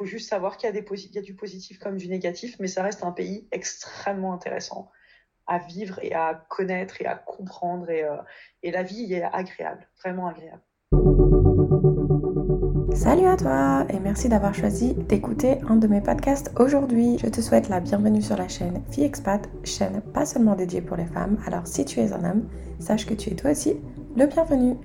[0.00, 3.12] faut juste savoir qu'il y, a du positif comme du négatif, mais ça reste un
[3.12, 4.90] pays extrêmement intéressant
[5.46, 7.90] à vivre et à connaître et à comprendre.
[7.90, 8.16] Et, euh,
[8.62, 10.62] et la vie est agréable, vraiment agréable.
[12.94, 17.18] Salut à toi et merci d'avoir choisi d'écouter un de mes podcasts aujourd'hui.
[17.18, 20.96] Je te souhaite la bienvenue sur la chaîne Fille Expat, chaîne pas seulement dédiée pour
[20.96, 21.36] les femmes.
[21.46, 22.48] Alors si tu es un homme,
[22.78, 23.76] sache que tu es toi aussi
[24.16, 24.76] le bienvenu.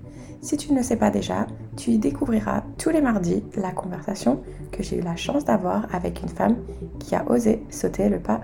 [0.41, 4.41] Si tu ne le sais pas déjà, tu y découvriras tous les mardis la conversation
[4.71, 6.57] que j'ai eu la chance d'avoir avec une femme
[6.99, 8.41] qui a osé sauter le pas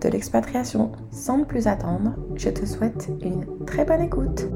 [0.00, 0.92] de l'expatriation.
[1.10, 4.48] Sans plus attendre, je te souhaite une très bonne écoute.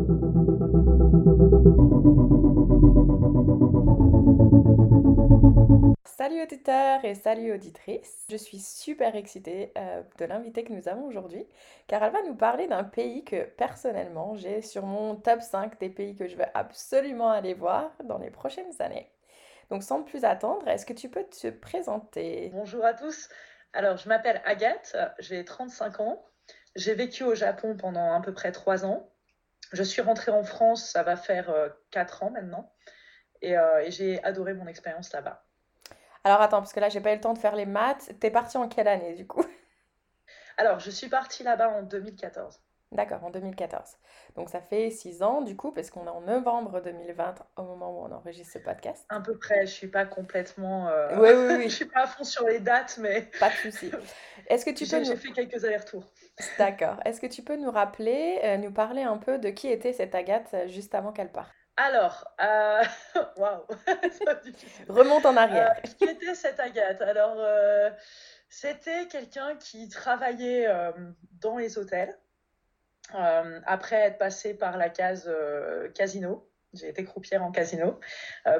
[6.34, 8.26] Salut auditeurs et salut auditrices.
[8.28, 11.46] Je suis super excitée euh, de l'invité que nous avons aujourd'hui
[11.86, 15.90] car elle va nous parler d'un pays que personnellement j'ai sur mon top 5 des
[15.90, 19.08] pays que je veux absolument aller voir dans les prochaines années.
[19.70, 22.50] Donc sans plus attendre, est-ce que tu peux te présenter?
[22.52, 23.28] Bonjour à tous.
[23.72, 26.24] Alors, je m'appelle Agathe, j'ai 35 ans.
[26.74, 29.08] J'ai vécu au Japon pendant à peu près 3 ans.
[29.72, 31.54] Je suis rentrée en France, ça va faire
[31.92, 32.72] 4 euh, ans maintenant.
[33.44, 35.44] Euh, et, j'ai adoré mon expérience là-bas.
[36.24, 38.10] Alors attends, parce que là, j'ai pas eu le temps de faire les maths.
[38.18, 39.44] T'es partie en quelle année du coup?
[40.56, 42.60] Alors, je suis partie là-bas en 2014.
[42.92, 43.96] D'accord, en 2014.
[44.36, 47.90] Donc ça fait six ans du coup, parce qu'on est en novembre 2020 au moment
[47.90, 49.04] où on enregistre ce podcast.
[49.08, 50.88] À peu près, je suis pas complètement.
[50.88, 51.18] Euh...
[51.18, 51.64] Oui, oui, oui.
[51.68, 53.22] je suis pas à fond sur les dates, mais.
[53.40, 53.90] Pas de souci.
[54.46, 55.02] Est-ce que tu peux.
[55.02, 56.04] J'ai fait quelques allers-retours.
[56.58, 57.00] D'accord.
[57.04, 60.14] Est-ce que tu peux nous rappeler, euh, nous parler un peu de qui était cette
[60.14, 61.50] Agathe euh, juste avant qu'elle parte?
[61.76, 62.82] Alors, euh...
[63.36, 63.64] waouh,
[64.88, 65.74] remonte en arrière.
[65.76, 67.02] Euh, qui était cette Agathe?
[67.02, 67.90] Alors, euh,
[68.48, 70.92] c'était quelqu'un qui travaillait euh,
[71.40, 72.16] dans les hôtels.
[73.12, 75.30] Après être passé par la case
[75.94, 78.00] casino, j'ai été croupière en casino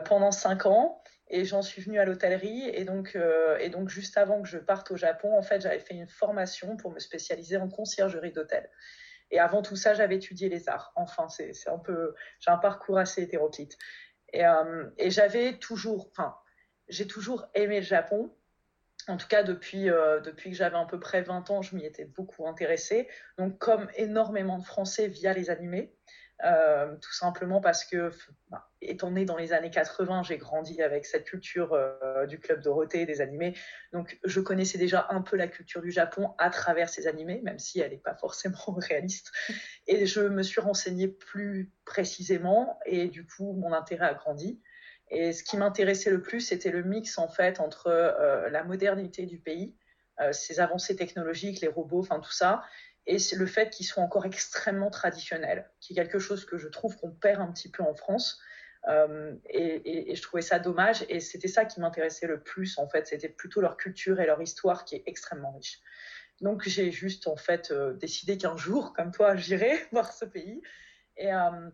[0.05, 3.19] pendant cinq ans et j'en suis venue à l'hôtellerie et donc
[3.59, 6.77] et donc juste avant que je parte au Japon, en fait, j'avais fait une formation
[6.77, 8.69] pour me spécialiser en conciergerie d'hôtel.
[9.31, 10.93] Et avant tout ça, j'avais étudié les arts.
[10.97, 13.77] Enfin, c'est un peu, j'ai un parcours assez hétéroclite.
[14.33, 16.11] Et, euh, j'avais toujours,
[16.89, 18.35] j'ai toujours aimé le Japon.
[19.07, 21.85] En tout cas, depuis, euh, depuis que j'avais à peu près 20 ans, je m'y
[21.85, 23.09] étais beaucoup intéressée.
[23.39, 25.95] Donc, comme énormément de Français via les animés,
[26.45, 28.11] euh, tout simplement parce que,
[28.51, 32.61] bah, étant né dans les années 80, j'ai grandi avec cette culture euh, du club
[32.61, 33.55] Dorothée, des animés.
[33.93, 37.59] Donc, je connaissais déjà un peu la culture du Japon à travers ces animés, même
[37.59, 39.33] si elle n'est pas forcément réaliste.
[39.87, 44.61] Et je me suis renseignée plus précisément, et du coup, mon intérêt a grandi.
[45.09, 49.25] Et ce qui m'intéressait le plus, c'était le mix en fait entre euh, la modernité
[49.27, 49.75] du pays,
[50.31, 52.63] ses avancées technologiques, les robots, enfin tout ça,
[53.07, 56.69] et c'est le fait qu'ils soient encore extrêmement traditionnels, qui est quelque chose que je
[56.69, 58.41] trouve qu'on perd un petit peu en France.
[58.89, 63.07] Euh, et, je trouvais ça dommage, et c'était ça qui m'intéressait le plus en fait,
[63.07, 65.81] c'était plutôt leur culture et leur histoire qui est extrêmement riche.
[66.41, 70.63] Donc j'ai juste en fait euh, décidé qu'un jour, comme toi, j'irai voir ce pays.
[71.17, 71.71] Et, euh,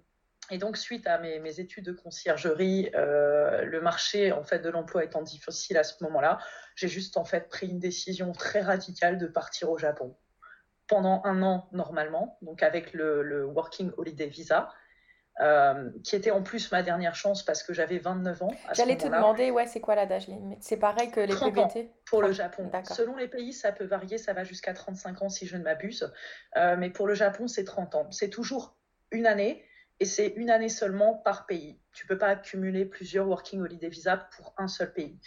[0.52, 5.04] et donc, suite à mes, mes études de conciergerie, le marché en fait de l'emploi
[5.04, 6.40] étant difficile à ce moment-là,
[6.74, 10.16] j'ai juste en fait pris une décision très radicale de partir au Japon
[10.90, 14.70] pendant un an normalement, donc avec le, le Working Holiday Visa,
[15.40, 18.50] euh, qui était en plus ma dernière chance parce que j'avais 29 ans.
[18.72, 21.92] J'allais te demander, ouais, c'est quoi la limite C'est pareil que les 30 PVT ans
[22.06, 22.68] pour le Japon.
[22.90, 26.12] Selon les pays, ça peut varier, ça va jusqu'à 35 ans si je ne m'abuse,
[26.56, 28.10] euh, mais pour le Japon, c'est 30 ans.
[28.10, 28.76] C'est toujours
[29.12, 29.64] une année
[30.00, 31.78] et c'est une année seulement par pays.
[31.92, 35.20] Tu peux pas accumuler plusieurs Working Holiday Visa pour un seul pays.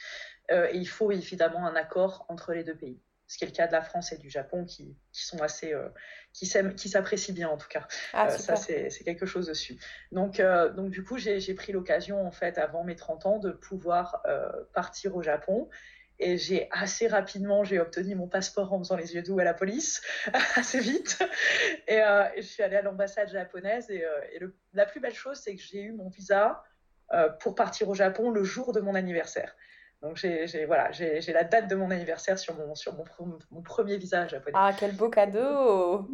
[0.51, 2.99] Euh, et il faut évidemment un accord entre les deux pays.
[3.33, 5.73] Ce qui est le cas de la France et du Japon qui, qui sont assez,
[5.73, 5.89] euh,
[6.33, 7.87] qui s'apprécient bien en tout cas.
[8.13, 9.79] Ah, euh, ça c'est quelque chose dessus.
[10.11, 13.49] Donc, euh, donc du coup j'ai pris l'occasion en fait avant mes 30 ans de
[13.49, 14.21] pouvoir
[14.75, 15.67] partir au Japon.
[16.19, 19.55] Et j'ai assez rapidement, j'ai obtenu mon passeport en faisant les yeux doux à la
[19.55, 20.03] police,
[20.55, 21.17] assez vite.
[21.87, 22.01] Et, et,
[22.37, 23.89] je suis allée à l'ambassade japonaise.
[23.89, 26.63] Et, et le, la plus belle chose, c'est que j'ai eu mon visa
[27.39, 29.55] pour partir au Japon le jour de mon anniversaire.
[30.03, 33.05] Donc j'ai voilà, j'ai la date de mon anniversaire sur mon, sur mon,
[33.51, 34.51] mon, premier visa japonais.
[34.53, 36.05] Ah, quel beau cadeau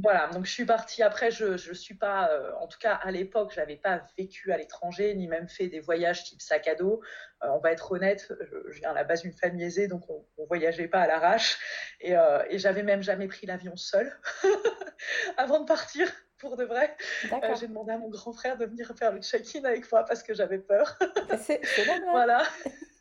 [0.00, 1.02] Voilà, donc je suis partie.
[1.02, 4.52] Après, je ne suis pas, euh, en tout cas à l'époque, je n'avais pas vécu
[4.52, 7.00] à l'étranger, ni même fait des voyages type sac à dos.
[7.42, 10.08] Euh, on va être honnête, je, je, viens à la base d'une famille aisée, donc
[10.08, 11.58] on ne voyageait pas à l'arrache.
[12.00, 14.16] Et, euh, et j'avais même jamais pris l'avion seule
[15.36, 16.08] avant de partir
[16.42, 16.94] pour de vrai.
[17.32, 20.22] Euh, j'ai demandé à mon grand frère de venir faire le check-in avec moi parce
[20.22, 20.98] que j'avais peur.
[21.38, 21.60] C'est
[22.10, 22.42] Voilà.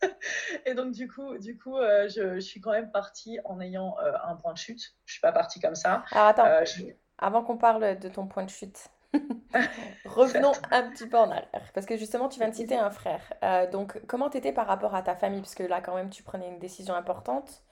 [0.65, 3.95] Et donc, du coup, du coup euh, je, je, suis quand même partie en ayant
[4.00, 4.95] euh, un point de chute.
[5.06, 6.03] Je suis pas partie comme ça.
[6.12, 6.86] Alors, attends, je...
[7.18, 8.89] avant qu'on parle de ton point de chute,
[10.06, 13.21] Revenons un petit peu en arrière, parce que justement, tu viens de citer un frère.
[13.44, 15.42] Euh, donc, comment t'étais par rapport à ta famille?
[15.42, 17.63] Parce que là, quand même, tu prenais une décision importante.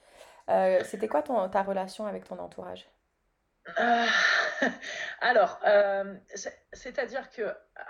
[0.48, 2.90] Euh, c'était quoi ton, ta relation avec ton entourage?
[3.78, 4.06] Euh,
[5.20, 7.42] alors, euh, c'est- c'est-à-dire que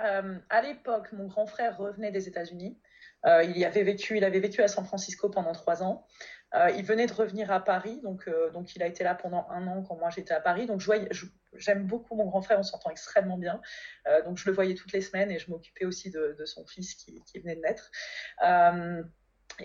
[0.02, 2.78] euh, à l'époque, mon grand frère revenait des États-Unis.
[3.26, 6.06] Euh, il y avait vécu, il avait vécu à San Francisco pendant trois ans.
[6.54, 9.46] Euh, il venait de revenir à Paris, donc, euh, donc il a été là pendant
[9.50, 10.66] un an quand moi j'étais à Paris.
[10.66, 10.82] Donc
[11.54, 13.60] j'aime beaucoup mon grand frère, on s'entend extrêmement bien.
[14.24, 17.38] Donc je le voyais toutes les semaines et je m'occupais aussi de, son fils qui
[17.38, 17.90] venait de naître.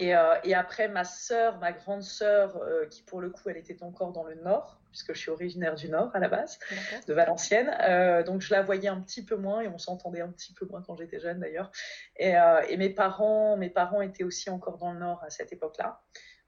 [0.02, 3.58] Euh, et, et après, ma sœur, ma grande sœur, euh, qui pour le coup, elle
[3.58, 6.60] était encore dans le Nord, puisque je suis originaire du Nord à la base,
[7.08, 7.76] de Valenciennes.
[7.82, 10.66] Euh, donc je la voyais un petit peu moins et on s'entendait un petit peu
[10.66, 11.72] moins quand j'étais jeune d'ailleurs.
[12.18, 15.52] Et, euh, et mes parents, mes parents étaient aussi encore dans le Nord à cette
[15.52, 16.02] époque-là.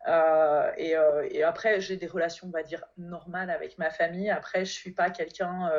[0.07, 0.95] Euh, et,
[1.31, 4.29] et après, j'ai des relations, on va dire, normales avec ma famille.
[4.29, 5.69] Après, je suis pas quelqu'un,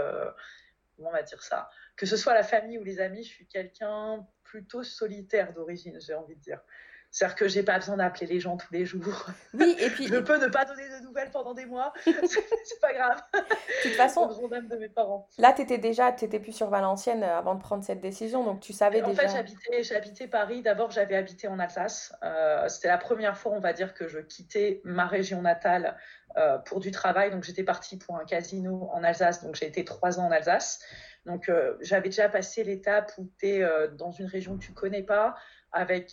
[0.97, 3.47] comment on va dire ça, que ce soit la famille ou les amis, je suis
[3.47, 6.61] quelqu'un plutôt solitaire d'origine, j'ai envie de dire.
[7.11, 9.27] C'est-à-dire que j'ai pas besoin d'appeler les gens tous les jours.
[9.55, 12.93] Oui, et puis, Je peux ne pas donner de nouvelles pendant des mois, c'est pas
[12.93, 13.21] grave.
[13.35, 15.27] de toute façon, de mes parents.
[15.39, 18.61] là, tu étais déjà, tu plus sur Valenciennes euh, avant de prendre cette décision, donc
[18.61, 19.37] tu savais En fait, déjà.
[19.37, 20.63] j'habitais, j'habitais Paris.
[20.63, 22.15] D'abord, j'avais habité en Alsace.
[22.23, 25.97] Euh, c'était la première fois, on va dire, que je quittais ma région natale
[26.37, 27.31] euh, pour du travail.
[27.31, 29.43] Donc, j'étais partie pour un casino en Alsace.
[29.43, 30.81] Donc, j'ai été trois ans en Alsace.
[31.27, 35.03] Donc, euh, j'avais déjà passé l'étape où tu es dans une région que tu connais
[35.03, 35.35] pas,
[35.73, 36.11] avec,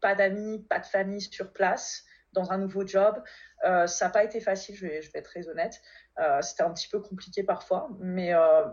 [0.00, 3.22] pas d'amis, pas de famille sur place, dans un nouveau job.
[3.64, 5.80] Euh, ça n'a pas été facile, je vais, je vais être très honnête.
[6.18, 8.64] Euh, c'était un petit peu compliqué parfois, mais, euh,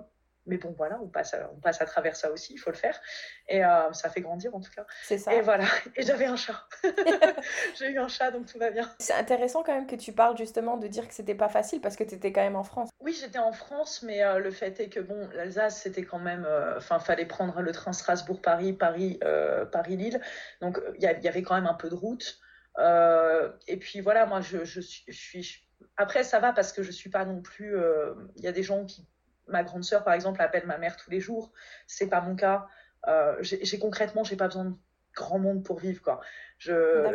[0.46, 2.76] mais bon, voilà, on passe, à, on passe à travers ça aussi, il faut le
[2.76, 3.00] faire.
[3.48, 4.86] Et euh, ça fait grandir en tout cas.
[5.04, 5.34] C'est ça.
[5.34, 5.66] Et voilà,
[5.96, 6.68] et j'avais un chat.
[7.78, 8.90] J'ai eu un chat, donc tout va bien.
[9.00, 11.96] C'est intéressant quand même que tu parles justement de dire que c'était pas facile parce
[11.96, 12.90] que tu étais quand même en France.
[13.00, 16.46] Oui, j'étais en France, mais euh, le fait est que bon, l'Alsace, c'était quand même,
[16.46, 20.22] euh, enfin, fallait prendre le train Strasbourg-Paris, Paris, euh, Paris-Lille.
[20.62, 22.40] Donc, il y, avait quand même un peu de route.
[22.80, 25.68] Euh, et puis voilà, moi, je, je suis, je suis-
[25.98, 27.76] Après, ça va parce que je suis pas non plus.
[27.78, 29.08] euh, Il y a des gens qui,
[29.48, 31.52] ma grande sœur, par exemple, appelle ma mère tous les jours.
[31.88, 32.68] C'est pas mon cas.
[33.08, 34.76] Euh, j'ai concrètement, j'ai pas besoin de
[35.16, 36.22] grand monde pour vivre, quoi.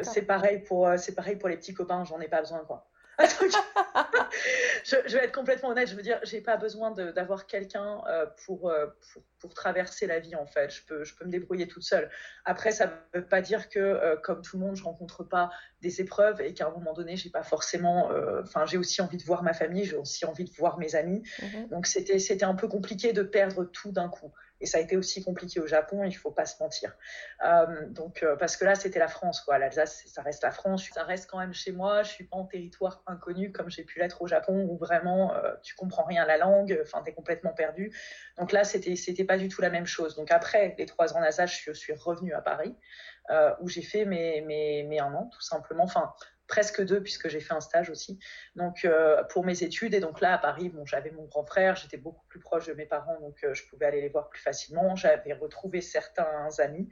[0.02, 2.04] C'est pareil pour, euh, c'est pareil pour les petits copains.
[2.04, 2.88] J'en ai pas besoin, quoi.
[4.84, 8.26] Je, je vais être complètement honnête, je veux dire, j'ai pas besoin d'avoir quelqu'un euh,
[8.44, 10.70] pour, euh, pour, pour traverser la vie en fait.
[10.70, 12.10] Je peux, je peux me débrouiller toute seule.
[12.44, 16.00] Après, ça veut pas dire que, euh, comme tout le monde, je rencontre pas des
[16.00, 18.10] épreuves et qu'à un moment donné, j'ai pas forcément.
[18.12, 20.94] euh, Enfin, j'ai aussi envie de voir ma famille, j'ai aussi envie de voir mes
[20.94, 21.22] amis.
[21.42, 21.68] Mhm.
[21.68, 24.32] Donc c'était c'était un peu compliqué de perdre tout d'un coup.
[24.60, 26.96] Et ça a été aussi compliqué au Japon, il faut pas se mentir.
[27.44, 30.88] Euh, donc euh, parce que là c'était la France quoi, l'Alsace ça reste la France,
[30.92, 33.98] ça reste quand même chez moi, je suis pas en territoire inconnu comme j'ai pu
[33.98, 37.52] l'être au Japon où vraiment euh, tu comprends rien à la langue, enfin es complètement
[37.52, 37.94] perdu.
[38.38, 40.16] Donc là c'était c'était pas du tout la même chose.
[40.16, 42.76] Donc après les trois ans en Alsace, je suis, revenue à Paris
[43.30, 46.12] euh, où j'ai fait mes, mes, mes un an tout simplement, enfin
[46.46, 48.18] presque deux puisque j'ai fait un stage aussi.
[48.54, 49.94] Donc euh, pour mes études.
[49.94, 52.72] Et donc là à Paris bon j'avais mon grand frère j'étais beaucoup plus proche de
[52.72, 54.96] mes parents donc euh, je pouvais aller les voir plus facilement.
[54.96, 56.88] J'avais retrouvé certains amis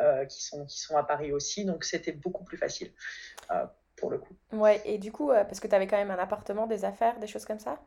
[0.00, 1.64] euh, qui sont qui sont à Paris aussi.
[1.64, 2.92] Donc c'était beaucoup plus facile
[3.96, 4.36] pour le coup.
[4.52, 7.28] Ouais, et du coup, parce que tu avais quand même un appartement, des affaires, des
[7.28, 7.78] choses comme ça?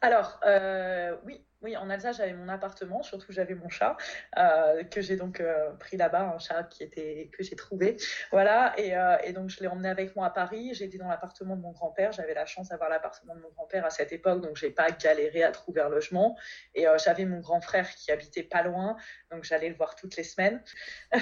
[0.00, 3.96] alors euh, oui oui en Alsace j'avais mon appartement surtout j'avais mon chat
[4.38, 7.96] euh, que j'ai donc euh, pris là-bas un chat qui était que j'ai trouvé.
[8.30, 10.74] Voilà et, euh, et donc je l'ai emmené avec moi à Paris.
[10.74, 12.12] J'étais dans l'appartement de mon grand-père.
[12.12, 15.42] J'avais la chance d'avoir l'appartement de mon grand-père à cette époque donc j'ai pas galéré
[15.42, 16.36] à trouver un logement.
[16.74, 18.96] Et j'avais mon grand frère qui habitait pas loin
[19.30, 20.62] donc j'allais le voir toutes les semaines.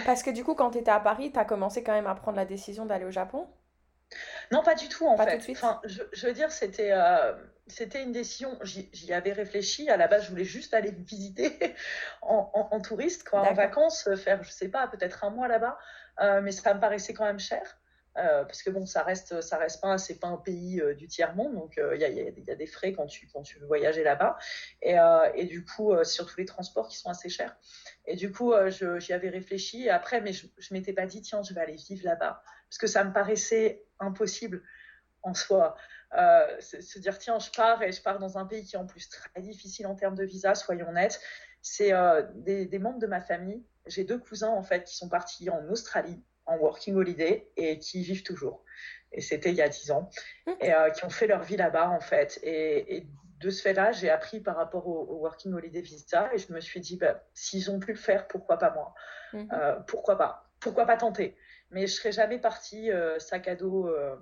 [0.04, 2.14] Parce que du coup, quand tu étais à Paris, tu as commencé quand même à
[2.14, 3.48] prendre la décision d'aller au Japon?
[4.52, 5.50] Non, pas du tout en Pas fait.
[5.52, 7.32] Enfin, je, je veux dire, c'était euh,
[7.66, 8.58] c'était une décision.
[8.62, 9.88] J'y avais réfléchi.
[9.90, 11.74] À la base, je voulais juste aller visiter
[12.22, 15.48] en, en- en touriste, quoi, en vacances, euh, faire, je sais pas, peut-être un mois
[15.48, 15.76] là-bas.
[16.20, 17.78] Euh, mais ça me paraissait quand même cher.
[18.18, 21.06] Euh, parce que bon, ça reste, ça reste pas, c'est pas un pays euh, du
[21.06, 23.04] tiers monde, donc euh, il y, a, y a- il y a des frais quand
[23.04, 24.38] tu, quand tu veux voyager là-bas,
[24.80, 24.96] et,
[25.34, 27.54] et du coup, surtout les transports qui sont assez chers.
[28.06, 28.54] Et du coup,
[28.98, 31.74] j'y avais réfléchi et après, mais je, je m'étais pas dit, tiens, je vais aller
[31.76, 34.62] vivre là-bas, parce que ça me paraissait impossible
[35.22, 35.76] en soi.
[36.16, 38.86] Euh, se, dire, tiens, je pars et je pars dans un pays qui est en
[38.86, 41.20] plus très difficile en termes de visa, soyons nets.
[41.62, 43.64] C'est euh, des, des membres de ma famille.
[43.86, 48.00] J'ai deux cousins en fait qui sont partis en Australie en working holiday et qui
[48.00, 48.64] y vivent toujours.
[49.10, 50.08] Et c'était il y a 10 ans.
[50.60, 52.38] Et euh, qui ont fait leur vie là-bas en fait.
[52.44, 53.06] Et, et
[53.40, 56.60] de ce fait-là, j'ai appris par rapport au, au working holiday visa et je me
[56.60, 58.94] suis dit, bah, s'ils ont pu le faire, pourquoi pas moi?
[59.32, 59.84] Mhm.
[59.88, 60.48] Pourquoi pas?
[60.60, 61.36] Pourquoi pas tenter?
[61.70, 63.86] Mais je serais jamais partie euh, sac à dos.
[63.88, 64.16] euh,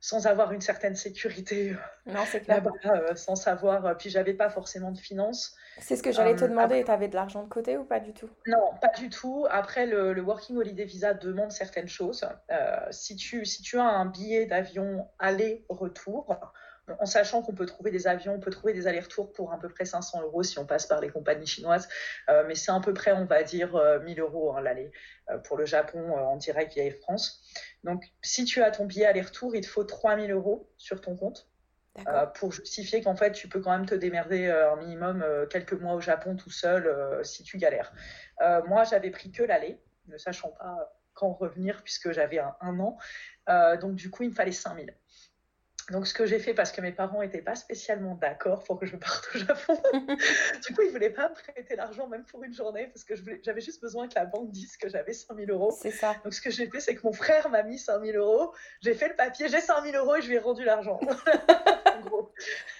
[0.00, 1.74] sans avoir une certaine sécurité
[2.04, 2.62] non, c'est clair.
[2.62, 3.96] là-bas, sans savoir.
[3.96, 5.56] Puis j'avais pas forcément de finances.
[5.78, 6.84] C'est ce que j'allais te demander.
[6.84, 8.28] Tu avais de l'argent de côté ou pas du tout?
[8.46, 9.46] Non, pas du tout.
[9.48, 12.22] Après, le, le Working Holiday Visa demande certaines choses.
[12.90, 16.38] si, tu, si tu as un billet d'avion aller-retour,
[16.98, 19.68] en sachant qu'on peut trouver des avions, on peut trouver des allers-retours pour à peu
[19.68, 21.88] près 500 euros si on passe par les compagnies chinoises,
[22.28, 23.72] euh, mais c'est à peu près, on va dire,
[24.02, 24.92] 1000 euh, euros hein, l'aller
[25.30, 27.42] euh, pour le Japon en direct via Air France.
[27.84, 31.48] Donc, si tu as ton billet aller-retour, il te faut 3000 euros sur ton compte.
[32.34, 36.00] pour justifier qu'en fait tu peux quand même te démerder un minimum quelques mois au
[36.00, 36.82] Japon tout seul
[37.22, 37.92] si tu galères.
[38.66, 42.98] moi j'avais pris que l'aller, ne sachant pas quand revenir puisque j'avais un, un, an.
[43.80, 44.92] donc du coup il me fallait 5000.
[45.90, 48.86] Donc, ce que j'ai fait, parce que mes parents n'étaient pas spécialement d'accord pour que
[48.86, 52.42] je parte au Japon, du coup, ils ne voulaient pas me prêter l'argent, même pour
[52.42, 55.76] une journée, parce que j'avais juste besoin que la banque dise que j'avais 5000 euros.
[55.78, 56.16] C'est ça.
[56.24, 59.08] Donc, ce que j'ai fait, c'est que mon frère m'a mis 5000 euros, j'ai fait
[59.08, 60.98] le papier, j'ai 5000 euros et je lui ai rendu l'argent.
[61.94, 62.32] en gros,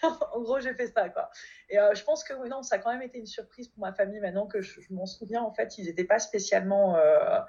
[0.03, 1.31] en gros j'ai fait ça, quoi.
[1.69, 3.81] Et euh, je pense que, oui, non, ça a quand même été une surprise pour
[3.81, 6.97] ma famille, maintenant que je, m'en souviens, en fait, ils n'étaient pas spécialement.
[6.97, 7.41] Euh,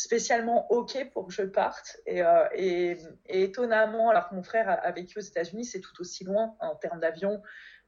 [0.00, 1.98] spécialement OK pour que je parte.
[2.08, 2.96] Euh, et,
[3.28, 7.00] étonnamment, alors que mon frère a, vécu aux États-Unis, c'est tout aussi loin en termes
[7.00, 7.42] d'avion.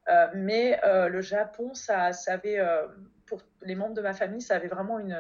[0.09, 2.61] Euh, mais euh, le Japon, ça, avait,
[3.27, 5.19] pour les membres de ma famille, ça avait vraiment une.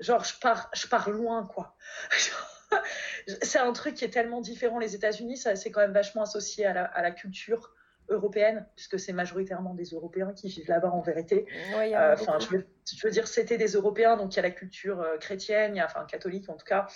[0.00, 1.76] Genre, je pars, je pars loin, quoi.
[3.42, 4.78] c'est un truc qui est tellement différent.
[4.78, 7.72] Les États-Unis, c'est quand même vachement associé à la culture
[8.10, 11.46] européenne, puisque c'est majoritairement des Européens qui vivent là-bas en vérité.
[11.74, 12.56] Euh, enfin, je,
[13.04, 15.86] veux, dire, c'était des Européens, donc il y a la culture euh, chrétienne, y a,
[15.86, 16.86] enfin catholique en tout cas.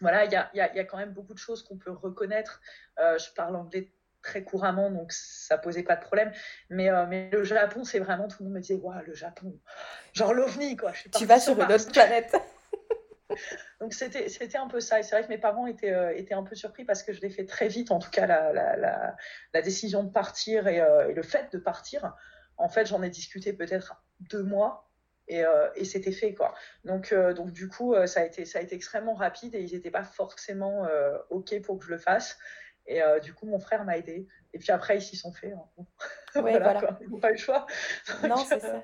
[0.00, 2.60] Voilà, il y a, y a, quand même beaucoup de choses qu'on peut reconnaître.
[2.98, 6.32] Euh, je parle anglais très couramment, donc ça posait pas de problème.
[6.68, 9.58] Mais, mais le Japon, c'est vraiment, tout le monde me disait, waouh, le Japon,
[10.12, 10.92] genre l'OVNI, quoi.
[11.16, 12.34] tu vas sur une autre planète.
[13.80, 15.00] Donc c'était, c'était un peu ça.
[15.00, 17.20] Et c'est vrai que mes parents étaient, euh, étaient un peu surpris parce que je
[17.20, 19.16] l'ai fait très vite, en tout cas la, la,
[19.52, 22.14] la, décision de partir euh, et, le fait de partir.
[22.56, 24.88] En fait, j'en ai discuté peut-être deux mois
[25.28, 26.34] et, euh, et c'était fait.
[26.34, 26.54] quoi.
[26.84, 29.90] Donc, donc du coup, ça, a été, ça a été extrêmement rapide et ils n'étaient
[29.90, 30.86] pas forcément
[31.30, 32.38] OK pour que je le fasse.
[32.86, 34.26] Et du coup, mon frère m'a aidé.
[34.54, 35.52] Et puis après, ils s'y sont fait.
[35.52, 35.84] Hein.
[36.34, 37.66] voilà, Ils n'ont pas eu le choix.
[38.22, 38.82] non, c'est ça.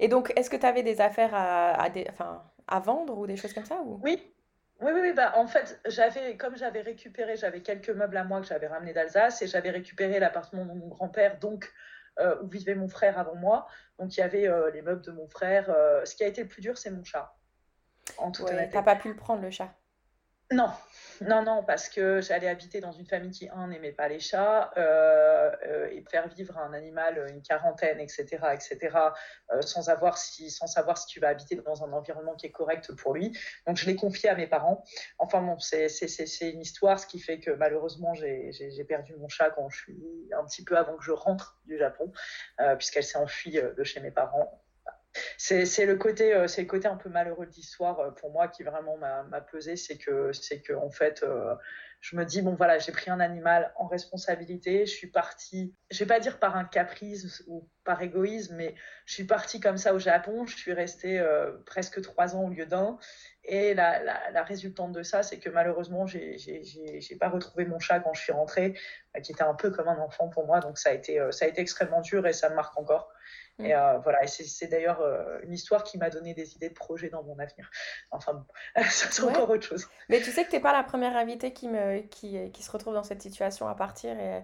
[0.00, 2.06] Et donc, est-ce que tu avais des affaires à, à des...
[2.10, 4.00] enfin, à vendre ou des choses comme ça ou...
[4.02, 4.32] Oui,
[4.80, 8.46] oui, oui, bah, en fait, j'avais, comme j'avais récupéré, j'avais quelques meubles à moi que
[8.46, 11.72] j'avais ramenés d'Alsace et j'avais récupéré l'appartement de mon grand-père, donc
[12.18, 13.66] euh, où vivait mon frère avant moi.
[13.98, 15.70] Donc il y avait euh, les meubles de mon frère.
[15.70, 17.34] Euh, ce qui a été le plus dur, c'est mon chat.
[18.18, 19.74] En tout ouais, T'as pas pu le prendre le chat?
[20.52, 20.70] Non,
[21.22, 24.70] non, non, parce que j'allais habiter dans une famille qui, un, n'aimait pas les chats,
[24.76, 28.96] euh, euh, et faire vivre un animal une quarantaine, etc., etc.,
[29.50, 32.52] euh, sans, avoir si, sans savoir si tu vas habiter dans un environnement qui est
[32.52, 33.36] correct pour lui.
[33.66, 34.84] Donc, je l'ai confié à mes parents.
[35.18, 35.88] Enfin, bon, c'est
[36.42, 40.44] une histoire, ce qui fait que malheureusement, j'ai perdu mon chat quand je suis un
[40.44, 42.12] petit peu avant que je rentre du Japon,
[42.78, 44.62] puisqu'elle s'est enfuie de chez mes parents
[45.38, 48.48] c'est le côté euh, c'est le côté un peu malheureux de l'histoire euh, pour moi
[48.48, 49.76] qui vraiment m'a pesé.
[49.76, 51.54] C'est que c'est que en fait euh,
[52.00, 54.86] je me dis bon voilà j'ai pris un animal en responsabilité.
[54.86, 59.14] Je suis partie je vais pas dire par un caprice ou par égoïsme mais je
[59.14, 60.46] suis partie comme ça au Japon.
[60.46, 61.24] Je suis restée
[61.64, 62.98] presque trois ans au lieu d'un.
[63.48, 68.12] Et la, la, résultante de ça c'est que malheureusement j'ai pas retrouvé mon chat quand
[68.12, 68.74] je suis rentrée
[69.22, 70.60] qui était un peu comme un enfant pour moi.
[70.60, 73.12] Donc ça a été ça a été extrêmement dur et ça me marque encore
[73.58, 73.72] et mm.
[73.72, 77.08] euh, voilà, et c'est d'ailleurs euh, une histoire qui m'a donné des idées de projets
[77.08, 77.70] dans mon avenir.
[78.10, 78.44] Enfin bon,
[78.82, 79.88] ça c'est encore autre chose.
[80.08, 82.70] Mais tu sais que tu n'es pas la première invitée qui, me, qui, qui, se
[82.70, 84.42] retrouve dans cette situation à partir et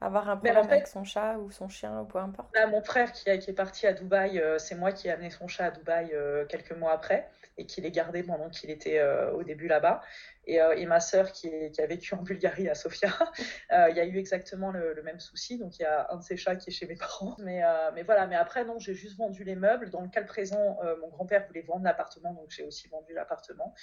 [0.00, 2.54] avoir un problème avec son chat ou son chien ou peu importe.
[2.54, 5.30] Là, mon frère qui, qui est parti à Dubaï, euh, c'est moi qui ai amené
[5.30, 6.14] son chat à Dubaï
[6.48, 9.02] quelques mois après et qui l'ai gardé pendant qu'il était
[9.32, 10.02] au début là-bas.
[10.58, 13.10] Euh, et, ma sœur qui, a vécu en Bulgarie à Sofia,
[13.72, 15.58] euh, il y a eu exactement le, même souci.
[15.58, 17.36] Donc il y a un de ces chats qui est chez mes parents.
[17.38, 19.90] Mais, euh, mais voilà, mais après, non, j'ai juste vendu les meubles.
[19.90, 23.74] Dans le cas présent, mon grand-père voulait vendre l'appartement, donc j'ai aussi vendu l'appartement.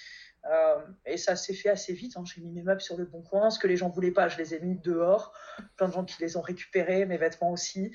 [1.05, 2.17] et ça s'est fait assez vite.
[2.17, 2.23] Hein.
[2.25, 3.49] J'ai mis mes meubles sur le bon coin.
[3.49, 5.33] Ce que les gens voulaient pas, je les ai mis dehors.
[5.75, 7.91] Plein de gens qui les ont récupérés, mes vêtements aussi.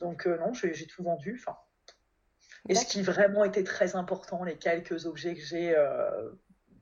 [0.00, 1.40] donc non, j'ai tout vendu.
[1.40, 1.58] Enfin,
[2.68, 5.74] et ce qui vraiment était très important, les quelques objets que j'ai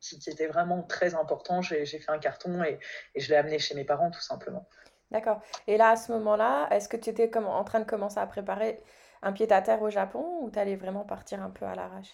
[0.05, 1.63] qui, était vraiment très important.
[1.63, 2.79] J'ai fait un carton et,
[3.17, 4.69] je l'ai amené chez mes parents tout simplement.
[5.11, 5.41] D'accord.
[5.67, 8.27] Et là, à ce moment-là, est-ce que tu étais comme en train de commencer à
[8.27, 8.83] préparer
[9.23, 12.11] un pied-à-terre au Japon ou tu allais vraiment partir un peu à l'arrache?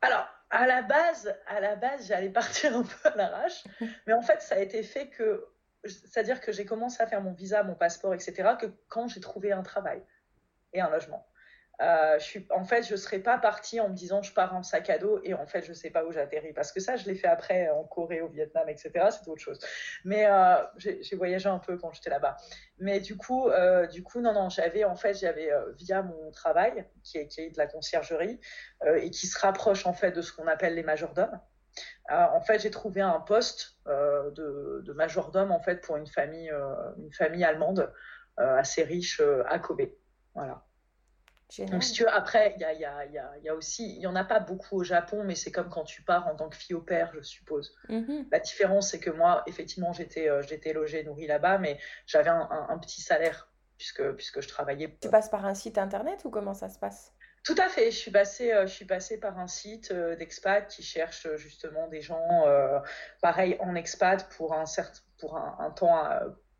[0.00, 3.64] Alors, à la base, à la base, j'allais partir un peu à l'arrache,
[4.06, 5.46] mais en fait, ça a été fait que,
[5.84, 9.52] c'est-à-dire que j'ai commencé à faire mon visa, mon passeport, etc., que quand j'ai trouvé
[9.52, 10.02] un travail
[10.72, 11.26] et un logement.
[11.82, 12.18] Euh,
[12.50, 14.98] en fait, je ne serais pas partie en me disant je pars en sac à
[14.98, 16.52] dos et en fait, je ne sais pas où j'atterris.
[16.52, 18.90] Parce que ça, je l'ai fait après en Corée, au Vietnam, etc.
[19.10, 19.58] C'est autre chose.
[20.04, 22.36] Mais euh, j'ai voyagé un peu quand j'étais là-bas.
[22.78, 26.86] Mais du coup, euh, du coup, non, non, j'avais en fait, j'avais via mon travail,
[27.02, 28.38] qui est, qui de la conciergerie,
[28.96, 31.40] et qui se rapproche en fait de ce qu'on appelle les majordomes.
[32.10, 36.52] en fait, j'ai trouvé un poste de, de, majordome en fait pour une famille,
[36.98, 37.92] une famille allemande
[38.36, 39.82] assez riche à Kobe.
[40.34, 40.64] Voilà.
[41.60, 44.06] Donc, si tu veux, après, il y a, y, a, y a, aussi, il n'y
[44.06, 46.56] en a pas beaucoup au Japon, mais c'est comme quand tu pars en tant que
[46.56, 47.74] fille au père, je suppose.
[47.90, 48.28] Mm-hmm.
[48.30, 52.48] La différence, c'est que moi, effectivement, j'étais euh, j'étais logée, nourrie là-bas, mais j'avais un,
[52.68, 54.96] un, petit salaire puisque, puisque je travaillais.
[55.00, 57.12] Tu passes par un site internet ou comment ça se passe?
[57.44, 57.90] Tout à fait.
[57.90, 61.86] Je suis passée, euh, je suis passée par un site euh, d'expat qui cherche justement
[61.88, 62.44] des gens,
[63.20, 66.00] pareil, en expat pour un, certain, pour un, un temps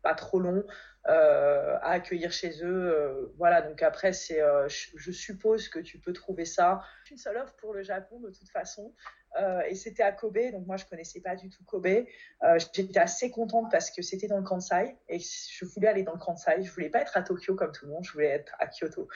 [0.03, 0.63] pas trop long,
[1.07, 2.93] euh, à accueillir chez eux.
[2.93, 6.81] Euh, voilà, donc après, c'est, euh, je, suppose que tu peux trouver ça.
[7.11, 8.93] Une seule offre pour le Japon de toute façon.
[9.39, 11.87] Euh, et c'était à Kobe, donc moi je connaissais pas du tout Kobe.
[11.87, 16.13] Euh, j'étais assez contente parce que c'était dans le Kansai et je voulais aller dans
[16.13, 16.63] le Kansai.
[16.63, 19.07] Je voulais pas être à Tokyo comme tout le monde, je voulais être à Kyoto.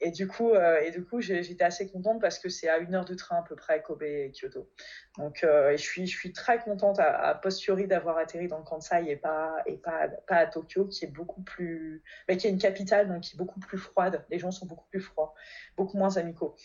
[0.00, 2.94] Et du coup, euh, et du coup, j'étais assez contente parce que c'est à une
[2.94, 4.68] heure de train à peu près Kobe et Kyoto.
[5.18, 9.04] Donc, je suis, je suis très contente à, à posteriori d'avoir atterri dans le Kansai
[9.08, 12.58] et pas et pas pas à Tokyo, qui est beaucoup plus, mais qui est une
[12.58, 14.24] capitale donc qui est beaucoup plus froide.
[14.30, 15.34] Les gens sont beaucoup plus froids,
[15.76, 16.56] beaucoup moins amicaux.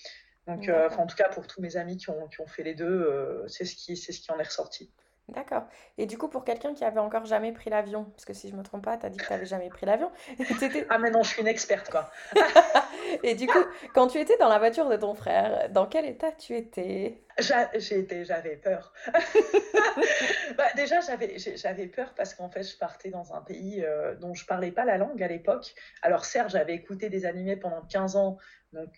[0.47, 2.73] Donc, euh, en tout cas, pour tous mes amis qui ont, qui ont fait les
[2.73, 4.89] deux, euh, c'est ce, qui, ce qui en est ressorti.
[5.29, 5.67] D'accord.
[5.97, 8.55] Et du coup, pour quelqu'un qui avait encore jamais pris l'avion, parce que si je
[8.55, 10.09] me trompe pas, tu as dit que tu n'avais jamais pris l'avion.
[10.89, 12.09] ah, mais non, je suis une experte, quoi.
[13.23, 13.59] et du coup,
[13.93, 17.21] quand tu étais dans la voiture de ton frère, dans quel état tu étais?
[17.39, 18.93] J'avais peur.
[20.57, 24.45] bah, déjà, j'avais peur parce qu'en fait, je partais dans un pays euh, dont je
[24.45, 25.75] parlais pas la langue à l'époque.
[26.03, 28.37] Alors, certes, j'avais écouté des animés pendant 15 ans,
[28.71, 28.89] donc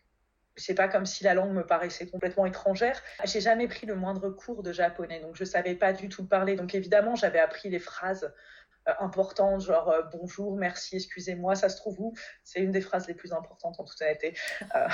[0.60, 3.02] c'est pas comme si la langue me paraissait complètement étrangère.
[3.24, 6.56] J'ai jamais pris le moindre cours de japonais, donc je savais pas du tout parler.
[6.56, 8.32] Donc évidemment, j'avais appris les phrases
[8.88, 12.14] euh, importantes, genre euh, bonjour, merci, excusez-moi, ça se trouve où?
[12.44, 14.36] C'est une des phrases les plus importantes en toute honnêteté.
[14.76, 14.88] Euh,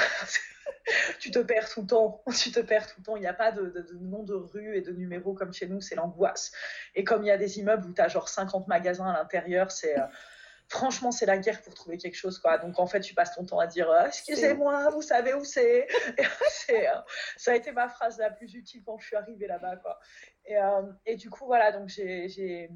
[1.19, 3.15] tu te perds tout le temps, tu te perds tout le temps.
[3.15, 5.67] Il n'y a pas de, de, de, nom de rue et de numéro comme chez
[5.67, 6.51] nous, c'est l'angoisse.
[6.93, 9.72] Et comme il y a des immeubles où tu as genre 50 magasins à l'intérieur,
[9.72, 9.95] c'est
[10.69, 12.58] franchement, c'est la guerre pour trouver quelque chose, quoi.
[12.58, 15.88] Donc, en fait, tu passes ton temps à dire euh, Excusez-moi, vous savez où c'est
[16.69, 16.84] euh,
[17.38, 19.99] Ça a été ma phrase la plus utile quand je suis arrivée là-bas, quoi.
[20.45, 22.69] Et, euh, et, du coup, voilà, donc j'ai.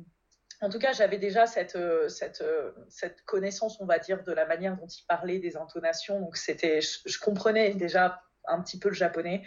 [0.62, 1.78] En tout cas, j'avais déjà cette,
[2.10, 2.44] cette,
[2.90, 6.20] cette connaissance, on va dire, de la manière dont il parlait, des intonations.
[6.20, 9.44] Donc, c'était, je, comprenais déjà un petit peu le japonais,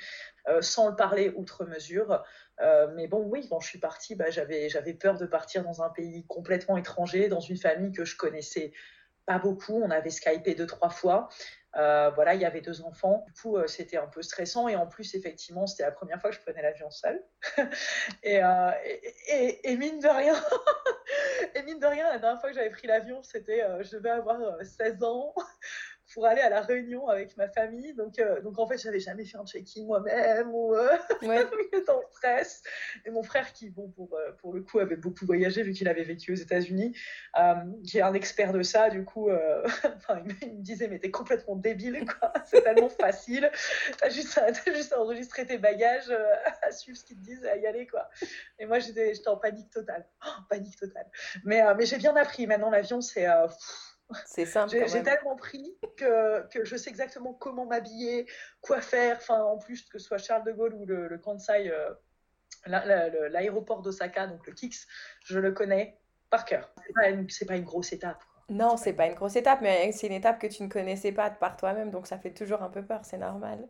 [0.62, 2.24] sans le parler outre mesure.
[2.62, 5.90] Euh, mais bon, oui, quand je suis partie, bah, j'avais, peur de partir dans un
[5.90, 8.72] pays complètement étranger, dans une famille que je connaissais
[9.26, 9.80] pas beaucoup.
[9.82, 11.28] On avait Skypé deux, trois fois.
[11.76, 13.24] Euh, voilà, il y avait deux enfants.
[13.26, 14.68] Du coup, euh, c'était un peu stressant.
[14.68, 17.22] Et en plus, effectivement, c'était la première fois que je prenais l'avion seule.
[18.22, 18.40] et,
[19.28, 20.34] et, et, mine de rien,
[21.54, 24.38] et mine de rien, la dernière fois que j'avais pris l'avion, c'était, je devais avoir
[24.62, 25.34] 16 ans
[26.12, 27.94] pour aller à la réunion avec ma famille.
[27.94, 31.44] Donc, euh, donc en fait, j'avais jamais fait un check-in moi-même ou euh, ouais.
[31.86, 32.62] dans le stress.
[33.04, 35.88] Et mon frère, qui, bon, pour, euh, pour le coup, avait beaucoup voyagé vu qu'il
[35.88, 36.96] avait vécu aux États-Unis,
[37.38, 37.54] euh,
[37.86, 39.30] qui est un expert de ça, du coup,
[39.96, 42.32] enfin, il, me disait, mais t'es complètement débile, quoi.
[42.46, 43.50] C'est tellement facile.
[43.98, 46.12] T'as juste, à, juste à enregistrer tes bagages,
[46.62, 48.08] à suivre ce qu'ils te disent, à y aller, quoi.
[48.58, 50.06] Et moi, j'étais en panique totale.
[50.24, 51.06] Oh, panique totale.
[51.44, 52.46] Mais, mais j'ai bien appris.
[52.46, 53.26] Maintenant, l'avion, c'est.
[54.26, 54.74] C'est simple.
[54.86, 58.26] J'ai tellement pris que, que, je sais exactement comment m'habiller,
[58.60, 59.16] quoi faire.
[59.16, 61.90] Enfin, en plus, que ce soit Charles de Gaulle ou le, le Kansai, euh,
[62.66, 64.86] l'aéroport d'Osaka, donc le KIX,
[65.24, 65.98] je le connais
[66.30, 66.72] par cœur.
[66.86, 68.22] C'est pas, une, pas une grosse étape.
[68.48, 71.30] Non, c'est pas une grosse étape, mais c'est une étape que tu ne connaissais pas
[71.30, 73.66] par toi-même, donc ça fait toujours un peu peur, c'est normal.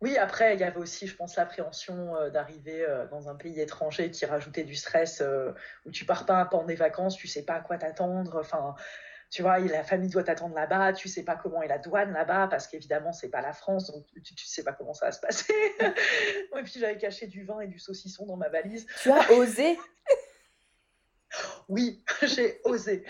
[0.00, 3.60] Oui, après, il y avait aussi, je pense, l'appréhension euh, d'arriver euh, dans un pays
[3.60, 5.22] étranger qui rajoutait du stress,
[5.84, 8.38] où tu pars pas pendant des vacances, tu sais pas à quoi t'attendre.
[8.40, 8.74] Enfin,
[9.30, 12.48] tu vois, la famille doit t'attendre là-bas, tu sais pas comment est la douane là-bas,
[12.48, 15.20] parce qu'évidemment, c'est pas la France, donc tu, tu sais pas comment ça va se
[15.20, 15.54] passer.
[15.80, 18.86] et puis j'avais caché du vin et du saucisson dans ma valise.
[19.02, 19.78] Tu as osé
[21.70, 23.04] oui, j'ai osé.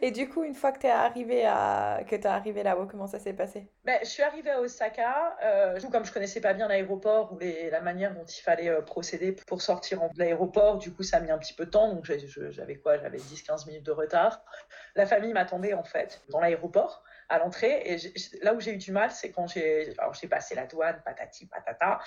[0.00, 3.08] Et du coup, une fois que tu es arrivé à que es arrivé là-haut, comment
[3.08, 3.68] ça s'est passé?
[3.84, 5.36] Ben, Je suis arrivée à Osaka.
[5.42, 8.82] Euh, comme je connaissais pas bien l'aéroport ou les, la manière dont il fallait euh,
[8.82, 11.92] procéder pour sortir de l'aéroport, du coup, ça a mis un petit peu de temps.
[11.92, 12.98] Donc, j'avais quoi?
[12.98, 14.44] J'avais 10-15 minutes de retard.
[14.94, 17.82] La famille m'attendait en fait dans l'aéroport à l'entrée.
[17.84, 17.96] Et
[18.42, 22.00] là où j'ai eu du mal, c'est quand j'ai j'ai passé la douane, patati patata,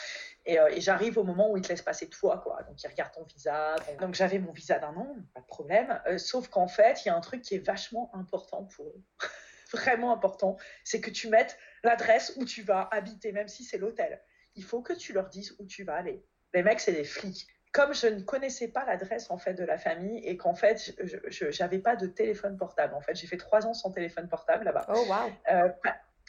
[0.46, 2.64] et, euh, j'arrive au moment où ils te laissent passer toi, quoi.
[2.64, 3.76] Donc ils regardent ton visa.
[4.00, 6.02] Donc j'avais mon visa d'un an, pas de problème.
[6.08, 9.04] Euh, sauf qu'en fait, il y a un truc qui est vachement important pour eux,
[9.74, 14.22] vraiment important, c'est que tu mettes l'adresse où tu vas habiter, même si c'est l'hôtel.
[14.56, 16.26] Il faut que tu leur dises où tu vas aller.
[16.54, 17.48] Les mecs, c'est des flics.
[17.78, 20.96] Comme je ne connaissais pas l'adresse en fait de la famille et qu'en fait
[21.28, 22.96] je n'avais pas de téléphone portable.
[22.96, 24.88] En fait, j'ai fait trois ans sans téléphone portable là-bas.
[24.90, 25.32] Oh wow.
[25.52, 25.70] Euh,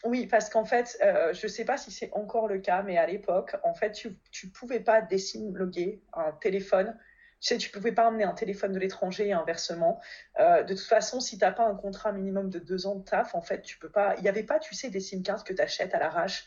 [0.04, 2.98] oui, parce qu'en fait, euh, je ne sais pas si c'est encore le cas, mais
[2.98, 4.08] à l'époque, en fait, tu
[4.44, 5.00] ne pouvais pas
[5.54, 6.94] loguer un téléphone.
[7.40, 10.02] Tu sais, tu pouvais pas emmener un téléphone de l'étranger et inversement.
[10.40, 13.04] Euh, de toute façon, si tu n'as pas un contrat minimum de deux ans de
[13.04, 14.16] taf, en fait, tu peux pas.
[14.18, 16.44] Il n'y avait pas, tu sais, des SIM cards que tu achètes à l'arrache.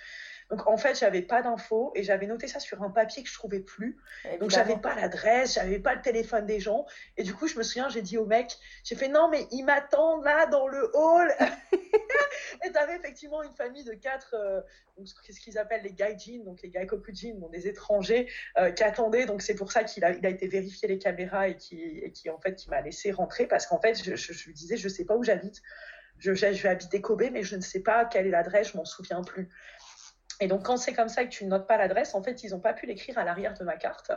[0.51, 3.33] Donc en fait, j'avais pas d'infos et j'avais noté ça sur un papier que je
[3.33, 3.97] trouvais plus.
[4.41, 6.85] Donc j'avais pas l'adresse, j'avais pas le téléphone des gens.
[7.15, 9.63] Et du coup, je me souviens, j'ai dit au mec, j'ai fait non, mais ils
[9.63, 11.33] m'attendent là dans le hall.
[12.65, 14.59] et t'avais effectivement une famille de quatre, euh,
[15.05, 19.25] ce qu'ils appellent les gaijin, donc les gaikokujin, donc des étrangers euh, qui attendaient.
[19.25, 22.11] Donc c'est pour ça qu'il a, il a été vérifié les caméras et qui, et
[22.11, 24.75] qui en fait, qui m'a laissé rentrer parce qu'en fait, je, je, je, lui disais,
[24.75, 25.61] je sais pas où j'habite.
[26.19, 28.85] Je, je, vais habiter Kobe, mais je ne sais pas quelle est l'adresse, je m'en
[28.85, 29.49] souviens plus.
[30.41, 32.51] Et donc, quand c'est comme ça que tu ne notes pas l'adresse, en fait, ils
[32.51, 34.11] n'ont pas pu l'écrire à l'arrière de ma carte.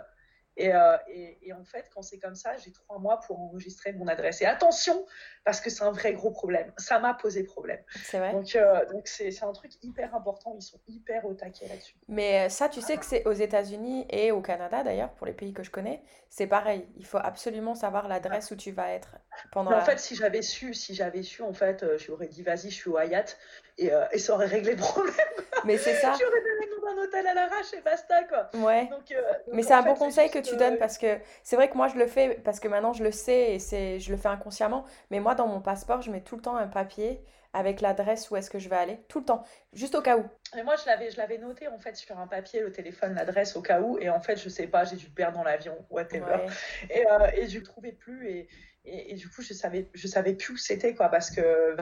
[0.61, 4.41] Euh, et, en fait, quand c'est comme ça, j'ai trois mois pour enregistrer mon adresse.
[4.41, 5.05] Et attention,
[5.45, 6.73] parce que c'est un vrai gros problème.
[6.79, 7.81] Ça m'a posé problème.
[8.05, 8.33] C'est vrai.
[8.33, 10.55] Donc, euh, donc c'est, un truc hyper important.
[10.57, 11.97] Ils sont hyper au taquet là-dessus.
[12.09, 15.33] Mais euh, ça, tu sais que c'est aux États-Unis et au Canada d'ailleurs, pour les
[15.33, 16.87] pays que je connais, c'est pareil.
[16.97, 19.17] Il faut absolument savoir l'adresse où tu vas être
[19.51, 19.73] pendant.
[19.73, 22.91] En fait, si j'avais su, si j'avais su, en fait, j'aurais dit vas-y, je suis
[22.91, 23.39] au Hyatt
[23.79, 25.15] et, et ça aurait réglé le problème.
[25.65, 26.13] Mais c'est ça.
[26.21, 28.51] j'aurais donné un hôtel à l'arrache et basta quoi.
[28.55, 28.87] Ouais.
[28.87, 29.15] Donc,
[29.53, 31.97] Mais c'est un bon conseil que tu donnes parce que c'est vrai que moi je
[31.97, 34.85] le fais parce que maintenant je le sais et c'est je le fais inconsciemment.
[35.11, 38.37] Mais moi dans mon passeport je mets tout le temps un papier avec l'adresse où
[38.37, 40.25] est-ce que je vais aller, tout le temps, juste au cas où.
[40.59, 43.55] Et moi, je l'avais, je l'avais noté en fait sur un papier, le téléphone, l'adresse
[43.55, 45.77] au cas où, et en fait, je sais pas, j'ai dû le perdre dans l'avion,
[45.89, 46.47] whatever.
[46.91, 48.49] Et, euh, et je le trouvais plus, et,
[48.85, 51.75] et, du coup, je savais, je savais plus où c'était, quoi, parce que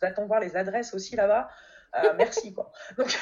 [0.00, 1.50] va-t-on voir les adresses aussi là-bas?
[1.96, 2.72] Euh, Merci, quoi.
[2.96, 3.16] Donc.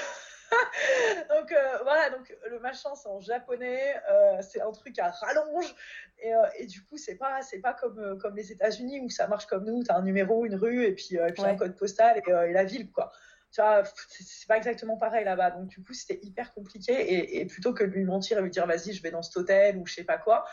[1.31, 5.75] donc euh, voilà, donc le machin c'est en japonais, euh, c'est un truc à rallonge
[6.23, 9.27] et, euh, et du coup c'est pas c'est pas comme comme les États-Unis où ça
[9.27, 11.77] marche comme nous, tu as un numéro, une rue et puis, et puis un code
[11.77, 13.11] postal et, et, la ville quoi.
[13.53, 15.53] Tu vois, c'est pas exactement pareil là-bas.
[15.53, 18.51] Donc du coup c'était hyper compliqué et, et, plutôt que de lui mentir et lui
[18.51, 20.45] dire vas-y je vais dans cet hôtel ou je sais pas quoi,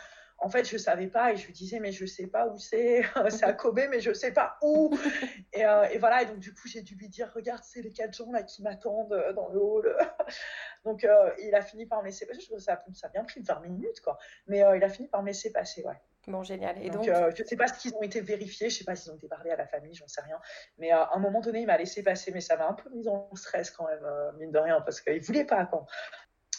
[0.42, 3.02] en fait, je savais pas et je lui disais, mais je sais pas où c'est.
[3.30, 4.90] c'est à Kobe, mais je sais pas où.
[5.52, 7.92] et, euh, et, voilà, et donc du coup, j'ai dû lui dire, regarde, c'est les
[7.92, 9.96] quatre gens là qui m'attendent euh, dans le hall.
[10.84, 12.42] donc, euh, il a fini par me laisser passer.
[12.58, 14.18] Ça, ça a bien pris 20 minutes, quoi.
[14.48, 16.00] Mais il a fini par me laisser passer, ouais.
[16.26, 16.80] Bon, génial.
[16.80, 19.16] Et donc, donc je sais pas s'ils ont été vérifiés, je sais pas s'ils ont
[19.16, 20.38] été parlés à la famille, j'en sais rien.
[20.78, 23.08] Mais à un moment donné, il m'a laissé passer, mais ça m'a un peu mis
[23.08, 24.06] en stress quand même,
[24.38, 25.84] mine de rien, parce qu'il voulait pas, quoi.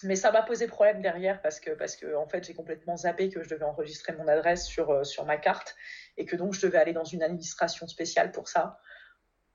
[0.03, 3.29] Mais ça m'a posé problème derrière parce que, parce que en fait, j'ai complètement zappé
[3.29, 5.75] que je devais enregistrer mon adresse sur, euh, sur ma carte
[6.17, 8.79] et que donc je devais aller dans une administration spéciale pour ça.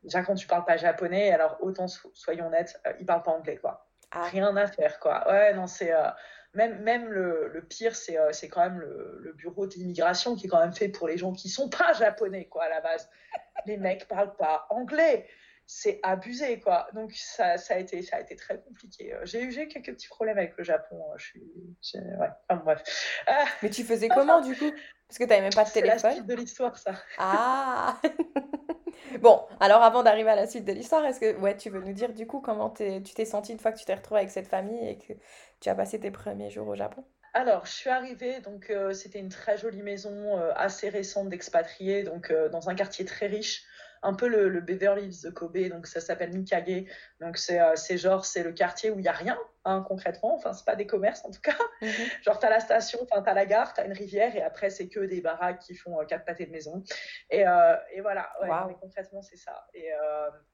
[0.03, 3.57] Déjà, quand tu parles pas japonais, alors autant soyons honnêtes, euh, ils parlent pas anglais,
[3.57, 3.89] quoi.
[4.11, 4.25] Ah.
[4.25, 5.29] Rien à faire, quoi.
[5.29, 5.93] Ouais, non, c'est.
[5.93, 6.09] Euh,
[6.55, 10.49] même, même le, le pire, c'est c'est quand même le, le bureau d'immigration qui est
[10.49, 13.11] quand même fait pour les gens qui sont pas japonais, quoi, à la base.
[13.67, 15.29] Les mecs parlent pas anglais
[15.71, 16.89] c'est abusé quoi.
[16.95, 19.13] Donc ça, ça, a été, ça a été très compliqué.
[19.13, 20.99] Euh, j'ai eu, j'ai quelques petits problèmes avec le Japon.
[21.13, 21.43] Euh, je suis,
[22.01, 22.29] ouais.
[22.49, 22.83] enfin, bref.
[23.27, 23.45] Ah.
[23.63, 24.73] Mais tu faisais comment du coup?
[25.07, 25.99] Parce que tu n'avais même pas de téléphone.
[25.99, 26.93] C'est la suite de l'histoire ça.
[27.19, 28.01] Ah
[29.21, 31.93] Bon, alors avant d'arriver à la suite de l'histoire, est-ce que ouais, tu veux nous
[31.93, 34.49] dire du coup comment tu t'es senti une fois que tu t'es retrouvée avec cette
[34.49, 35.13] famille et que
[35.61, 37.05] tu as passé tes premiers jours au Japon?
[37.35, 42.33] Alors, je suis arrivée, donc euh, c'était une très jolie maison assez récente d'expatriés, donc
[42.51, 43.67] dans un quartier très riche
[44.03, 46.85] un peu le, le, Beverly Hills de Kobe, donc ça s'appelle Mikage.
[47.21, 50.35] Donc c'est euh, genre, c'est le quartier où il n'y a rien, hein, concrètement.
[50.35, 51.57] Enfin, c'est pas des commerces en tout cas.
[51.83, 51.89] Mhm.
[52.23, 54.71] Genre, tu as la station, tu as la gare, tu as une rivière et après,
[54.71, 56.83] c'est que des baraques qui font euh, quatre pâtés de maison.
[57.31, 59.67] Et, euh, et voilà, ouais, concrètement, c'est ça.
[59.75, 59.91] Et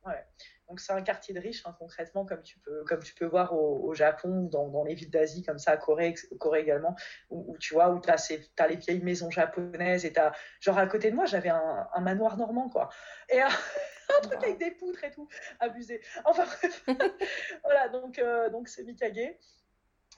[0.06, 0.24] ouais.
[0.68, 3.52] Donc c'est un quartier de riches, hein, concrètement, comme tu peux, comme tu peux voir
[3.54, 6.96] au, Japon, dans, dans les villes d'Asie, comme ça, à Corée, Corée également,
[7.30, 10.20] où, tu vois, où tu as, as, les vieilles maisons japonaises, et tu
[10.60, 12.88] genre à côté de moi, j'avais un, manoir normand, quoi.
[13.28, 15.28] Et un truc avec des poutres et tout,
[15.60, 16.00] abusé.
[16.24, 16.44] Enfin
[17.64, 19.36] voilà, donc euh, donc c'est Mikage.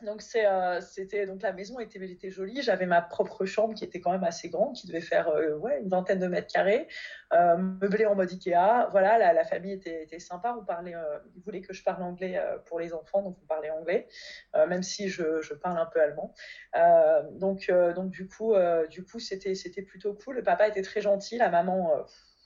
[0.02, 2.60] Donc euh, c'était donc la maison était, était jolie.
[2.62, 5.80] J'avais ma propre chambre qui était quand même assez grande, qui devait faire euh, ouais,
[5.80, 6.86] une vingtaine de mètres carrés,
[7.32, 8.88] euh, meublée en mode Ikea.
[8.90, 10.54] Voilà, la, la famille était, était, sympa.
[10.58, 10.94] On parlait,
[11.34, 14.06] ils voulaient que je parle anglais pour les enfants, donc on parlait anglais,
[14.54, 16.34] même si je, je, parle un peu allemand.
[17.32, 18.54] donc donc du coup
[18.90, 20.36] du coup c'était c'était plutôt cool.
[20.36, 22.04] Le papa était très gentil, la maman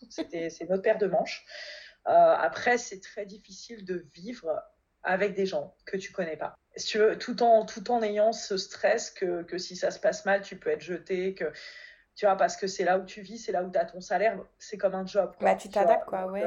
[0.08, 1.44] c'était c'est notre paire de manches.
[2.04, 4.62] après c'est très difficile de vivre
[5.02, 6.59] avec des gens que tu connais pas.
[6.76, 9.98] Si tu veux, tout en, tout en ayant ce stress que, que si ça se
[9.98, 11.52] passe mal, tu peux être jeté, que
[12.14, 14.00] tu vois, parce que c'est là où tu vis, c'est là où tu as ton
[14.00, 15.32] salaire, c'est comme un job.
[15.38, 16.44] Quoi, bah, tu t'adaptes, quoi, ouais.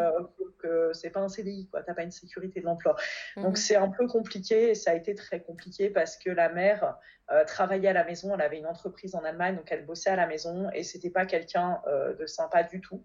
[0.66, 2.96] Euh, c'est pas un CDI, quoi, t'as pas une sécurité de l'emploi.
[3.36, 3.56] Donc mhm.
[3.56, 6.98] c'est un peu compliqué, et ça a été très compliqué parce que la mère
[7.32, 10.16] euh, travaillait à la maison, elle avait une entreprise en Allemagne, donc elle bossait à
[10.16, 13.04] la maison, et c'était pas quelqu'un euh, de sympa du tout.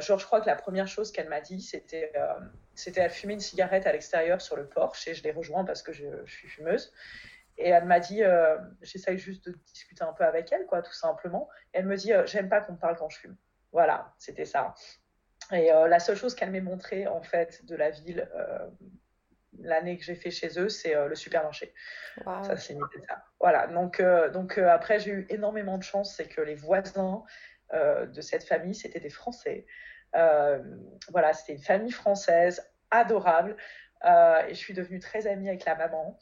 [0.00, 2.12] Genre, je crois que la première chose qu'elle m'a dit, c'était,
[2.74, 5.82] c'était elle fumait une cigarette à l'extérieur sur le porche, et je l'ai rejoint parce
[5.82, 6.92] que je, je suis fumeuse.
[7.58, 10.92] Et elle m'a dit, euh, j'essaye juste de discuter un peu avec elle, quoi, tout
[10.92, 11.48] simplement.
[11.72, 13.36] elle me dit, euh, j'aime pas qu'on me parle quand je fume.
[13.72, 14.74] Voilà, c'était ça.
[15.52, 18.28] Et euh, la seule chose qu'elle m'ait montré, en fait, de la ville,
[19.58, 21.74] l'année que j'ai fait chez eux, c'est le supermarché.
[22.24, 22.76] Ça, c'est
[23.08, 23.24] ça.
[23.40, 24.00] Voilà, donc,
[24.32, 27.24] donc après, j'ai eu énormément de chance, c'est que les voisins
[27.72, 29.66] de cette famille, c'était des Français.
[30.12, 33.56] voilà, c'était une famille française adorable.
[34.04, 36.18] et je suis devenue très amie avec la maman.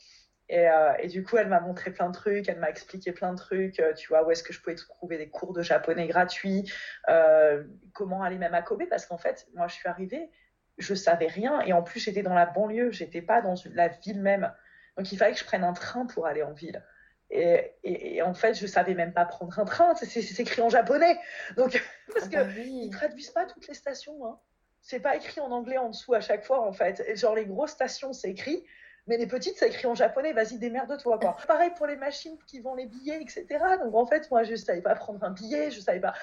[0.53, 3.39] Euh, et, du coup, elle m'a montré plein de trucs, elle m'a expliqué plein de
[3.39, 6.71] trucs, euh, tu vois, où est-ce que je pouvais trouver des cours de japonais gratuits,
[7.09, 10.31] euh, comment aller même à Kobe, parce qu'en fait, moi, je suis arrivée,
[10.79, 14.23] je savais rien, et en plus, j'étais dans la banlieue, j'étais pas dans la ville
[14.23, 14.53] même.
[14.97, 16.85] Donc, il fallait que je prenne un train pour aller en ville.
[17.31, 21.19] Et, et, en fait, je savais même pas prendre un train, c'est écrit en japonais.
[21.57, 21.73] Donc,
[22.15, 24.25] parce ah bah qu'ils ne traduisent pas toutes les stations.
[24.27, 24.39] Hein.
[24.81, 27.03] C'est pas écrit en anglais en dessous à chaque fois, en fait.
[27.17, 28.65] genre, les grosses stations, c'est écrit.
[29.07, 31.19] Mais les petites, ça écrit en japonais, vas-y, démerde-toi.
[31.19, 31.37] Quoi.
[31.47, 33.47] Pareil pour les machines qui vendent les billets, etc.
[33.83, 36.15] Donc en fait, moi, je ne savais pas prendre un billet, je ne savais pas.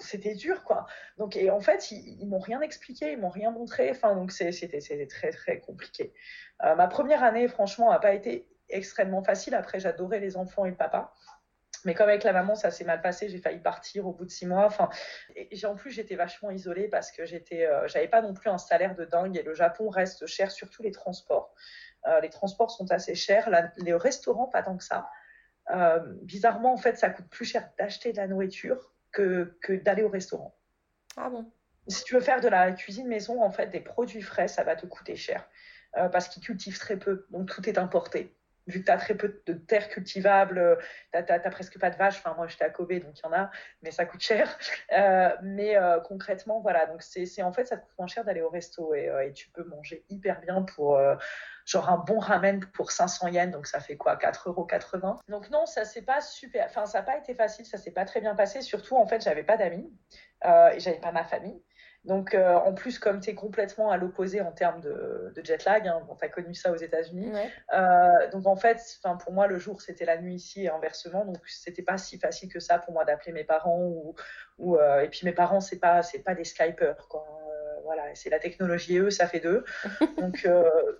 [0.00, 0.86] C'était dur, quoi.
[1.16, 3.90] Donc, et en fait, ils, ne m'ont rien expliqué, ils m'ont rien montré.
[3.90, 6.12] Enfin, donc c'était très, très compliqué.
[6.64, 9.54] Euh, ma première année, franchement, n'a pas été extrêmement facile.
[9.54, 11.12] Après, j'adorais les enfants et le papa.
[11.84, 14.30] Mais comme avec la maman, ça s'est mal passé, j'ai failli partir au bout de
[14.30, 14.64] six mois.
[14.64, 14.88] Enfin,
[15.36, 18.58] et en plus, j'étais vachement isolée parce que j'étais, euh, j'avais pas non plus un
[18.58, 21.54] salaire de dingue et le Japon reste cher, surtout les transports.
[22.06, 25.08] Euh, les transports sont assez chers, les restaurants pas tant que ça.
[25.70, 30.02] Euh, bizarrement, en fait, ça coûte plus cher d'acheter de la nourriture que, que d'aller
[30.02, 30.54] au restaurant.
[31.16, 31.50] Ah bon?
[31.88, 34.74] Si tu veux faire de la cuisine maison, en fait, des produits frais, ça va
[34.74, 35.46] te coûter cher
[36.10, 38.34] parce qu'ils cultivent très peu, donc tout est importé
[38.66, 40.78] vu que tu as très peu de terres cultivables,
[41.12, 42.18] tu n'as presque pas de vaches.
[42.18, 43.50] Enfin, moi, j'étais à Kobe, donc il y en a,
[43.82, 44.58] mais ça coûte cher.
[44.92, 46.86] Euh, mais euh, concrètement, voilà.
[46.86, 49.50] Donc, c'est en fait, ça te coûte moins cher d'aller au resto et, euh, tu
[49.50, 50.98] peux manger hyper bien pour
[51.64, 53.50] genre un bon ramen pour 500 yens.
[53.50, 54.16] Donc, ça fait quoi?
[54.16, 56.66] 4,80 euros Donc, non, ça c'est pas super.
[56.66, 57.66] Enfin, ça n'a pas été facile.
[57.66, 58.62] Ça s'est pas très bien passé.
[58.62, 59.92] Surtout, en fait, j'avais pas d'amis
[60.44, 61.60] et j'avais pas ma famille.
[62.04, 65.88] Donc, euh, en plus, comme tu es complètement à l'opposé en termes de, jet lag,
[65.88, 67.32] hein, tu as connu ça aux États-Unis.
[67.72, 68.78] Euh, donc, en fait,
[69.20, 71.24] pour moi, le jour, c'était la nuit ici et inversement.
[71.24, 73.80] Donc, c'était pas si facile que ça pour moi d'appeler mes parents.
[73.80, 74.14] Ou,
[74.58, 77.08] ou euh, et puis, mes parents, c'est pas, pas des Skypers.
[77.08, 77.26] Quoi.
[77.84, 79.64] voilà, c'est la technologie et eux, ça fait deux.
[80.18, 80.46] donc,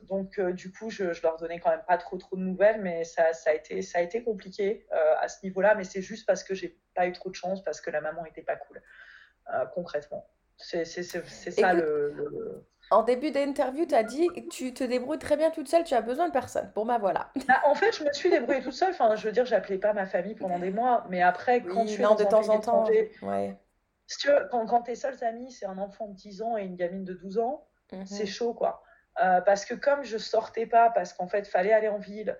[0.04, 3.04] donc du coup, je, je, leur donnais quand même pas trop, trop de nouvelles, mais
[3.04, 4.86] ça, ça, a, été, ça a été compliqué
[5.20, 5.74] à ce niveau-là.
[5.74, 8.24] Mais c'est juste parce que j'ai pas eu trop de chance, parce que la maman
[8.24, 8.80] était pas cool,
[9.74, 10.26] concrètement.
[10.56, 15.68] C'est ça le, En début d'interview, tu as dit tu te débrouilles très bien toute
[15.68, 16.70] seule, tu as besoin de personne.
[16.74, 17.30] Bon, bah voilà.
[17.48, 18.90] Bah, en fait, je me suis débrouillée toute seule.
[18.90, 21.06] Enfin, je veux dire, j'appelais pas ma famille pendant des mois.
[21.10, 22.86] Mais après, quand tu es de temps en temps.
[23.22, 23.58] Ouais.
[24.06, 26.64] Si tu veux, quand, quand tes seuls amis, c'est un enfant de 10 ans et
[26.64, 28.04] une gamine de 12 ans, mhm.
[28.04, 28.82] c'est chaud, quoi.
[29.22, 32.36] Euh, parce que comme je sortais pas, parce qu'en fait, fallait aller en ville,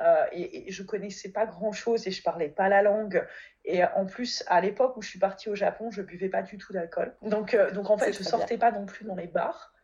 [0.00, 3.26] euh, et, et, je connaissais pas grand chose et je parlais pas la langue.
[3.64, 6.56] Et en plus, à l'époque où je suis partie au Japon, je buvais pas du
[6.56, 7.14] tout d'alcool.
[7.22, 9.74] Donc, euh, donc en fait, je sortais pas non plus dans les bars.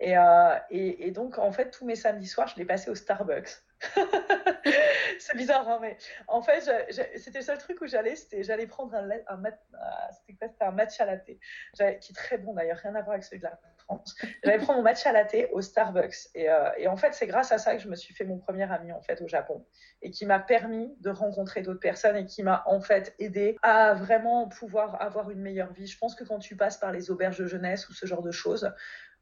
[0.00, 2.94] Et, euh, et, et, donc, en fait, tous mes samedis soirs, je les passais au
[2.94, 3.50] Starbucks.
[5.18, 5.96] c'est bizarre, hein, mais
[6.28, 6.60] en fait,
[7.16, 9.60] c'était le seul truc où j'allais, c'était j'allais prendre un, un, mat,
[10.60, 13.60] un matcha latte, qui est très bon d'ailleurs, rien à voir avec celui de la
[13.88, 14.14] France.
[14.44, 16.28] J'allais prendre mon matcha latte au Starbucks.
[16.34, 18.38] Et, euh, et en fait, c'est grâce à ça que je me suis fait mon
[18.38, 19.64] premier ami en fait au Japon
[20.02, 23.94] et qui m'a permis de rencontrer d'autres personnes et qui m'a en fait aidé à
[23.94, 25.86] vraiment pouvoir avoir une meilleure vie.
[25.86, 28.30] Je pense que quand tu passes par les auberges de jeunesse ou ce genre de
[28.30, 28.70] choses,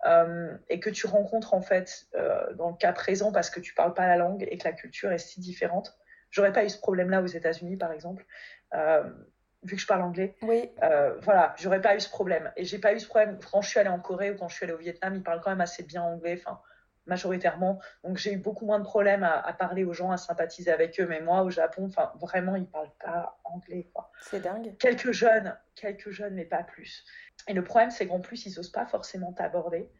[0.04, 3.72] euh, et que tu rencontres en fait euh, dans le cas présent parce que tu
[3.72, 5.96] parles pas la langue et que la culture est si différente.
[6.30, 8.26] J'aurais pas eu ce problème-là aux États-Unis, par exemple,
[9.66, 10.36] vu que je parle anglais.
[10.42, 10.70] Oui.
[11.22, 12.52] voilà, j'aurais pas eu ce problème.
[12.56, 14.54] Et j'ai pas eu ce problème quand je suis allée en Corée ou quand je
[14.54, 16.40] suis allée au Vietnam, ils parlent quand même assez bien anglais.
[16.40, 16.60] Enfin,
[17.06, 17.80] majoritairement.
[18.04, 20.98] Donc j'ai eu beaucoup moins de problèmes à, à, parler aux gens, à sympathiser avec
[21.00, 21.06] eux.
[21.06, 23.88] Mais moi, au Japon, enfin vraiment, ils parlent pas anglais.
[24.20, 24.76] C'est dingue.
[24.78, 27.04] Quelques jeunes, quelques jeunes, mais pas plus.
[27.48, 29.90] Et le problème, c'est qu'en plus, ils n'osent pas forcément t'aborder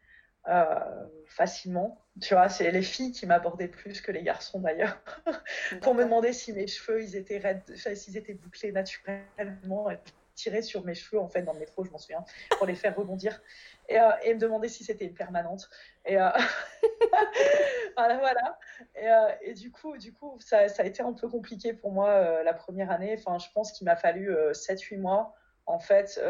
[0.49, 2.01] euh, facilement.
[2.21, 4.99] Tu vois, c'est les filles qui m'abordaient plus que les garçons d'ailleurs,
[5.83, 7.63] pour me demander si mes cheveux, ils étaient raides,
[7.95, 9.89] s'ils étaient bouclés naturellement.
[10.37, 12.25] tirer sur mes cheveux en fait dans le métro, je m'en souviens,
[12.59, 13.41] pour les faire rebondir
[13.89, 15.69] et, euh, et me demander si c'était permanente.
[16.05, 16.29] Et euh,
[17.97, 18.59] voilà, voilà.
[18.95, 21.91] Et, euh, et, du coup, du coup ça, ça, a été un peu compliqué pour
[21.91, 23.17] moi la première année.
[23.19, 26.21] Enfin, je pense qu'il m'a fallu 7-8 mois en fait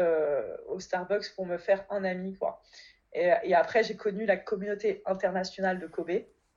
[0.67, 2.61] au Starbucks pour me faire un ami quoi.
[3.13, 6.11] Et, et après, j'ai connu la communauté internationale de Kobe.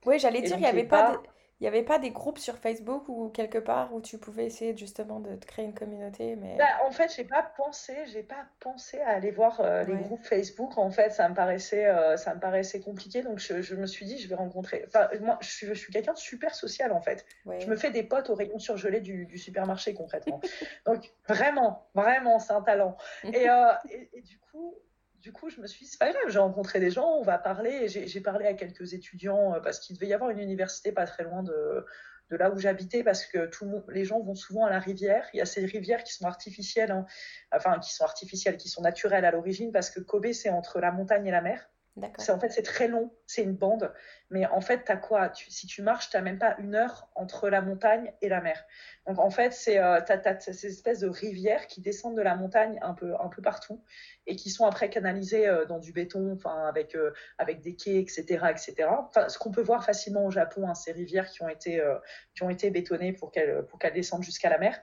[0.05, 1.17] Oui, j'allais dire, il n'y avait pas, de
[1.61, 4.75] il n'y avait pas des groupes sur Facebook ou quelque part où tu pouvais essayer
[4.75, 6.57] justement de te créer une communauté mais...
[6.57, 7.93] Bah, en fait, j'ai pas pensé,
[8.27, 10.75] pas pensé à aller voir euh, les groupes Facebook.
[10.79, 13.21] En fait, ça me paraissait, euh, ça me paraissait compliqué.
[13.21, 14.85] Donc, je, je, me suis dit, je vais rencontrer.
[14.87, 17.27] Enfin, moi, je suis, je suis quelqu'un de super social en fait.
[17.45, 20.41] Je me fais des potes au rayon surgelé du, du supermarché concrètement.
[20.87, 22.97] donc, vraiment, vraiment, c'est un talent.
[23.23, 24.75] Et, euh, et, et du coup,
[25.21, 27.87] du coup, je me suis dit, c'est j'ai rencontré des gens, on va parler.
[27.87, 31.23] J'ai parlé à quelques étudiants euh, parce qu'il devait y avoir une université pas très
[31.23, 31.85] loin de,
[32.29, 35.27] de là où j'habitais parce que tout les gens vont souvent à la rivière.
[35.33, 37.05] Il y a ces rivières qui sont artificielles, hein.
[37.51, 40.91] enfin qui sont artificielles, qui sont naturelles à l'origine parce que Kobe c'est entre la
[40.91, 41.69] montagne et la mer.
[41.97, 43.93] En fait, c'est très long, c'est une bande.
[44.29, 47.49] Mais en fait, tu as quoi Si tu marches, tu même pas une heure entre
[47.49, 48.63] la montagne et la mer.
[49.05, 52.35] Donc, en fait, c'est euh, tu as, ces espèces de rivières qui descendent de la
[52.35, 53.83] montagne un peu, un peu partout
[54.25, 58.23] et qui sont après canalisées euh, dans du béton, avec, euh, avec des quais, etc.
[58.49, 58.89] etc.
[59.27, 61.95] Ce qu'on peut voir facilement au Japon, hein, ces rivières qui ont été, euh,
[62.35, 64.81] qui ont été bétonnées pour qu'elles qu'elles descendent jusqu'à la mer.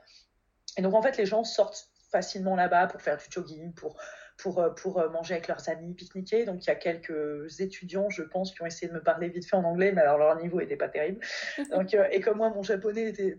[0.77, 3.99] Et donc, en fait, les gens sortent facilement là-bas pour faire du jogging, pour
[4.39, 6.45] pour, euh, pour euh, manger avec leurs amis, pique-niquer.
[6.45, 9.47] Donc il y a quelques étudiants, je pense, qui ont essayé de me parler vite
[9.47, 11.21] fait en anglais, mais alors leur niveau n'était pas terrible.
[11.71, 13.39] Donc, euh, et comme moi, mon japonais était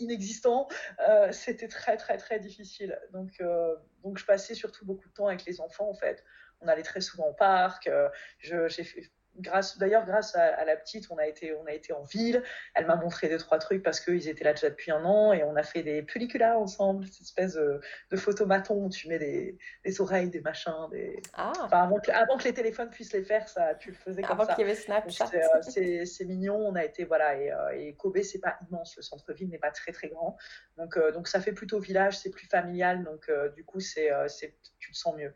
[0.00, 0.68] inexistant,
[1.08, 2.98] euh, c'était très très très difficile.
[3.12, 6.24] Donc, euh, donc je passais surtout beaucoup de temps avec les enfants en fait.
[6.60, 7.86] On allait très souvent au parc.
[7.86, 8.08] Euh,
[8.40, 11.92] j'ai fait grâce d'ailleurs grâce à, à, la petite on a été on a été
[11.92, 12.42] en ville.
[12.74, 15.42] Elle m'a montré deux trois trucs parce qu'ils étaient là déjà depuis un an et
[15.44, 19.58] on a fait des pelliculas ensemble cette espèce de, de photomaton où tu mets des,
[19.84, 21.52] des oreilles des machins des ah.
[21.62, 24.32] enfin, avant, que, avant que les téléphones puissent les faire ça tu le faisais comme
[24.32, 24.54] avant ça.
[24.54, 25.30] qu'il y avait Snapchat.
[25.34, 29.02] Euh, c'est mignon on a été voilà et, euh, et Kobe c'est pas immense le
[29.02, 30.36] centre-ville n'est pas très très grand.
[30.76, 34.10] Donc euh, donc ça fait plutôt village c'est plus familial donc euh, du coup c'est
[34.28, 35.32] c'est tu te sens mieux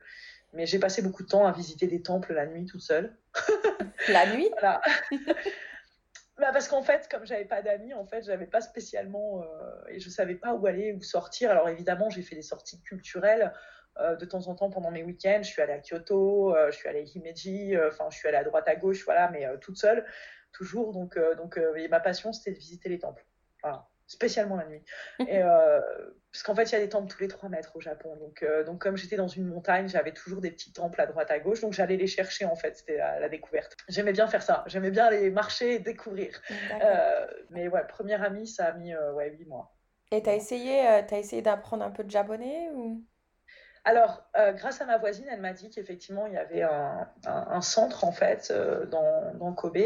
[0.55, 3.17] mais j'ai passé beaucoup de temps à visiter des temples la nuit toute seule.
[4.09, 4.49] La nuit?
[4.53, 4.83] Voilà.
[6.39, 9.99] bah parce qu'en fait, comme j'avais pas d'amis, en fait, j'avais pas spécialement euh, et
[9.99, 11.51] je savais pas où aller, où sortir.
[11.51, 13.53] Alors évidemment, j'ai fait des sorties culturelles
[13.99, 15.41] euh, de temps en temps pendant mes week-ends.
[15.43, 18.37] Je suis allée à Kyoto, euh, je suis allée à Himeji, enfin, je suis allée
[18.37, 20.05] à droite à gauche, voilà, mais toute seule,
[20.53, 20.93] toujours.
[20.93, 23.25] Donc, donc, ma passion, c'était de visiter les temples.
[23.63, 24.83] Voilà spécialement la nuit.
[25.21, 25.41] Et,
[26.35, 28.17] parce qu'en fait, il y a des temples tous les 3 mètres au Japon.
[28.17, 31.31] Donc, euh, donc comme j'étais dans une montagne, j'avais toujours des petits temples à droite,
[31.31, 31.61] à gauche.
[31.61, 32.77] Donc, j'allais les chercher, en fait.
[32.77, 33.77] C'était la, la, découverte.
[33.89, 34.65] J'aimais bien faire ça.
[34.67, 36.43] J'aimais bien aller marcher et découvrir.
[36.83, 39.77] Euh, mais ouais, première amie, ça a mis ouais, 8 mois.
[40.11, 43.05] Et tu as essayé, euh, as essayé d'apprendre un peu de japonais ou?
[43.87, 47.47] Alors, euh, grâce à ma voisine, elle m'a dit qu'effectivement, il y avait un, un,
[47.51, 49.77] un, centre, en fait, euh, dans, dans Kobe,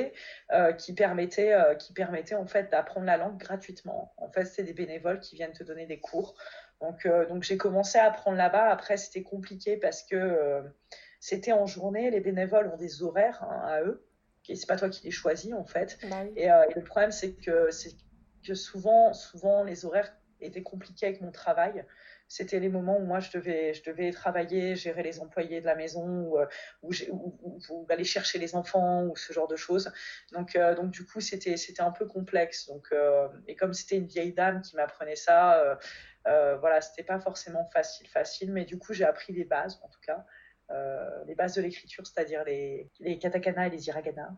[0.53, 4.15] euh, qui permettait, qui permettait, en fait, d'apprendre la langue gratuitement.
[4.17, 6.37] En fait, c'est des bénévoles qui viennent te donner des cours.
[6.81, 8.69] Donc, donc j'ai commencé à apprendre là-bas.
[8.71, 10.63] Après, c'était compliqué parce que
[11.19, 12.09] c'était en journée.
[12.13, 14.07] Les bénévoles ont des horaires hein, à eux.
[14.49, 15.99] Et c'est pas toi qui les choisis, en fait.
[16.09, 17.91] Bah et, et, le problème, c'est que, c'est
[18.47, 21.85] que souvent, souvent, les horaires étaient compliqués avec mon travail
[22.29, 25.75] c'était les moments où moi je devais, je devais travailler, gérer les employés de la
[25.75, 26.38] maison ou,
[26.83, 26.93] ou,
[27.71, 29.91] ou, aller chercher les enfants ou ce genre de choses.
[30.33, 32.67] Donc, euh, donc du coup, c'était, un peu complexe.
[32.67, 35.75] Donc, euh, et comme c'était une vieille dame qui m'apprenait ça, euh,
[36.27, 39.88] euh voilà, c'était pas forcément facile, facile, mais du coup, j'ai appris les bases en
[39.88, 40.25] tout cas.
[40.71, 44.29] Euh, les bases de l'écriture, c'est-à-dire les, les katakana et les hiragana.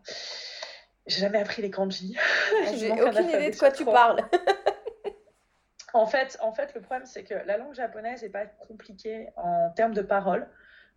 [1.05, 2.15] J'ai jamais appris les kanji.
[2.77, 4.23] J'ai aucune idée de quoi tu parles.
[5.93, 9.69] En fait, en fait, le problème, c'est que la langue japonaise n'est pas compliquée en
[9.71, 10.47] termes de paroles.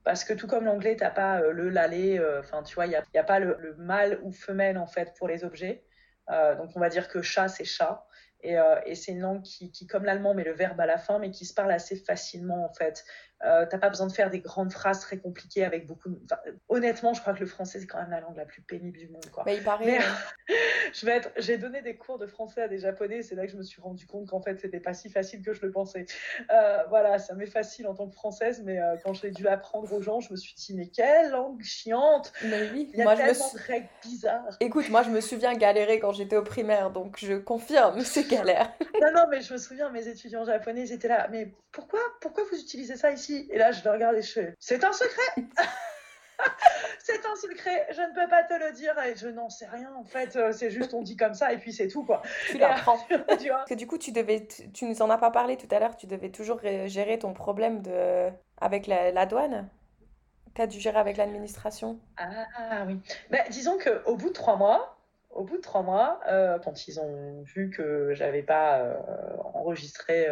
[0.05, 2.87] Parce que tout comme l'anglais, tu n'as pas euh, le, l'aller, enfin, euh, tu vois,
[2.87, 5.83] il n'y a, a, pas le, le, mâle ou femelle, en fait, pour les objets.
[6.31, 8.07] Euh, donc, on va dire que chat, c'est chat.
[8.43, 11.19] Et, et c'est une langue qui, qui, comme l'allemand, met le verbe à la fin,
[11.19, 13.03] mais qui se parle assez facilement, en fait.
[13.45, 16.19] Euh, t'as pas besoin de faire des grandes phrases très compliquées avec beaucoup de...
[16.25, 18.97] enfin, honnêtement je crois que le français c'est quand même la langue la plus pénible
[18.97, 19.45] du monde quoi.
[19.45, 19.99] Bah, il paraît Mais,
[20.95, 23.53] je vais être j'ai donné des cours de français à des japonais c'est là que
[23.53, 26.07] je me suis rendu compte qu'en fait c'était pas si facile que je le pensais.
[26.51, 29.93] Euh, voilà ça m'est facile en tant que française mais euh, quand j'ai dû apprendre
[29.93, 32.33] aux gens je me suis dit mais quelle langue chiante!
[32.45, 33.59] Mais oui il y a moi, tellement je me suis...
[33.59, 34.57] de règles bizarres.
[34.61, 38.73] Écoute moi je me souviens galérer quand j'étais au primaire donc je confirme c'est galère
[39.03, 42.45] non non mais je me souviens mes étudiants japonais ils étaient là mais pourquoi pourquoi
[42.51, 43.24] vous utilisez ça ici?
[43.31, 44.17] Et là je leur regarde
[44.59, 45.45] c'est un secret
[46.99, 49.93] c'est un secret, je ne peux pas te le dire et je n'en sais rien
[49.95, 50.37] en fait.
[50.37, 52.23] Euh, c'est juste on dit comme ça et puis c'est tout quoi.
[52.49, 52.99] Tu l'apprends.
[53.27, 55.97] Parce que du coup, tu devais, tu nous en as pas parlé tout à l'heure,
[55.97, 58.31] tu devais toujours gérer ton problème de
[58.61, 59.69] avec la, la douane.
[60.55, 61.99] Tu as dû gérer avec l'administration.
[62.17, 63.01] Ah oui.
[63.31, 64.97] Ben, disons qu'au bout de trois mois,
[65.31, 68.95] au bout de trois mois, euh, quand ils ont vu que j'avais pas euh,
[69.53, 70.29] enregistré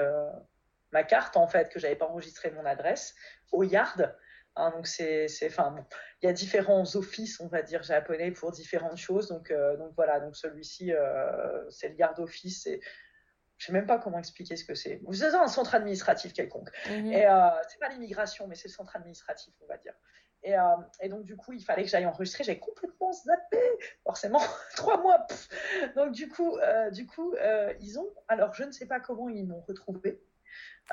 [0.93, 3.15] ma carte en fait, que j'avais pas enregistré mon adresse
[3.51, 4.15] au Yard,
[4.57, 5.85] Hein, donc c'est, enfin bon,
[6.21, 9.29] il y a différents offices, on va dire japonais pour différentes choses.
[9.29, 12.67] Donc, euh, donc voilà, donc celui-ci, euh, c'est le garde office.
[12.67, 12.81] Et
[13.57, 15.01] je sais même pas comment expliquer ce que c'est.
[15.05, 16.71] Vous êtes un centre administratif quelconque.
[16.89, 17.13] Mhm.
[17.13, 19.95] Et euh, c'est pas l'immigration, mais c'est le centre administratif, on va dire.
[20.43, 20.63] Et, euh,
[21.01, 22.45] et, donc, du coup, il fallait que j'aille enregistrer.
[22.45, 23.63] J'ai complètement zappé,
[24.03, 24.43] forcément,
[24.77, 25.27] trois mois.
[25.97, 26.59] Donc, du coup,
[26.91, 27.35] du coup
[27.81, 28.09] ils ont.
[28.29, 30.21] Alors, je ne sais pas comment ils m'ont retrouvé.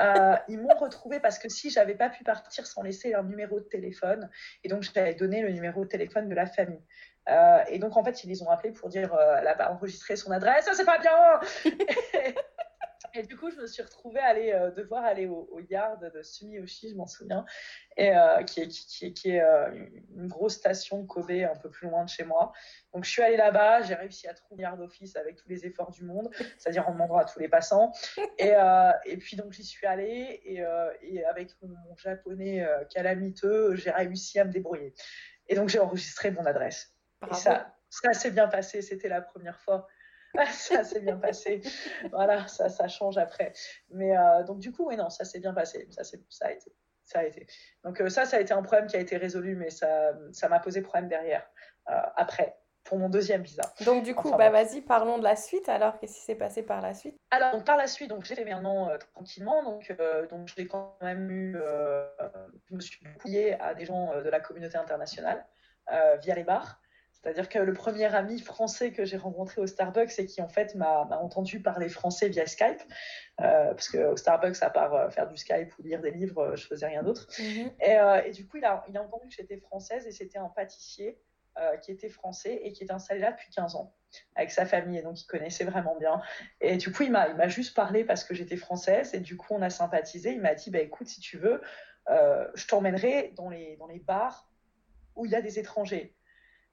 [0.01, 3.60] Euh, ils m'ont retrouvé parce que si j'avais pas pu partir sans laisser un numéro
[3.60, 4.30] de téléphone,
[4.64, 6.84] et donc j'avais donné le numéro de téléphone de la famille.
[7.30, 10.16] Euh, et donc en fait, ils les ont appelés pour dire euh, elle a enregistré
[10.16, 11.39] son adresse, ça c'est pas bien.
[13.14, 16.22] Et du coup, je me suis retrouvée à aller, euh, devoir aller au, yard de
[16.22, 17.45] Sumioshi, je m'en souviens,
[17.97, 19.70] et, euh, qui est, qui, qui est euh,
[20.16, 22.51] une grosse station de Kobe un peu plus loin de chez moi.
[22.93, 25.91] Donc, je suis allée là-bas, j'ai réussi à trouver yard office avec tous les efforts
[25.91, 27.91] du monde, c'est-à-dire en demandant à tous les passants.
[28.38, 28.53] Et,
[29.05, 30.64] et puis, donc, j'y suis allée, et,
[31.01, 34.93] et avec mon, japonais calamiteux, j'ai réussi à me débrouiller.
[35.47, 36.95] Et donc, j'ai enregistré mon adresse.
[37.30, 39.88] Et ça, ça s'est bien passé, c'était la première fois.
[40.51, 41.61] ça s'est bien passé.
[42.11, 43.53] voilà, ça, ça change après.
[43.89, 45.88] Mais euh, donc, du coup, oui, non, ça s'est bien passé.
[45.91, 46.71] Ça, ça a été.
[47.03, 47.47] Ça a été.
[47.84, 50.13] Donc, euh, ça, ça a été un problème qui a été résolu, mais ça
[50.47, 51.49] m'a posé problème derrière,
[51.89, 53.63] euh, après, pour mon deuxième visa.
[53.84, 55.67] Donc, du coup, bah, vas-y, parlons de la suite.
[55.69, 57.17] Alors, qu'est-ce qui s'est passé par la suite?
[57.32, 59.63] Alors, donc, par la suite, donc, j'ai fait maintenant tranquillement.
[59.63, 59.91] Donc,
[60.30, 61.57] donc j'ai quand même eu.
[62.69, 65.43] je me suis liée à des gens de la communauté internationale
[66.21, 66.80] via les bars.
[67.22, 70.76] C'est-à-dire que le premier ami français que j'ai rencontré au Starbucks et qui en fait
[70.76, 72.82] m'a entendu parler français via Skype,
[73.41, 76.55] euh, parce qu'au Starbucks, à part euh, faire du Skype ou lire des livres, euh,
[76.55, 77.28] je faisais rien d'autre.
[77.39, 77.72] Mhm.
[78.26, 81.20] et, du coup, il a, il a entendu que j'étais française et c'était un pâtissier
[81.82, 83.93] qui était français et qui est installé là depuis 15 ans
[84.36, 86.22] avec sa famille et donc il connaissait vraiment bien.
[86.61, 89.61] Et du coup, il m'a juste parlé parce que j'étais française et du coup, on
[89.61, 90.32] a sympathisé.
[90.32, 91.61] Il m'a dit, bah, écoute, si tu veux,
[92.07, 94.49] je t'emmènerai dans les, dans les bars
[95.17, 96.15] où il y a des étrangers.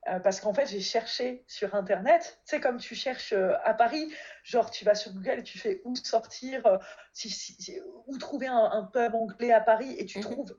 [0.08, 4.12] Euh, parce qu'en fait, j'ai cherché sur Internet, c'est comme tu cherches euh, à Paris,
[4.44, 6.78] genre tu vas sur Google et tu fais où sortir, euh,
[7.12, 10.24] si, où trouver un, pub anglais à Paris et tu mhm.
[10.24, 10.56] trouves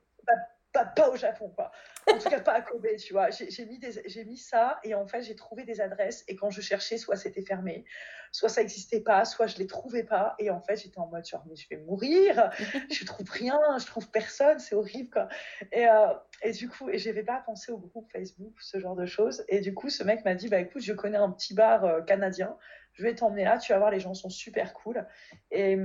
[0.72, 1.70] pas, pas, au Japon, quoi.
[2.10, 3.30] En tout cas, pas à Kobe, tu vois.
[3.30, 3.80] J'ai mis,
[4.26, 7.42] mis ça et en fait, j'ai trouvé des adresses et quand je cherchais, soit c'était
[7.42, 7.84] fermé,
[8.32, 10.34] soit ça n'existait pas, soit je les trouvais pas.
[10.38, 12.50] Et en fait, j'étais en mode, genre, mais je vais mourir,
[12.90, 15.28] je trouve rien, je trouve personne, c'est horrible, quoi.
[15.72, 19.06] Et, euh, et du coup, et j'avais pas pensé au groupe Facebook, ce genre de
[19.06, 19.44] choses.
[19.48, 22.02] Et du coup, ce mec m'a dit, bah écoute, je connais un petit bar euh,
[22.02, 22.56] canadien,
[22.92, 25.06] je vais t'emmener là, tu vas voir, les gens sont super cool.
[25.50, 25.78] Et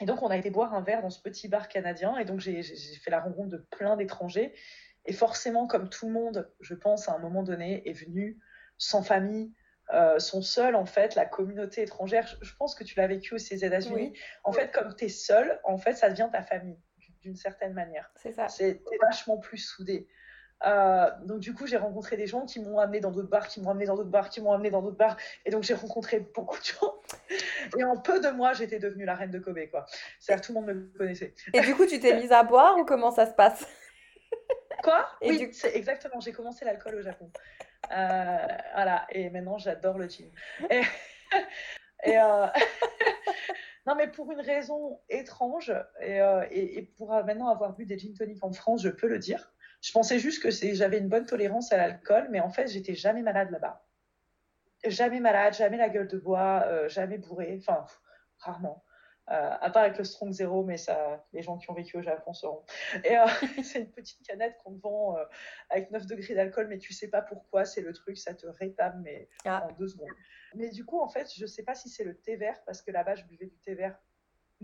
[0.00, 2.16] et donc, on a été boire un verre dans ce petit bar canadien.
[2.18, 4.54] Et donc, j'ai fait la rencontre de plein d'étrangers.
[5.06, 8.38] Et forcément, comme tout le monde, je pense, à un moment donné, est venu
[8.78, 9.52] sans famille,
[9.92, 12.26] euh, sont seuls, en fait, la communauté étrangère.
[12.40, 14.18] Je, pense que tu l'as vécu aussi aux États-Unis.
[14.42, 16.78] En fait, comme tu es seul, en fait, ça devient ta famille,
[17.20, 18.10] d'une certaine manière.
[18.16, 18.48] C'est ça.
[18.48, 20.08] C'est vachement plus soudé.
[20.66, 23.60] Euh, donc du coup, j'ai rencontré des gens qui m'ont amené dans d'autres bars, qui
[23.60, 25.16] m'ont amené dans d'autres bars, qui m'ont amené dans d'autres bars.
[25.44, 26.94] Et donc j'ai rencontré beaucoup de gens.
[27.78, 29.86] Et en peu de mois, j'étais devenue la reine de Kobe, quoi.
[30.20, 31.34] C'est-à-dire tout le monde me connaissait.
[31.52, 33.66] Et du coup, tu t'es mise à boire ou comment ça se passe?
[34.82, 35.08] Quoi?
[35.22, 36.20] Oui, c'est exactement.
[36.20, 37.30] J'ai commencé l'alcool au Japon.
[37.92, 39.06] Euh, voilà.
[39.10, 40.30] Et maintenant, j'adore le gin.
[40.70, 40.82] Et,
[42.08, 42.46] euh,
[43.86, 48.14] non, mais pour une raison étrange, et, et, et pour maintenant avoir bu des gin
[48.14, 49.53] toniques en France, je peux le dire.
[49.84, 53.20] Je pensais juste que j'avais une bonne tolérance à l'alcool, mais en fait, j'étais jamais
[53.20, 53.86] malade là-bas.
[54.86, 57.84] Jamais malade, jamais la gueule de bois, euh, jamais bourré, enfin,
[58.38, 58.82] rarement.
[59.30, 62.02] Euh, à part avec le Strong Zero, mais ça, les gens qui ont vécu au
[62.02, 62.64] Japon sauront.
[63.04, 63.26] Et euh,
[63.62, 65.16] c'est une petite canette qu'on te vend
[65.68, 69.02] avec 9 degrés d'alcool, mais tu sais pas pourquoi, c'est le truc, ça te rétame,
[69.02, 69.66] mais ah.
[69.68, 70.08] en deux secondes.
[70.54, 72.90] Mais du coup, en fait, je sais pas si c'est le thé vert, parce que
[72.90, 73.98] là-bas, je buvais du thé vert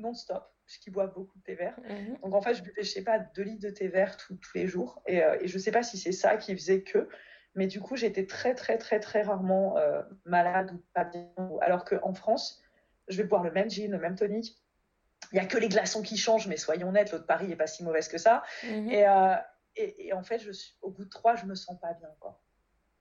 [0.00, 1.78] non-stop, puisqu'il boit beaucoup de thé vert.
[1.88, 2.18] Mhm.
[2.22, 4.66] Donc en fait, je buvais, je sais pas, 2 litres de thé vert tous les
[4.66, 5.02] jours.
[5.06, 7.08] Et, euh, et je sais pas si c'est ça qui faisait que.
[7.54, 11.30] Mais du coup, j'étais très, très, très, très rarement euh, malade ou pas bien.
[11.60, 12.62] Alors qu'en France,
[13.08, 14.56] je vais boire le même gin, le même tonic.
[15.32, 17.66] Il n'y a que les glaçons qui changent, mais soyons honnêtes, l'autre Paris n'est pas
[17.66, 18.42] si mauvaise que ça.
[18.64, 18.90] Mhm.
[18.92, 19.36] Euh,
[19.76, 22.08] et, et, en fait, je suis, au bout de trois, je me sens pas bien.
[22.18, 22.40] Quoi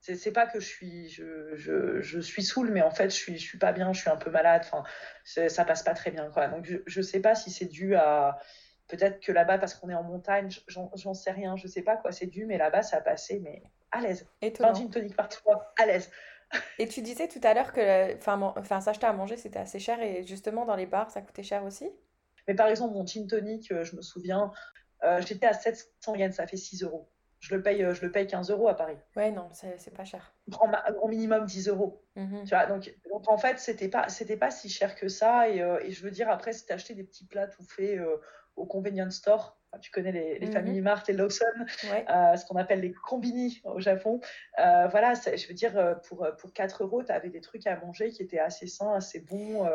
[0.00, 3.38] c'est pas que je suis je, je, je, suis saoule mais en fait je suis
[3.38, 4.82] je suis pas bien je suis un peu malade enfin
[5.24, 8.38] ça passe pas très bien quoi donc je, je sais pas si c'est dû à
[8.88, 12.12] peut-être que là-bas parce qu'on est en montagne j'en sais rien je sais pas quoi
[12.12, 14.26] c'est dû mais là-bas ça a passé mais à l'aise.
[14.40, 14.72] Étonnant.
[14.72, 15.28] 20 gin tonic par
[15.78, 16.10] à l'aise.
[16.78, 20.00] Et tu disais tout à l'heure que enfin, enfin, s'acheter à manger, c'était assez cher
[20.00, 21.88] et justement dans les bars, ça coûtait cher aussi?
[22.48, 24.50] Mais par exemple, mon gin tonic, euh, je me souviens,
[25.04, 27.08] euh, j'étais à 700 yens, ça fait 6 euros.
[27.40, 28.96] Je le paye, euh, je le paye 15 euros à Paris.
[29.16, 30.34] Ouais, non, c'est pas cher.
[30.60, 32.04] En, minimum 10 euros.
[32.16, 32.44] Mhm.
[32.44, 34.06] Tu vois, donc, donc en fait, c'était pas,
[34.38, 35.48] pas si cher que ça.
[35.48, 37.98] Et, et je veux dire, après, c'était acheter des petits plats tout faits
[38.56, 39.58] au convenience store.
[39.80, 41.44] tu connais les, les mm Family Mart, les Lawson,
[41.84, 44.20] euh, ce qu'on appelle les combini au Japon.
[44.58, 47.76] Euh, voilà, je veux dire, euh, pour, pour 4 euros, tu avais des trucs à
[47.76, 49.68] manger qui étaient assez sains, assez bons,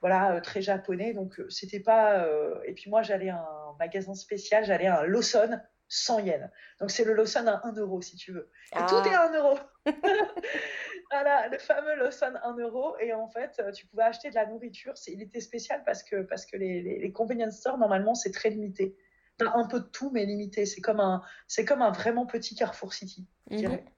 [0.00, 1.14] voilà, très japonais.
[1.14, 2.26] Donc, c'était pas.
[2.64, 6.50] Et puis, moi, j'allais à un magasin spécial, j'allais à un Lawson 100 yens.
[6.80, 8.50] Donc, c'est le Lawson à 1 euro, si tu veux.
[8.72, 9.04] Et tout ah.
[9.06, 9.58] est à 1 euro.
[11.10, 12.96] voilà, le fameux Lawson 1 euro.
[12.98, 14.94] Et en fait, euh, tu pouvais acheter de la nourriture.
[15.06, 18.96] Il était spécial parce que, parce que les, les, convenience stores, normalement, c'est très limité.
[19.38, 20.66] T'as un peu de tout, mais limité.
[20.66, 21.22] C'est comme un,
[21.66, 23.82] comme un vraiment petit Carrefour City, je dirais.
[23.84, 23.90] Mhm.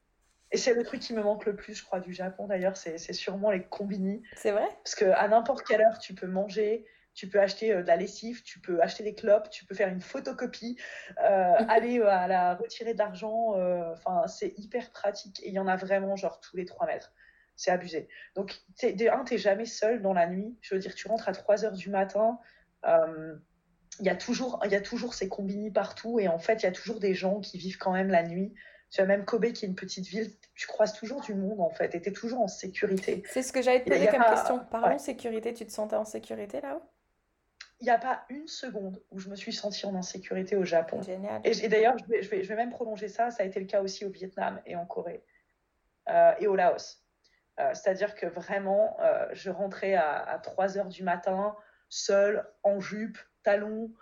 [0.53, 3.13] Et c'est le truc qui me manque le plus, je crois, du Japon d'ailleurs, c'est
[3.13, 4.23] sûrement les combini.
[4.37, 4.69] C'est vrai?
[4.85, 8.43] Parce qu'à n'importe quelle heure, tu peux manger, tu peux acheter euh, de la lessive,
[8.43, 10.79] tu peux acheter des clopes, tu peux faire une photocopie,
[11.25, 13.55] euh, aller euh, à la retirer d'argent.
[13.93, 17.13] Enfin, c'est hyper pratique et il y en a vraiment genre tous les 3 mètres.
[17.57, 18.09] C'est abusé.
[18.35, 20.59] Donc, de un, t'es jamais seul dans la nuit.
[20.61, 22.39] Je veux dire, tu rentres à 3 heures du matin.
[22.85, 26.65] Il y, a toujours, il y a toujours ces combini partout et en fait, il
[26.65, 28.53] y a toujours des gens qui vivent quand même la nuit.
[28.91, 31.71] Tu as même Kobe qui est une petite ville, tu croises toujours du monde en
[31.71, 33.23] fait et tu es toujours en sécurité.
[33.31, 34.61] C'est ce que j'allais te poser comme question.
[34.71, 36.83] Parlons sécurité, tu te sentais en sécurité là-haut?
[37.81, 41.03] Il n'y a pas une seconde où je me suis sentie en insécurité au Japon.
[41.03, 41.43] Génial.
[41.45, 43.31] Et, d'ailleurs, je vais, je, vais, je vais, même prolonger ça.
[43.31, 45.23] Ça a été le cas aussi au Vietnam et en Corée
[46.09, 47.03] euh, et au Laos.
[47.59, 51.55] Euh, c'est-à-dire que vraiment, euh, je rentrais à, 3 heures du matin,
[51.89, 53.93] seule, en jupe, talons,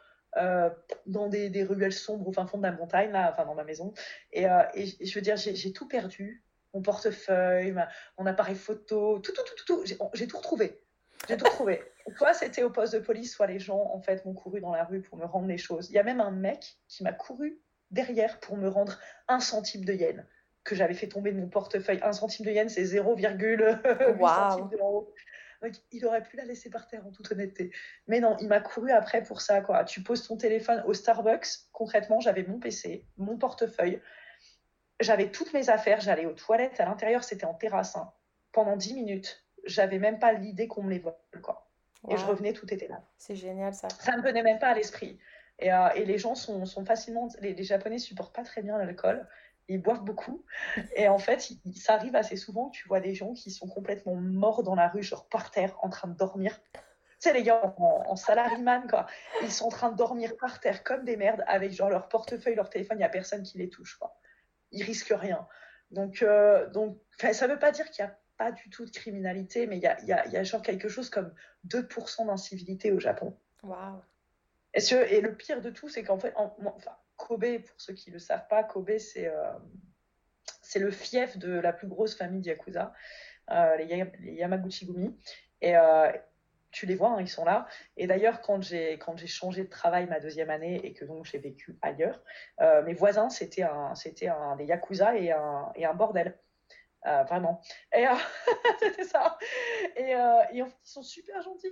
[1.07, 3.63] dans des, des, ruelles sombres au fin fond de la montagne, là, enfin dans ma
[3.63, 3.95] maison.
[4.33, 6.43] Et, et je veux dire, j'ai tout perdu.
[6.73, 7.73] Mon portefeuille,
[8.19, 10.11] mon appareil photo, tout, tout, tout, tout, tout.
[10.13, 10.83] J'ai tout retrouvé.
[11.29, 11.81] J'ai tout trouvé.
[12.17, 14.85] Soit c'était au poste de police, soit les gens en fait m'ont couru dans la
[14.85, 15.89] rue pour me rendre les choses.
[15.91, 18.99] Il y a même un mec qui m'a couru derrière pour me rendre
[19.29, 20.27] un centime de yen
[20.65, 22.01] que j'avais fait tomber de mon portefeuille.
[22.03, 24.29] Un centime de yen, c'est 0,8 wow.
[24.29, 25.13] centimes d'euros.
[25.63, 27.71] Donc, il aurait pu la laisser par terre en toute honnêteté.
[28.07, 29.61] Mais non, il m'a couru après pour ça.
[29.61, 29.85] Quoi.
[29.85, 31.47] Tu poses ton téléphone au Starbucks.
[31.73, 34.01] Concrètement, j'avais mon PC, mon portefeuille.
[35.01, 36.01] J'avais toutes mes affaires.
[36.01, 36.81] J'allais aux toilettes.
[36.81, 37.97] À l'intérieur, c'était en terrasse.
[37.97, 38.13] Hein.
[38.53, 41.64] Pendant 10 minutes j'avais même pas l'idée qu'on me les vole, quoi.
[42.09, 43.03] Et je revenais, tout était là.
[43.17, 43.89] C'est génial ça.
[43.89, 45.19] Ça me venait même pas à l'esprit.
[45.59, 47.29] Et, euh, et, les gens sont, sont facilement.
[47.41, 49.27] Les, les, Japonais supportent pas très bien l'alcool.
[49.69, 50.45] Ils boivent beaucoup.
[50.97, 54.15] Et en fait, ça arrive assez souvent que tu vois des gens qui sont complètement
[54.15, 56.61] morts dans la rue, genre par terre, en train de dormir.
[56.73, 56.81] Tu
[57.31, 59.07] sais, les gars en, en salariman, quoi.
[59.43, 62.57] Ils sont en train de dormir par terre comme des merdes avec genre leur portefeuille,
[62.57, 62.99] leur téléphone.
[62.99, 64.19] Il n'y a personne qui les touche, quoi.
[64.73, 65.47] Ils risquent rien.
[65.91, 66.99] Donc, euh, donc
[67.33, 69.87] ça veut pas dire qu'il y a pas du tout de criminalité, mais il y
[69.87, 71.33] a, y, a, y a, genre quelque chose comme
[71.69, 73.37] 2% d'incivilité au Japon.
[73.63, 74.03] Waouh.
[74.75, 78.15] Et, et, le pire de tout, c'est qu'en fait, enfin, Kobe, pour ceux qui ne
[78.15, 79.53] le savent pas, Kobe, c'est euh,
[80.63, 82.93] c'est le fief de la plus grosse famille de Yakuza,
[83.51, 85.17] euh, les, Yamaguchi-gumi.
[85.61, 86.11] Et euh,
[86.73, 87.69] tu les vois, hein, ils sont là.
[87.97, 91.25] Et d'ailleurs, quand j'ai quand j'ai changé de travail ma deuxième année et que donc
[91.25, 92.21] j'ai vécu ailleurs,
[92.85, 96.37] mes voisins, c'était un, c'était un des Yakuza et un, et un bordel.
[97.07, 97.61] Euh, vraiment.
[97.95, 98.15] Et euh,
[98.81, 99.39] c'était ça.
[99.97, 101.71] Et, euh, et, en fait, ils sont super gentils.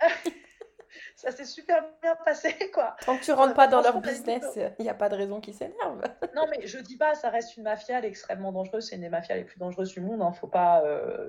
[1.16, 2.96] ça s'est super bien passé, quoi.
[3.04, 4.44] Tant que tu rentres pas dans leur business,
[4.78, 6.02] il n'y a pas de raison qu'ils s'énervent.
[6.36, 8.88] non, mais je dis pas, ça reste une mafia, extrêmement dangereuse.
[8.88, 10.22] C'est une des mafias les plus dangereuses du monde.
[10.22, 10.32] Hein.
[10.32, 10.84] Faut pas,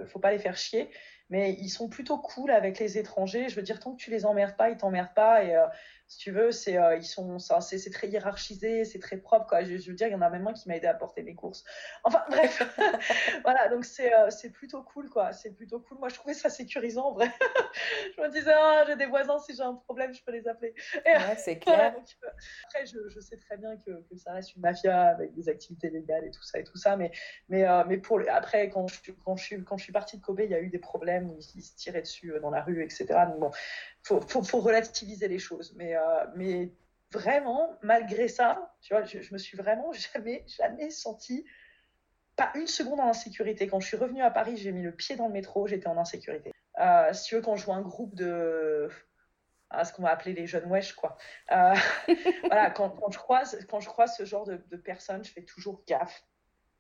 [0.08, 0.92] faut pas les faire chier.
[1.32, 3.50] Mais ils sont plutôt cool avec les étrangers.
[3.50, 5.44] Je veux dire, tant que tu les emmerdes pas, ils t'emmerdent pas.
[5.44, 5.58] Et
[6.12, 9.48] si tu veux, c'est euh, ils sont, c'est très hiérarchisé, c'est très propre.
[9.48, 9.64] Quoi.
[9.64, 11.36] Je, veux dire, il y en a même un qui m'a aidé à porter mes
[11.36, 11.64] courses.
[12.04, 12.62] Enfin, bref,
[13.46, 15.32] voilà, donc c'est euh, c'est plutôt cool, quoi.
[15.32, 16.00] C'est plutôt cool.
[16.00, 17.32] Moi, je trouvais ça sécurisant, en vrai.
[18.18, 20.74] je me disais, ah, j'ai des voisins, si j'ai un problème, je peux les appeler.
[21.06, 21.96] ouais, c'est clair.
[22.24, 22.28] Euh,
[22.66, 25.90] après, je, je, sais très bien que, que, ça reste une mafia avec des activités
[25.90, 27.12] légales et tout ça et tout ça, mais,
[27.50, 30.42] mais, mais pour après, quand je, quand, je suis, quand je suis partie de Kobe,
[30.42, 33.06] il y a eu des problèmes ils, se tiraient dessus dans la rue, etc.
[33.28, 33.52] Donc bon,
[34.04, 35.74] faut, faut, relativiser les choses.
[35.76, 36.02] Mais, euh,
[36.36, 36.72] mais
[37.12, 41.46] vraiment, malgré ça, tu vois, je, je, me suis vraiment jamais, jamais senti
[42.36, 43.68] pas une seconde en insécurité.
[43.68, 45.98] Quand je suis revenue à Paris, j'ai mis le pied dans le métro, j'étais en
[45.98, 46.52] insécurité.
[46.80, 48.90] Euh, si tu veux, quand je vois un groupe de
[49.70, 51.18] à ce qu'on va appeler les jeunes wesh, quoi.
[51.52, 51.74] Euh,
[52.44, 55.44] voilà, quand, quand, je croise, quand je croise ce genre de, de personnes, je fais
[55.44, 56.24] toujours gaffe.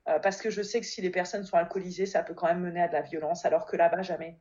[0.09, 2.61] Euh, parce que je sais que si les personnes sont alcoolisées, ça peut quand même
[2.61, 4.39] mener à de la violence, alors que là-bas, jamais.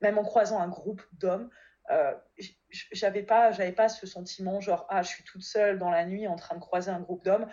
[0.00, 1.50] Même en croisant un groupe d'hommes,
[1.90, 2.14] euh,
[2.92, 6.36] j'avais pas pas ce sentiment genre ah je suis toute seule dans la nuit en
[6.36, 7.48] train de croiser un groupe d'hommes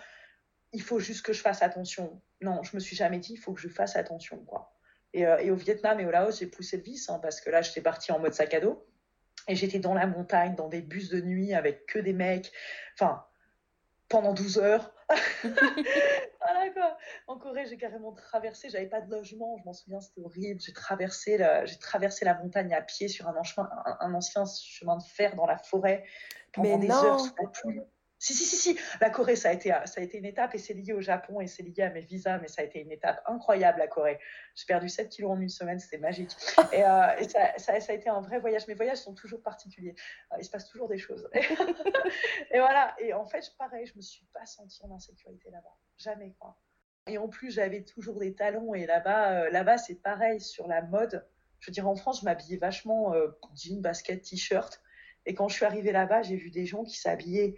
[0.72, 2.22] il faut juste que je fasse attention.
[2.42, 4.74] Non, je me suis jamais dit, il faut que je fasse attention, quoi.
[5.14, 7.62] Et, euh, au Vietnam et au Laos, j'ai poussé le vice, hein, parce que là,
[7.62, 8.86] j'étais partie en mode sac à dos.
[9.48, 12.52] Et j'étais dans la montagne, dans des bus de nuit avec que des mecs.
[12.94, 13.26] Enfin,
[14.08, 14.94] pendant 12 heures.
[16.74, 16.98] quoi.
[17.28, 20.60] En Corée, j'ai carrément traversé, j'avais pas de logement, je m'en souviens, c'était horrible.
[20.60, 24.98] J'ai traversé, la, j'ai traversé la montagne à pied sur un, un, un, ancien chemin
[24.98, 26.04] de fer dans la forêt
[26.54, 27.04] pendant Mais des non.
[27.04, 27.20] heures.
[28.20, 28.80] Si, si, si, si.
[29.00, 31.40] La Corée, ça a été, ça a été une étape et c'est lié au Japon
[31.40, 34.20] et c'est lié à mes visas, mais ça a été une étape incroyable, la Corée.
[34.56, 36.36] J'ai perdu 7 kilos en une semaine, c'était magique.
[36.74, 38.68] Et, euh, et ça, ça, ça, a été un vrai voyage.
[38.68, 39.96] Mes voyages sont toujours particuliers.
[40.34, 41.28] Euh, il se passe toujours des choses.
[41.34, 42.96] et voilà.
[43.00, 45.76] Et en fait, pareil, je me suis pas sentie en insécurité là-bas.
[45.98, 46.60] Jamais, quoi.
[47.08, 48.74] Et en plus, j'avais toujours des talons.
[48.74, 51.26] Et là-bas, euh, là-bas, c'est pareil sur la mode.
[51.60, 54.82] Je veux dire, en France, je m'habillais vachement euh, jean, basket, t-shirt.
[55.26, 57.56] Et quand je suis arrivée là-bas, j'ai vu des gens qui s'habillaient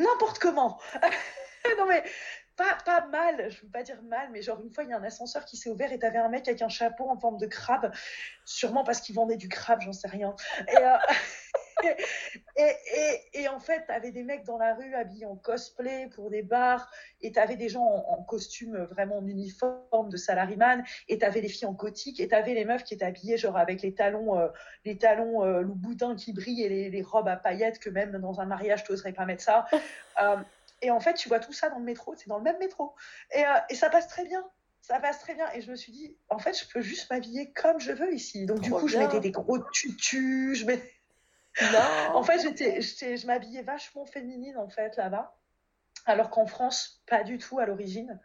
[0.00, 0.78] n'importe comment.
[1.78, 2.02] non mais
[2.84, 5.02] pas, mal, je veux pas dire mal, mais genre une fois il y a un
[5.02, 7.90] ascenseur qui s'est ouvert et t'avais un mec avec un chapeau en forme de crabe,
[8.44, 10.34] sûrement parce qu'il vendait du crabe, j'en sais rien.
[10.78, 10.96] Euh,
[11.84, 16.30] et, et, et, en fait, t'avais des mecs dans la rue habillés en cosplay pour
[16.30, 21.18] des bars, et t'avais des gens en, en, costume vraiment en uniforme de salaryman, et
[21.18, 23.94] t'avais les filles en gothique, et t'avais les meufs qui étaient habillées genre avec les
[23.94, 24.48] talons, euh,
[24.84, 28.40] les talons euh, loup-boudin qui brillent et les, les, robes à paillettes que même dans
[28.40, 29.66] un mariage t'oserais pas mettre ça.
[30.22, 30.36] euh,
[30.82, 32.94] et en fait, tu vois tout ça dans le métro, c'est dans le même métro,
[33.34, 34.44] et, euh, et ça passe très bien
[34.82, 35.46] ça passe très bien.
[35.54, 38.46] Et je me suis dit, en fait, je peux juste m'habiller comme je veux ici.
[38.46, 38.88] Donc, Trop du coup, bien.
[38.88, 40.90] je mettais des gros tutus, je mettais
[41.72, 42.16] non.
[42.16, 45.36] En fait, j'étais, j'étais, je m'habillais vachement féminine en fait là-bas,
[46.06, 48.20] alors qu'en France, pas du tout à l'origine.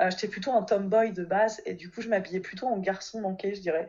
[0.00, 3.20] Euh, j'étais plutôt un tomboy de base et du coup, je m'habillais plutôt en garçon
[3.20, 3.86] manqué, je dirais.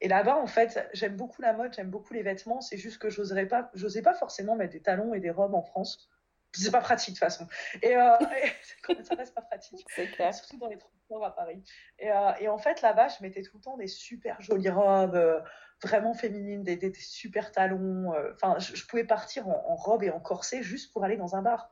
[0.00, 2.60] Et là-bas, en fait, j'aime beaucoup la mode, j'aime beaucoup les vêtements.
[2.60, 5.62] C'est juste que j'oserais pas, j'osais pas forcément mettre des talons et des robes en
[5.62, 6.10] France.
[6.52, 7.46] C'est pas pratique de toute façon.
[7.82, 8.16] Et, euh,
[8.88, 9.86] et ça reste pas pratique.
[9.88, 10.34] C'est clair.
[10.34, 11.62] Surtout dans les transports à Paris.
[11.98, 15.16] Et, euh, et en fait, là-bas, je mettais tout le temps des super jolies robes
[15.16, 15.40] euh,
[15.82, 18.12] vraiment féminines, des, des, des super talons.
[18.14, 21.16] euh, Enfin, je, je, pouvais partir en, en, robe et en corset juste pour aller
[21.16, 21.70] dans un bar.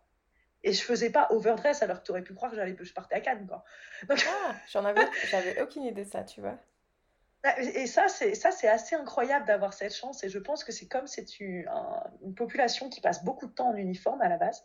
[0.64, 3.16] Et je faisais pas overdress alors que tu aurais pu croire que j'allais, je partais
[3.16, 3.64] à Cannes, quoi.
[4.08, 4.24] Donc...
[4.28, 6.56] Ah, j'en avais, j'avais aucune idée de ça, tu vois.
[7.58, 10.22] Et ça, c'est ça, c'est assez incroyable d'avoir cette chance.
[10.22, 13.52] Et je pense que c'est comme c'est une, un, une population qui passe beaucoup de
[13.52, 14.64] temps en uniforme à la base,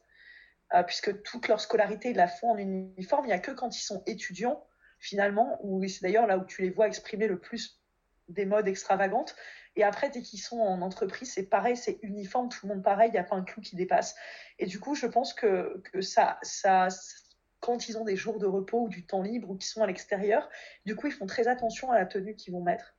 [0.75, 3.25] euh, puisque toute leur scolarité ils la font en uniforme.
[3.25, 4.63] Il n'y a que quand ils sont étudiants,
[4.99, 7.81] finalement, où c'est d'ailleurs là où tu les vois exprimer le plus
[8.29, 9.35] des modes extravagantes.
[9.75, 13.09] Et après, dès qu'ils sont en entreprise, c'est pareil, c'est uniforme, tout le monde pareil,
[13.09, 14.15] il n'y a pas un clou qui dépasse.
[14.59, 16.87] Et du coup, je pense que, que ça, ça,
[17.59, 19.87] quand ils ont des jours de repos ou du temps libre ou qu'ils sont à
[19.87, 20.49] l'extérieur,
[20.85, 22.95] du coup, ils font très attention à la tenue qu'ils vont mettre.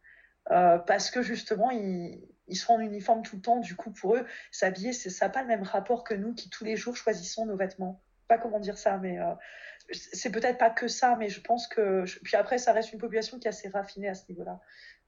[0.50, 3.58] Euh, parce que justement, ils, ils, sont en uniforme tout le temps.
[3.58, 6.64] Du coup, pour eux, s'habiller, ça n'a pas le même rapport que nous qui tous
[6.64, 8.02] les jours choisissons nos vêtements.
[8.28, 9.34] Pas comment dire ça, mais euh,
[9.92, 12.04] c'est peut-être pas que ça, mais je pense que.
[12.22, 14.60] Puis après, ça reste une population qui est assez raffinée à ce niveau-là,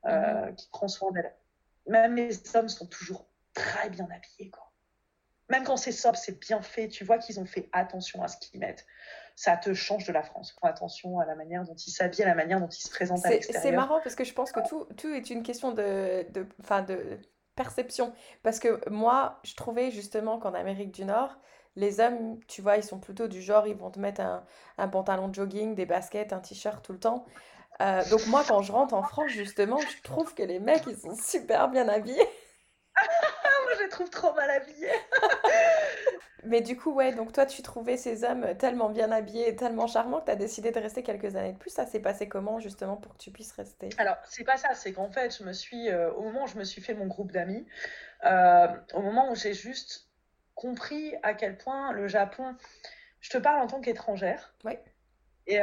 [0.06, 0.54] euh, -hmm.
[0.54, 1.34] qui prend soin d'elle.
[1.86, 4.66] Même les hommes sont toujours très bien habillés, quoi.
[5.48, 6.88] Même quand c'est sobre, c'est bien fait.
[6.88, 8.86] Tu vois qu'ils ont fait attention à ce qu'ils mettent
[9.40, 10.54] ça te change de la France.
[10.60, 13.24] Fais attention à la manière dont ils s'habillent, à la manière dont ils se présentent
[13.24, 13.62] à l'extérieur.
[13.62, 16.46] C'est marrant parce que je pense que tout, tout est une question de, de,
[16.86, 17.18] de
[17.56, 18.12] perception.
[18.42, 21.38] Parce que moi, je trouvais justement qu'en Amérique du Nord,
[21.74, 24.44] les hommes, tu vois, ils sont plutôt du genre, ils vont te mettre un,
[24.76, 27.24] un pantalon de jogging, des baskets, un t-shirt tout le temps.
[27.80, 30.96] Euh, donc moi, quand je rentre en France, justement, je trouve que les mecs, ils
[30.96, 32.16] sont super bien habillés.
[32.96, 34.92] moi, je les trouve trop mal habillés.
[36.44, 39.86] Mais du coup, ouais, donc toi, tu trouvais ces hommes tellement bien habillés et tellement
[39.86, 41.70] charmants que tu as décidé de rester quelques années de plus.
[41.70, 43.90] Ça s'est passé comment, justement, pour que tu puisses rester?
[43.98, 46.56] Alors, c'est pas ça, c'est qu'en fait, je me suis, euh, au moment où je
[46.56, 47.66] me suis fait mon groupe d'amis,
[48.24, 50.08] euh, au moment où j'ai juste
[50.54, 52.56] compris à quel point le Japon,
[53.20, 54.54] je te parle en tant qu'étrangère.
[54.64, 54.72] Oui.
[55.46, 55.58] Et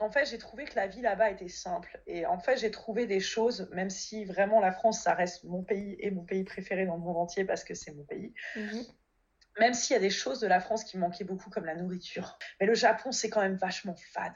[0.00, 2.00] en fait, j'ai trouvé que la vie là-bas était simple.
[2.06, 5.62] Et en fait, j'ai trouvé des choses, même si vraiment la France, ça reste mon
[5.62, 8.32] pays et mon pays préféré dans le monde entier parce que c'est mon pays.
[8.56, 8.86] -hmm
[9.58, 11.74] même s'il y a des choses de la France qui me manquaient beaucoup, comme la
[11.74, 12.38] nourriture.
[12.60, 14.34] Mais le Japon, c'est quand même vachement fade.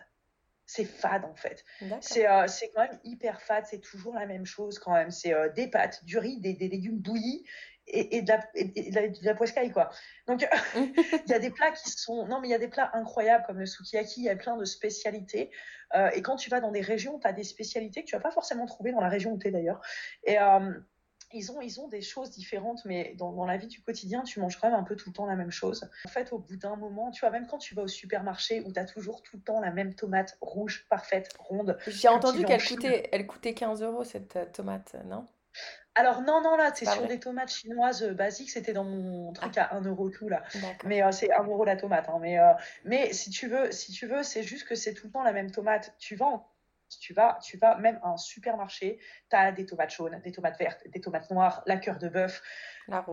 [0.67, 1.65] C'est fade, en fait.
[2.01, 3.67] C'est euh, quand même hyper fade.
[3.67, 5.11] C'est toujours la même chose, quand même.
[5.11, 7.47] C'est euh, des pâtes, du riz, des, des légumes bouillis
[7.93, 9.91] et, et, de, la, et de, la, de la poiscaille, quoi.
[10.27, 12.27] Donc, il y a des plats qui sont...
[12.27, 14.23] Non, mais il y a des plats incroyables, comme le sukiyaki.
[14.23, 15.51] Il y a plein de spécialités.
[15.95, 18.23] Euh, et quand tu vas dans des régions, tu as des spécialités que tu vas
[18.23, 19.81] pas forcément trouver dans la région où tu es, d'ailleurs.
[20.25, 20.39] Et
[21.33, 24.41] ils ont, ils ont des choses différentes, mais dans, dans, la vie du quotidien, tu
[24.41, 25.89] manges quand même un peu tout le temps la même chose.
[26.05, 28.73] En fait, au bout d'un moment, tu vois, même quand tu vas au supermarché où
[28.73, 31.79] tu as toujours tout le temps la même tomate rouge, parfaite, ronde.
[31.87, 35.27] J'ai entendu qu'elle coûtait, elle coûtait 15 euros cette tomate, non?
[35.95, 38.51] Alors non, non, là, c'est sur des tomates chinoises basiques.
[38.51, 39.65] C'était dans mon truc ah.
[39.65, 40.43] à 1 euro tout, là.
[40.85, 42.09] Mais c'est 1 euro la tomate.
[42.09, 42.19] Hein.
[42.21, 42.39] Mais,
[42.85, 45.33] mais si tu veux, si tu veux c'est juste que c'est tout le temps la
[45.33, 45.95] même tomate.
[45.99, 46.47] Tu vas
[46.99, 48.99] tu vas, tu vas même à un supermarché,
[49.31, 52.43] tu as des tomates jaunes, des tomates vertes, des tomates noires, la cœur de bœuf.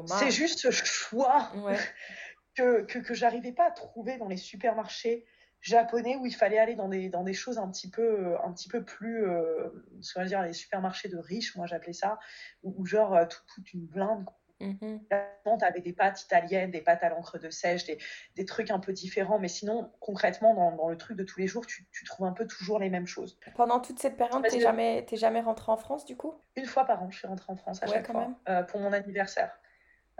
[0.07, 1.51] C'est juste ce choix
[2.55, 5.25] que, que, que j'arrivais pas à trouver dans les supermarchés
[5.61, 8.69] japonais où il fallait aller dans des, dans des choses un petit peu, un petit
[8.69, 9.69] peu plus, euh,
[10.01, 12.19] ce qu'on va dire les supermarchés de riches, moi j'appelais ça,
[12.63, 14.25] où, genre euh, toute une blinde
[14.59, 14.99] Mmh.
[15.09, 17.97] Tu avais des pâtes italiennes, des pâtes à l'encre de sèche, des,
[18.35, 19.39] des, trucs un peu différents.
[19.39, 22.33] Mais sinon, concrètement, dans, dans le truc de tous les jours, tu, tu, trouves un
[22.33, 23.39] peu toujours les mêmes choses.
[23.55, 26.33] Pendant toute cette période, tu n'es jamais, jamais rentrée en France du coup?
[26.55, 28.91] Une fois par an, je suis rentrée en France à chaque fois, euh, pour mon
[28.91, 29.57] anniversaire.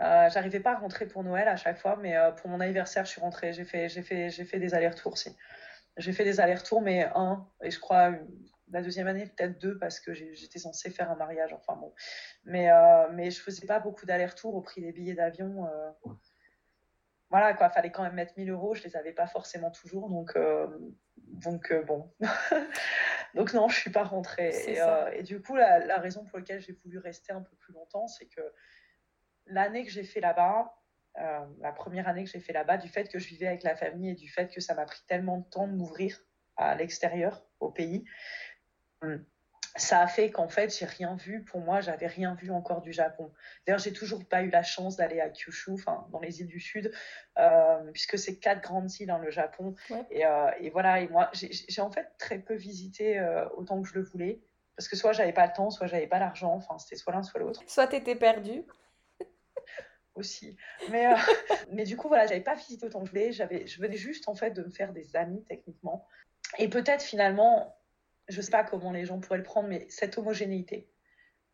[0.00, 3.04] Euh, J'arrivais pas à rentrer pour Noël à chaque fois, mais euh, pour mon anniversaire,
[3.04, 3.52] je suis rentrée.
[3.52, 5.36] J'ai fait, fait, fait des allers-retours aussi.
[5.96, 8.12] J'ai fait des allers-retours, mais un, et je crois
[8.72, 11.52] la deuxième année, peut-être deux, parce que j'étais censée faire un mariage.
[11.52, 11.92] Enfin bon.
[12.44, 15.66] Mais, euh, mais je faisais pas beaucoup d'allers-retours au prix des billets d'avion.
[15.66, 15.90] Euh.
[17.30, 17.70] Voilà, quoi.
[17.70, 18.74] Fallait quand même mettre 1000 euros.
[18.74, 20.08] Je les avais pas forcément toujours.
[20.08, 20.66] Donc, euh,
[21.16, 22.12] donc bon.
[23.34, 24.52] donc, non, je suis pas rentrée.
[25.14, 28.06] Et, du coup, la, la, raison pour laquelle j'ai voulu rester un peu plus longtemps,
[28.08, 28.40] c'est que
[29.50, 30.74] l'année que j'ai fait là-bas,
[31.60, 34.10] la première année que j'ai fait là-bas, du fait que je vivais avec la famille
[34.10, 36.18] et du fait que ça m'a pris tellement de temps de m'ouvrir
[36.56, 38.04] à l'extérieur, au pays,
[39.76, 41.44] ça a fait qu'en fait, j'ai rien vu.
[41.44, 43.32] Pour moi, j'avais rien vu encore du Japon.
[43.66, 46.60] D'ailleurs, j'ai toujours pas eu la chance d'aller à Kyushu, enfin, dans les îles du
[46.60, 46.92] Sud,
[47.38, 49.74] euh, puisque c'est quatre grandes îles, hein, le Japon.
[50.10, 53.88] Et, euh, et, voilà, et moi, j'ai en fait très peu visité euh, autant que
[53.88, 54.40] je le voulais.
[54.76, 56.54] Parce que soit j'avais pas le temps, soit j'avais pas l'argent.
[56.54, 57.62] Enfin, c'était soit l'un, soit l'autre.
[57.66, 58.64] Soit tu étais perdu.
[60.14, 60.56] Aussi.
[60.90, 61.06] Mais,
[61.72, 63.32] mais du coup, voilà, j'avais pas visité autant que je voulais.
[63.32, 66.06] Je venais juste, en fait, de me faire des amis, techniquement.
[66.58, 67.76] Et peut-être, finalement,
[68.28, 70.88] je ne sais pas comment les gens pourraient le prendre, mais cette homogénéité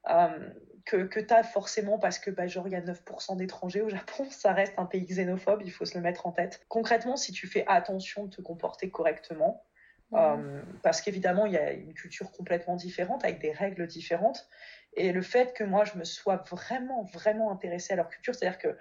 [0.09, 0.51] euh,
[0.85, 3.89] que, que tu as forcément parce que, bah, genre, il y a 9% d'étrangers au
[3.89, 6.65] Japon, ça reste un pays xénophobe, il faut se le mettre en tête.
[6.69, 9.65] Concrètement, si tu fais attention de te comporter correctement,
[10.13, 10.19] mhm.
[10.19, 14.49] euh, parce qu'évidemment, il y a une culture complètement différente, avec des règles différentes,
[14.97, 18.59] et le fait que moi, je me sois vraiment, vraiment intéressée à leur culture, c'est-à-dire
[18.59, 18.77] que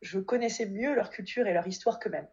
[0.00, 2.28] je connaissais mieux leur culture et leur histoire qu'eux-mêmes.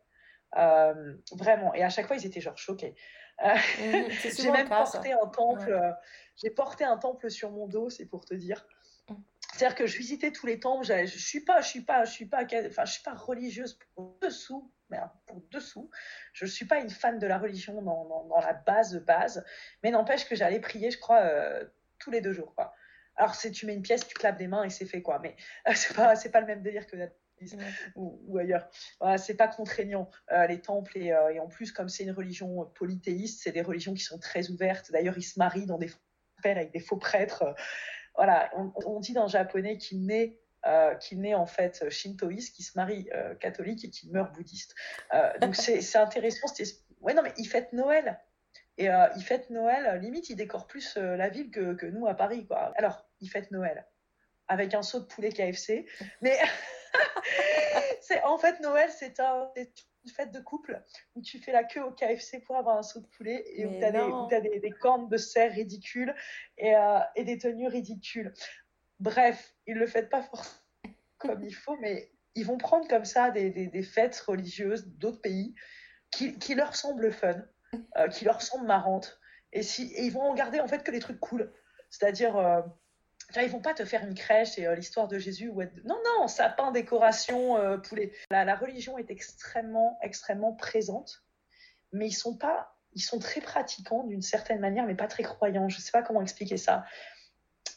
[0.58, 1.74] Euh, vraiment.
[1.74, 2.96] Et à chaque fois, ils étaient genre choqués.
[3.44, 5.72] Euh, mhm, j'ai même porté un temple.
[5.72, 5.92] Euh,
[6.36, 8.68] j'ai porté un temple sur mon dos, c'est pour te dire.
[9.10, 9.16] Mm.
[9.52, 10.86] C'est-à-dire que je visitais tous les temples.
[10.86, 14.16] Je suis pas, je suis pas, je suis pas, enfin, je suis pas religieuse pour
[14.22, 15.90] dessous, mais pour dessous.
[16.34, 19.44] Je suis pas une fan de la religion dans, dans, la base de base,
[19.82, 21.28] mais n'empêche que j'allais prier, je crois,
[21.98, 22.76] tous les deux jours, quoi.
[23.16, 25.20] Alors, si tu mets une pièce, tu clapes des mains et c'est fait, quoi.
[25.20, 25.36] Mais
[25.76, 26.96] c'est pas, pas le même délire que
[27.96, 28.70] ou, ailleurs.
[29.00, 30.98] Voilà, c'est pas contraignant, euh, les temples.
[30.98, 34.50] Euh, et, en plus, comme c'est une religion polythéiste, c'est des religions qui sont très
[34.50, 34.92] ouvertes.
[34.92, 35.92] D'ailleurs, ils se marient dans des
[36.46, 37.56] avec des faux prêtres.
[38.16, 38.52] Voilà,
[38.86, 42.78] on, dit dans le japonais qu'il naît euh, qu'il naît en fait shintoïste, qui se
[42.78, 43.08] marie
[43.40, 44.76] catholique et qui meurt bouddhiste.
[45.40, 46.48] donc c'est intéressant.
[47.00, 48.20] Ouais, non, mais il fête Noël.
[48.78, 52.48] Et il fête Noël, limite, il décore plus la ville que, que, nous à Paris.
[52.48, 52.74] Quoi.
[52.76, 53.86] Alors, il fête Noël
[54.48, 55.86] avec un saut de poulet KFC.
[56.22, 56.38] Mais
[58.02, 60.82] c'est en fait Noël, c'est un, une fête de couple
[61.16, 63.78] où tu fais la queue au KFC pour avoir un saut de poulet et où
[63.78, 66.14] tu as, des, des, cornes de cerf ridicules
[66.58, 68.34] et, euh, et, des tenues ridicules.
[69.00, 70.60] Bref, ils le font pas forcément
[71.18, 75.56] comme il faut, mais ils vont prendre comme ça des, des fêtes religieuses d'autres pays
[76.12, 77.42] qui, qui, leur semblent fun,
[77.98, 79.20] euh, qui leur semblent marrantes.
[79.54, 81.52] Et, ils vont en garder en fait que les trucs cool.
[81.90, 82.62] C'est-à-dire, euh,
[83.36, 86.28] ils vont pas te faire une crèche et euh, l'histoire de Jésus ou non non
[86.28, 88.12] sapin décoration euh, poulet.
[88.32, 91.24] La, religion est extrêmement extrêmement présente,
[91.92, 95.70] mais ils sont pas ils sont très pratiquants d'une certaine manière, mais pas très croyants.
[95.70, 96.86] Je sais pas comment expliquer ça.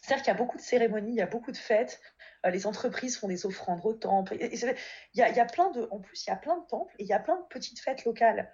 [0.02, 2.00] C'est-à-dire qu'il y a beaucoup de cérémonies, il y a beaucoup de fêtes.
[2.44, 4.36] Les entreprises font des offrandes au temple.
[4.38, 4.76] il,
[5.14, 7.12] y a, plein de, en plus, il y a plein de temples et il y
[7.12, 8.52] a plein de petites fêtes locales.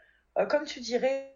[0.48, 1.31] comme tu dirais,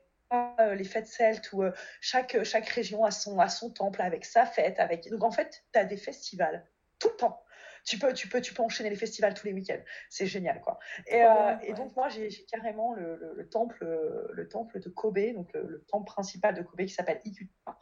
[0.75, 4.47] les fêtes celtes où euh, chaque, chaque région a son, a son temple avec sa
[4.47, 4.79] fête.
[4.81, 5.09] Avec...
[5.11, 6.67] Donc en fait, tu as des festivals
[6.99, 7.43] tout le temps.
[7.85, 9.83] Tu peux, tu, peux, tu peux enchaîner les festivals tous les week-ends.
[10.11, 10.61] C'est génial.
[10.61, 10.81] quoi.
[11.07, 13.87] Et, euh, et donc moi, j'ai carrément le, le, temple,
[14.33, 17.79] le temple de Kobe, donc le, temple principal de Kobe qui s'appelle Ikuta,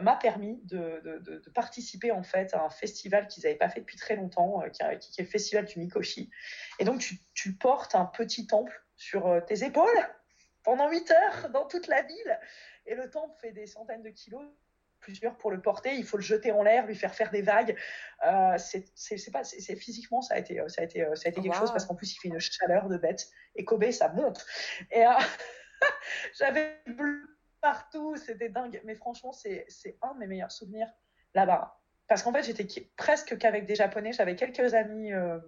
[0.00, 3.78] m'a permis de, de, de, participer en fait à un festival qu'ils n'avaient pas fait
[3.78, 6.28] depuis très longtemps, qui, qui, est le festival du Mikoshi.
[6.80, 10.08] Et donc tu, tu portes un petit temple sur tes épaules
[10.62, 12.40] pendant 8 heures dans toute la ville.
[12.86, 14.42] Et le temple fait des centaines de kilos,
[15.00, 15.94] plusieurs pour le porter.
[15.94, 17.76] Il faut le jeter en l'air, lui faire faire des vagues.
[18.26, 21.56] Euh, c'est pas, c'est physiquement ça a été, ça a été, ça a été quelque
[21.56, 23.28] chose parce qu'en plus il fait une chaleur de bête.
[23.56, 24.44] Et Kobe, ça monte.
[24.90, 25.10] Et euh,
[26.38, 27.22] j'avais bleu
[27.60, 28.80] partout, c'était dingue.
[28.84, 29.66] Mais franchement, c'est
[30.02, 30.88] un de mes meilleurs souvenirs
[31.34, 31.80] là-bas
[32.10, 34.12] parce qu'en fait, j'étais presque qu'avec des Japonais.
[34.12, 35.38] J'avais quelques amis euh,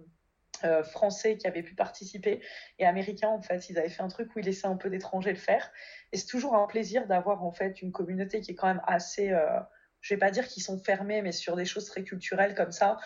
[0.83, 2.41] français qui avaient pu participer
[2.79, 3.69] et américains en fait.
[3.69, 5.71] Ils avaient fait un truc où ils laissaient un peu d'étrangers le faire.
[6.11, 9.31] Et c'est toujours un plaisir d'avoir en fait une communauté qui est quand même assez
[9.31, 9.59] euh,
[10.01, 12.97] je vais pas dire qu'ils sont fermés mais sur des choses très culturelles comme ça.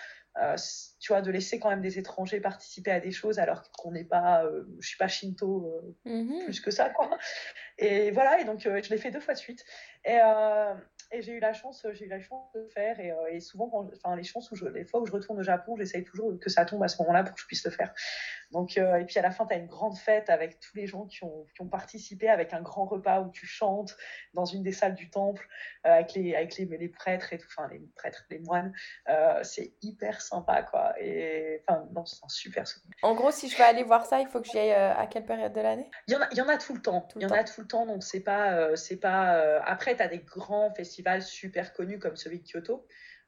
[0.41, 0.55] Euh,
[0.99, 4.03] tu vois de laisser quand même des étrangers participer à des choses alors qu'on n'est
[4.03, 4.43] pas
[4.79, 6.45] je suis pas shinto mm-hmm.
[6.45, 7.17] plus que ça quoi
[7.77, 9.63] et voilà et donc je l'ai fait deux fois de suite
[10.05, 10.19] et
[11.11, 12.99] et j'ai eu la chance, j'ai eu la chance de le faire.
[12.99, 15.39] Et, euh, et souvent, quand, enfin, les chances où je, les fois où je retourne
[15.39, 17.71] au Japon, j'essaye toujours que ça tombe à ce moment-là pour que je puisse le
[17.71, 17.93] faire.
[18.51, 20.85] Donc, euh, et puis à la fin, tu as une grande fête avec tous les
[20.85, 23.95] gens qui ont, qui ont, participé, avec un grand repas où tu chantes
[24.33, 25.47] dans une des salles du temple,
[25.85, 28.73] euh, avec, les, avec les, les, prêtres et tout, enfin les prêtres, les moines.
[29.43, 30.86] c'est hyper sympa, quoi.
[30.99, 32.95] Et enfin, non, c'est un super souvenir.
[33.03, 35.25] En gros, si je veux aller voir ça, il faut que j'y aille à quelle
[35.25, 35.89] période de l'année?
[36.07, 37.07] Il, y en a, il y en a tout le temps.
[37.15, 38.75] il y en a tout le temps, donc c'est pas.
[38.75, 42.85] c'est pas après, tu as des grands festivals super connu comme celui de Kyoto.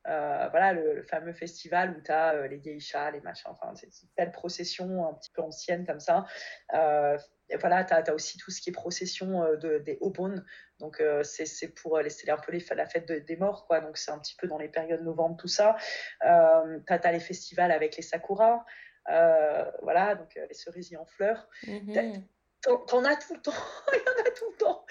[0.07, 3.87] Euh, voilà, le, fameux festival où tu as euh, les geishas, les machins, enfin, c'est
[3.87, 6.25] une belle procession un petit peu ancienne comme ça.
[6.73, 7.17] Euh,
[7.49, 10.41] et voilà, tu as, aussi tout ce qui est procession de, des Obon.
[10.79, 13.81] Donc, c'est pour c'est un peu les, la fête des morts, quoi.
[13.81, 15.75] Donc, c'est un petit peu dans les périodes novembre, tout ça.
[16.21, 18.63] tu as, les festivals avec les sakuras.
[19.05, 21.47] voilà, donc les cerisiers en fleurs.
[21.63, 22.23] Mm-hmm.
[22.61, 23.51] T'en as tout le temps.
[23.93, 24.85] Il y en a tout le temps.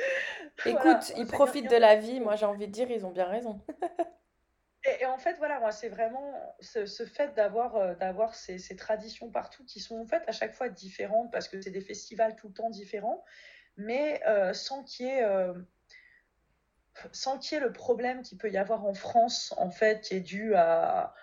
[0.65, 2.21] Écoute, ils profitent de la vie.
[2.21, 3.61] Moi, j'ai envie de dire, ils ont bien raison.
[5.01, 9.31] et, en fait, voilà, moi, c'est vraiment ce, fait d'avoir euh, d'avoir ces, ces, traditions
[9.31, 12.49] partout qui sont en fait à chaque fois différentes parce que c'est des festivals tout
[12.49, 13.23] le temps différents,
[13.77, 15.53] mais euh, sans qu'il y ait euh,
[17.13, 20.15] sans qu'il y ait le problème qu'il peut y avoir en France, en fait, qui
[20.15, 21.15] est dû à,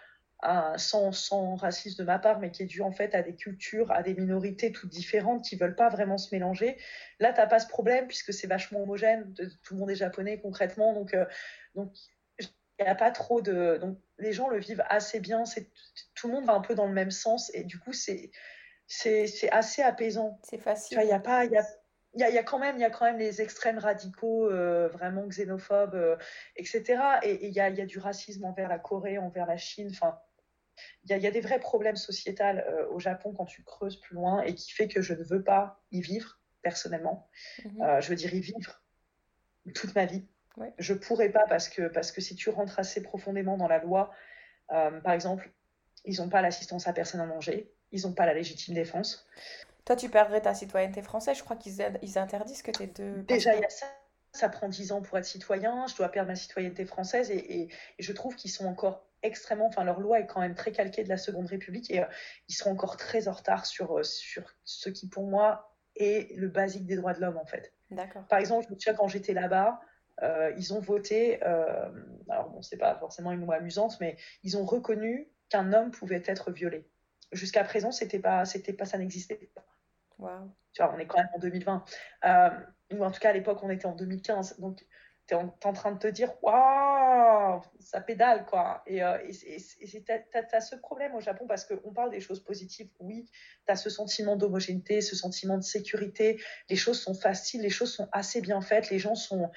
[0.78, 3.91] sans, sans, racisme de ma part, mais qui est dû en fait à des cultures,
[3.91, 6.78] à des minorités toutes différentes qui veulent pas vraiment se mélanger.
[7.19, 9.34] Là, tu n'as pas ce problème puisque c'est vachement homogène.
[9.63, 11.26] tout le monde est japonais concrètement, donc euh,
[11.73, 11.91] donc
[12.39, 15.45] il n'y a pas trop de donc les gens le vivent assez bien.
[15.45, 15.71] C'est
[16.13, 18.32] tout le monde va un peu dans le même sens et du coup c'est
[18.88, 20.39] c'est assez apaisant.
[20.43, 20.99] C'est facile.
[21.01, 21.65] Il y a pas y a
[22.16, 24.49] il y, a, y, a quand même, il y a quand même les extrêmes radicaux,
[24.49, 26.16] euh, vraiment xénophobes, euh,
[26.55, 26.84] etc.
[27.24, 29.89] Et il y a, y a, du racisme envers la Corée, envers la Chine.
[29.91, 30.18] Enfin,
[31.03, 34.41] il y, a des vrais problèmes sociétals euh, au Japon quand tu creuses plus loin
[34.41, 37.30] et qui fait que je ne veux pas y vivre personnellement.
[37.63, 37.82] Mhm.
[37.82, 38.82] Euh, je veux dire y vivre
[39.74, 40.26] toute ma vie.
[40.78, 44.11] Je pourrais pas parce que, parce que si tu rentres assez profondément dans la loi,
[44.72, 45.51] euh, par exemple,
[46.05, 49.28] ils n'ont pas l'assistance à personne en danger, ils n'ont pas la légitime défense.
[49.86, 51.38] Toi, tu perdrais ta citoyenneté française.
[51.38, 53.23] Je crois qu'ils ils interdisent que tu es deux.
[53.23, 53.86] Déjà, il y a ça.
[54.33, 55.88] Ça prend 10 ans pour être citoyen.
[55.88, 57.69] Je dois perdre ma citoyenneté française et, et
[57.99, 61.09] je trouve qu'ils sont encore extrêmement, enfin leur loi est quand même très calquée de
[61.09, 62.05] la Seconde République et euh,
[62.47, 66.47] ils seront encore très en retard sur, euh, sur ce qui pour moi est le
[66.47, 67.73] basique des droits de l'homme en fait.
[68.29, 69.79] Par exemple, je me souviens quand j'étais là-bas,
[70.21, 74.65] euh, ils ont voté, alors bon, c'est pas forcément une loi amusante, mais ils ont
[74.65, 76.88] reconnu qu'un homme pouvait être violé.
[77.31, 79.65] Jusqu'à présent, c'était pas, c'était pas, ça n'existait pas.
[80.74, 81.86] Tu vois, on est quand même en 2020.
[82.93, 84.59] ou en tout cas, à l'époque, on était en 2015.
[84.59, 84.86] Donc,
[85.28, 88.84] tu es, en train de te dire, waouh, ça pédale, quoi.
[88.86, 93.28] Et euh, tu as, ce problème au Japon parce qu'on parle des choses positives, oui,
[93.66, 96.39] tu as ce sentiment d'homogénéité, ce sentiment de sécurité,
[96.70, 99.49] les choses sont faciles, les choses sont assez bien faites, les gens sont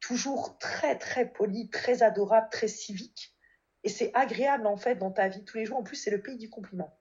[0.00, 3.34] toujours très, très polis, très adorables, très civiques.
[3.82, 5.78] Et c'est agréable, en fait, dans ta vie tous les jours.
[5.78, 6.96] En plus, c'est le pays du compliment.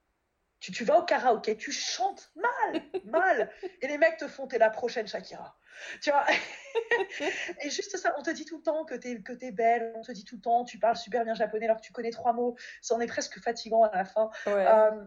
[0.59, 3.51] Tu, tu vas au karaoké, tu chantes mal, mal.
[3.81, 5.57] Et les mecs te font, t'es la prochaine Shakira.
[6.01, 6.25] Tu vois
[7.63, 10.11] Et juste ça, on te dit tout le temps que t'es que belle, on te
[10.11, 12.55] dit tout le temps, tu parles super bien japonais alors que tu connais trois mots,
[12.81, 14.29] ça en est presque fatigant à la fin.
[14.47, 15.05] Euh,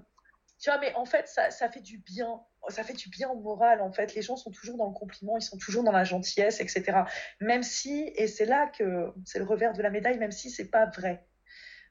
[0.58, 2.40] tu vois, mais en fait, ça, ça, fait du bien.
[2.68, 4.14] Ça fait du bien au moral, en fait.
[4.14, 7.04] Les gens sont toujours dans le compliment, ils sont toujours dans la gentillesse, etc.
[7.40, 10.68] Même si, et c'est là que c'est le revers de la médaille, même si c'est
[10.68, 11.24] pas vrai.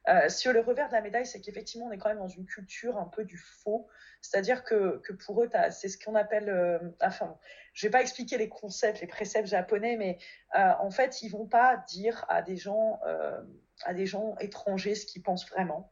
[0.08, 2.46] Euh, sur le revers de la médaille, c'est qu'effectivement, on est quand même dans une
[2.46, 3.88] culture un peu du faux.
[4.22, 6.50] C'est-à-dire que, pour eux, c'est ce qu'on appelle.
[6.50, 7.38] Euh, enfin,
[7.74, 10.18] je vais pas expliquer les concepts, les préceptes japonais, mais
[10.58, 13.00] euh, en fait, ils vont pas dire à des gens,
[13.84, 15.92] à des gens étrangers ce qu'ils pensent vraiment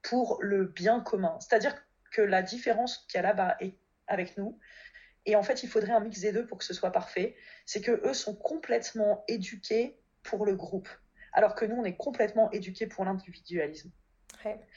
[0.00, 1.38] pour le bien commun.
[1.40, 1.74] C'est-à-dire
[2.10, 3.76] que la différence qu'il y a là-bas est
[4.06, 4.58] avec nous.
[5.24, 7.36] Et en fait, il faudrait un mix des deux pour que ce soit parfait.
[7.66, 10.88] C'est que eux sont complètement éduqués pour le groupe
[11.32, 13.90] alors que nous, on est complètement éduqués pour l'individualisme.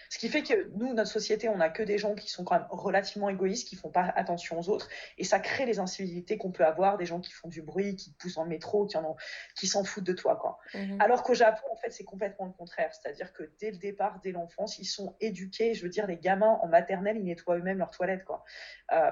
[0.09, 2.55] Ce qui fait que nous, notre société, on n'a que des gens qui sont quand
[2.55, 6.51] même relativement égoïstes, qui font pas attention aux autres, et ça crée les incivilités qu'on
[6.51, 9.15] peut avoir, des gens qui font du bruit, qui te poussent en métro, qui en
[9.55, 10.59] qui s'en foutent de toi, quoi.
[10.73, 11.01] Mhm.
[11.01, 14.31] Alors qu'au Japon, en fait, c'est complètement le contraire, c'est-à-dire que dès le départ, dès
[14.31, 15.73] l'enfance, ils sont éduqués.
[15.73, 18.43] Je veux dire, les gamins en maternelle, ils nettoient eux-mêmes leurs toilettes, quoi.
[18.91, 19.09] Euh,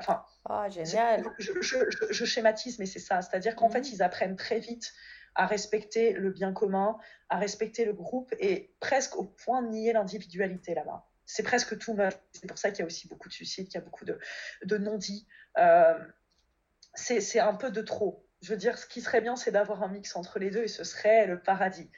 [0.49, 1.25] oh, génial.
[1.39, 3.89] Je, schématise, mais c'est ça, c'est-à-dire qu'en fait, mhm.
[3.93, 4.93] ils apprennent très vite
[5.35, 6.97] à respecter le bien commun,
[7.29, 11.07] à respecter le groupe et presque au point de nier l'individualité là-bas.
[11.25, 11.97] C'est presque tout.
[12.31, 14.19] C'est pour ça qu'il y a aussi beaucoup de suicides, qu'il y a beaucoup de,
[14.65, 15.27] de non-dits.
[15.57, 15.97] Euh,
[16.95, 18.25] c'est un peu de trop.
[18.41, 20.67] Je veux dire, ce qui serait bien, c'est d'avoir un mix entre les deux et
[20.67, 21.89] ce serait le paradis.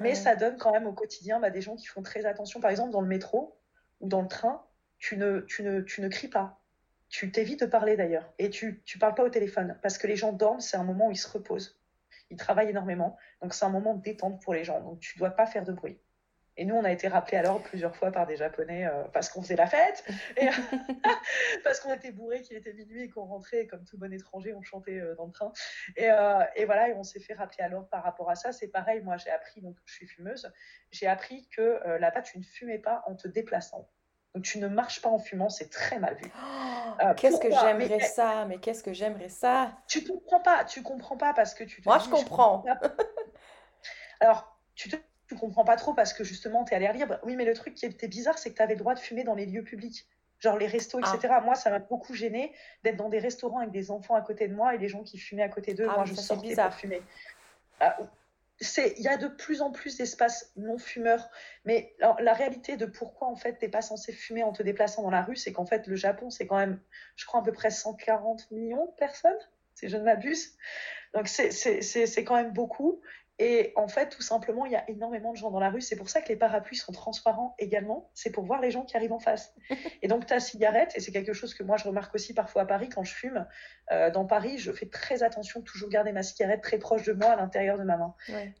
[0.00, 2.60] Mais ça donne quand même au quotidien bah, des gens qui font très attention.
[2.60, 3.58] Par exemple, dans le métro
[4.00, 4.66] ou dans le train,
[4.98, 6.60] tu ne, tu ne, tu ne cries pas.
[7.08, 8.32] Tu t'évites de parler d'ailleurs.
[8.38, 9.78] Et tu ne parles pas au téléphone.
[9.82, 11.78] Parce que les gens dorment, c'est un moment où ils se reposent.
[12.32, 13.18] Ils travaillent énormément.
[13.42, 14.80] Donc c'est un moment de détente pour les gens.
[14.80, 16.00] Donc tu ne dois pas faire de bruit.
[16.56, 19.28] Et nous, on a été rappelés à l'ordre plusieurs fois par des Japonais euh, parce
[19.28, 20.04] qu'on faisait la fête,
[20.36, 20.48] et
[21.64, 24.62] parce qu'on était bourrés, qu'il était minuit et qu'on rentrait, comme tout bon étranger, on
[24.62, 25.52] chantait euh, dans le train.
[25.96, 28.52] Et, euh, et voilà, et on s'est fait rappeler à l'ordre par rapport à ça.
[28.52, 30.50] C'est pareil, moi j'ai appris, donc je suis fumeuse,
[30.90, 33.88] j'ai appris que là-bas, tu ne fumais pas en te déplaçant.
[34.34, 36.30] Donc tu ne marches pas en fumant, c'est très mal vu.
[36.34, 39.72] Oh, qu'est-ce que j'aimerais ça, mais qu'est-ce que j'aimerais ça?
[39.88, 42.64] Tu comprends pas, tu comprends pas parce que tu te Moi je comprends.
[44.20, 44.96] Alors, tu te
[45.32, 47.18] tu comprends pas trop parce que justement, tu es à l'air libre.
[47.22, 49.24] Oui, mais le truc qui était bizarre, c'est que tu avais le droit de fumer
[49.24, 50.06] dans les lieux publics,
[50.38, 51.18] genre les restos, etc.
[51.30, 51.40] Ah.
[51.40, 52.52] Moi, ça m'a beaucoup gêné
[52.84, 55.18] d'être dans des restaurants avec des enfants à côté de moi et des gens qui
[55.18, 55.86] fumaient à côté d'eux.
[55.88, 56.70] Ah moi, je sortais bizarre.
[56.70, 57.02] pour fumer.
[58.62, 61.28] Ah, il y a de plus en plus d'espaces non fumeurs,
[61.64, 65.10] mais la, réalité de pourquoi en fait t'es pas censé fumer en te déplaçant dans
[65.10, 66.80] la rue, c'est qu'en fait le Japon c'est quand même,
[67.16, 69.32] je crois à peu près 140 millions de personnes,
[69.74, 70.56] si je ne m'abuse.
[71.14, 73.00] Donc c'est quand même beaucoup.
[73.44, 75.80] Et en fait, tout simplement, il y a énormément de gens dans la rue.
[75.80, 78.08] C'est pour ça que les parapluies sont transparents également.
[78.14, 79.52] C'est pour voir les gens qui arrivent en face.
[80.02, 82.66] Et donc, ta cigarette, et c'est quelque chose que moi, je remarque aussi parfois à
[82.66, 83.44] Paris quand je fume.
[83.90, 87.14] Euh, dans Paris, je fais très attention de toujours garder ma cigarette très proche de
[87.14, 88.14] moi, à l'intérieur de ma main.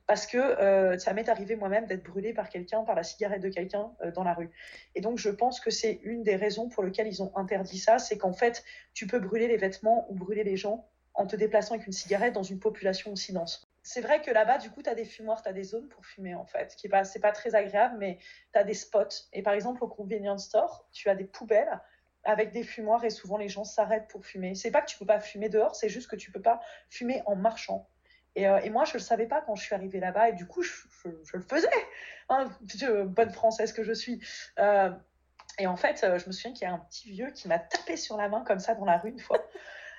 [0.08, 3.50] Parce que euh, ça m'est arrivé moi-même d'être brûlée par quelqu'un, par la cigarette de
[3.50, 4.50] quelqu'un euh, dans la rue.
[4.96, 8.00] Et donc, je pense que c'est une des raisons pour lesquelles ils ont interdit ça.
[8.00, 8.64] C'est qu'en fait,
[8.94, 12.32] tu peux brûler les vêtements ou brûler les gens en te déplaçant avec une cigarette
[12.32, 15.42] dans une population aussi dense c'est vrai que là-bas, du coup, tu as des fumoirs,
[15.42, 18.18] tu as des zones pour fumer, en fait, qui n'est pas, très agréable, mais
[18.52, 19.28] tu as des spots.
[19.32, 21.80] Et par exemple, au convenience store, tu as des poubelles
[22.24, 24.54] avec des fumoirs et souvent les gens s'arrêtent pour fumer.
[24.54, 27.22] C'est pas que tu peux pas fumer dehors, c'est juste que tu peux pas fumer
[27.26, 27.88] en marchant.
[28.36, 30.62] Et, euh, moi, je le savais pas quand je suis arrivée là-bas, et du coup,
[30.62, 30.72] je,
[31.34, 31.68] le faisais,
[32.28, 32.50] hein,
[33.06, 34.20] bonne française que je suis.
[34.58, 34.90] Euh,
[35.58, 37.58] et en fait, euh, je me souviens qu'il y a un petit vieux qui m'a
[37.58, 39.44] tapé sur la main comme ça dans la rue une fois.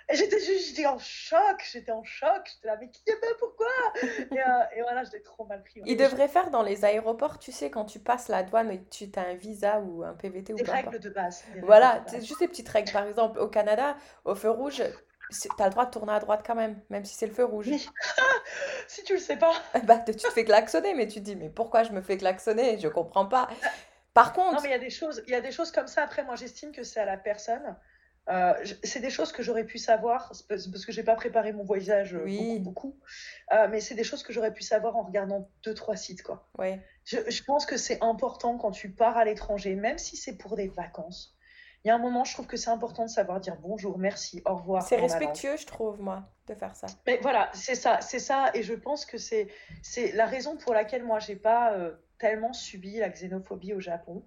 [0.10, 3.63] Et j'étais juste, en choc, j'étais en choc, j'étais là, mais qui est pourquoi
[4.32, 5.82] et, euh, et, voilà, trop mal pris.
[5.86, 9.10] Il devrait faire dans les aéroports, tu sais, quand tu passes la douane et tu
[9.16, 10.64] as un visa ou un PVT ou pas.
[10.64, 11.44] Des règles de base.
[11.62, 12.92] Voilà, juste des petites règles.
[12.92, 13.96] Par exemple, au Canada,
[14.26, 14.84] au feu rouge,
[15.32, 17.46] tu as le droit de tourner à droite quand même, même si c'est le feu
[17.46, 17.70] rouge.
[18.88, 19.54] si tu le sais pas.
[19.84, 22.78] bah, tu te fais klaxonner, mais tu te dis, mais pourquoi je me fais klaxonner?
[22.80, 23.48] Je comprends pas.
[24.14, 24.56] Par contre.
[24.56, 26.04] Non, mais il y a des choses, il y a des choses comme ça.
[26.04, 27.76] Après, moi, j'estime que c'est à la personne.
[28.30, 28.54] Euh,
[28.84, 32.26] c'est des choses que j'aurais pu savoir parce que j'ai pas préparé mon voyage euh,
[32.26, 33.00] beaucoup, beaucoup.
[33.52, 36.48] Euh, mais c'est des choses que j'aurais pu savoir en regardant deux trois sites quoi.
[36.58, 36.80] Ouais.
[37.04, 40.56] Je, je, pense que c'est important quand tu pars à l'étranger, même si c'est pour
[40.56, 41.36] des vacances.
[41.84, 44.42] Il y a un moment, je trouve que c'est important de savoir dire bonjour, merci,
[44.46, 44.84] au revoir.
[44.84, 46.88] C'est respectueux, je trouve moi, de faire ça.
[47.06, 49.50] Mais voilà, c'est ça, c'est ça, et je pense que c'est
[49.82, 51.76] c'est la raison pour laquelle moi j'ai pas
[52.20, 54.26] tellement subi la xénophobie au Japon.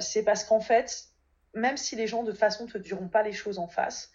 [0.00, 1.13] c'est parce qu'en fait
[1.54, 4.12] même si les gens de toute façon te diront pas les choses en face,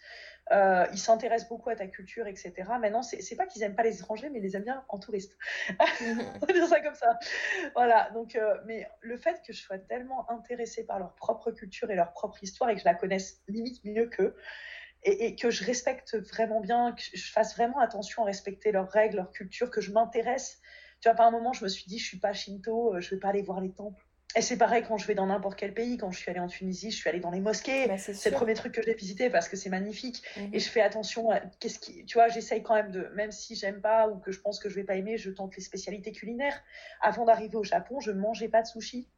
[0.52, 2.52] euh, ils s'intéressent beaucoup à ta culture, etc.
[2.80, 5.38] Maintenant, c'est pas qu'ils aiment pas les étrangers, mais ils les aiment bien en touriste.
[5.78, 7.18] On va dire ça comme ça.
[7.74, 8.10] Voilà.
[8.14, 11.94] Donc, euh, mais le fait que je sois tellement intéressée par leur propre culture et
[11.94, 14.34] leur propre histoire et que je la connaisse limite mieux qu'eux,
[15.02, 19.16] et, que je respecte vraiment bien, que je fasse vraiment attention à respecter leurs règles,
[19.16, 20.60] leur culture, que je m'intéresse.
[21.00, 23.14] Tu vois, par un moment, je me suis dit, je suis pas shinto, euh, je
[23.14, 24.04] vais pas aller voir les temples
[24.36, 25.96] et c'est pareil quand je vais dans n'importe quel pays.
[25.96, 27.88] Quand je suis allée en Tunisie, je suis allée dans les mosquées.
[27.88, 30.22] Bah, c'est le premier truc que j'ai visité parce que c'est magnifique.
[30.36, 30.50] Mhm.
[30.52, 32.04] Et je fais attention à qu'est-ce qui.
[32.04, 33.10] Tu vois, j'essaye quand même de.
[33.14, 35.56] Même si j'aime pas ou que je pense que je vais pas aimer, je tente
[35.56, 36.62] les spécialités culinaires.
[37.00, 39.08] Avant d'arriver au Japon, je ne mangeais pas de sushi.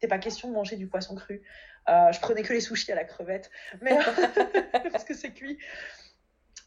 [0.00, 1.42] C'est pas question de manger du poisson cru.
[1.88, 3.50] Euh, je prenais que les sushis à la crevette.
[3.80, 3.98] Mais
[4.92, 5.58] parce que c'est cuit.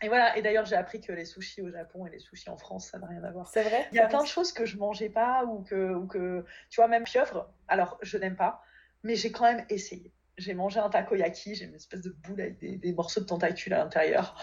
[0.04, 2.58] Et voilà, et d'ailleurs, j'ai appris que les sushis au Japon et les sushis en
[2.58, 3.48] France, ça n'a rien à voir.
[3.48, 3.88] C'est vrai?
[3.94, 6.82] Il y a plein de choses que je mangeais pas ou que, ou que tu
[6.82, 8.62] vois, même pieuvre, alors je n'aime pas,
[9.04, 10.12] mais j'ai quand même essayé.
[10.38, 13.78] J'ai mangé un takoyaki, j'ai une espèce de boule avec des, morceaux de tentacules à
[13.78, 14.36] l'intérieur.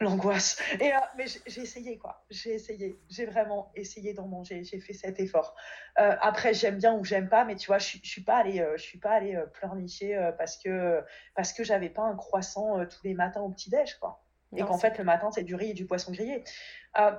[0.00, 0.60] L'angoisse.
[0.80, 2.24] Et euh, mais j'ai essayé, quoi.
[2.28, 2.98] J'ai essayé.
[3.08, 4.64] J'ai vraiment essayé d'en manger.
[4.64, 5.54] J'ai fait cet effort.
[6.00, 8.76] Euh, après, j'aime bien ou j'aime pas, mais tu vois, je, suis pas allée, euh,
[8.76, 11.00] je suis pas allée pleurnicher parce que
[11.36, 14.23] parce que j'avais pas un croissant tous les matins au petit déj, quoi
[14.56, 16.44] et qu'en fait le matin c'est du riz et du poisson grillé.
[16.98, 17.12] Euh,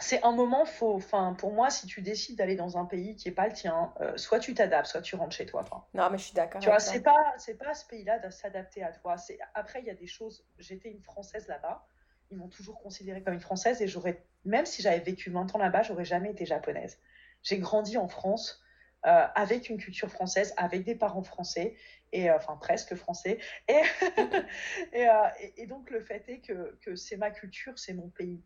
[0.00, 0.94] c'est un moment faux.
[0.94, 3.92] Enfin, pour moi, si tu décides d'aller dans un pays qui est pas le tien,
[4.00, 5.64] euh, soit tu t'adaptes, soit tu rentres chez toi.
[5.92, 6.60] non, mais je suis d'accord.
[6.60, 9.16] Tu vois, c'est pas, c'est pas ce pays-là de s'adapter à toi.
[9.16, 10.46] C'est après, il y a des choses.
[10.58, 11.84] J'étais une française là-bas.
[12.30, 15.58] ils m'ont toujours considérée comme une Française et j'aurais, même si j'avais vécu 20 ans
[15.58, 16.98] là-bas, j'aurais jamais été japonaise.
[17.42, 18.62] J'ai grandi en France
[19.06, 21.76] euh, avec une culture française, avec des parents français,
[22.12, 23.38] et euh, enfin presque français.
[23.68, 23.80] Et,
[24.96, 28.42] euh, et, donc le fait est que, c'est ma culture, c'est mon pays.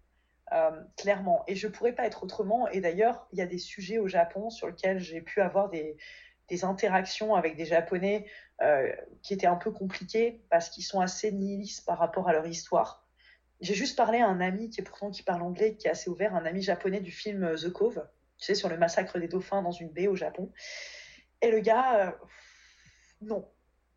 [0.99, 1.43] clairement.
[1.47, 2.69] Et je pourrais pas être autrement.
[2.69, 5.97] Et d'ailleurs, il y a des sujets au Japon sur lesquels j'ai pu avoir des,
[6.65, 8.27] interactions avec des Japonais
[9.23, 13.09] qui étaient un peu compliquées parce qu'ils sont assez nihilistes par rapport à leur histoire.
[13.63, 16.35] J'ai juste parlé à un ami qui pourtant qui parle anglais, qui est assez ouvert,
[16.35, 18.07] un ami japonais du film The Cove,
[18.43, 20.53] tu sais, sur le massacre des dauphins dans une baie au Japon.
[21.41, 22.11] Et le gars, euh,
[23.21, 23.49] non,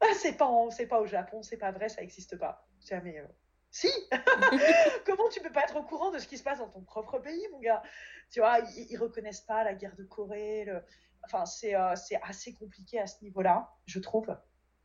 [0.01, 2.67] ah, c'est pas, c'est pas au Japon, c'est pas vrai, ça n'existe pas.
[2.87, 3.19] Jamais.
[3.19, 3.27] Euh,
[3.71, 3.89] si
[5.05, 7.19] Comment tu peux pas être au courant de ce qui se passe dans ton propre
[7.19, 7.83] pays, mon gars?
[8.31, 10.81] Tu vois, ils, ils, reconnaissent pas la guerre de Corée, le,
[11.25, 14.35] Enfin, euh, c'est assez compliqué à ce niveau-là, je trouve.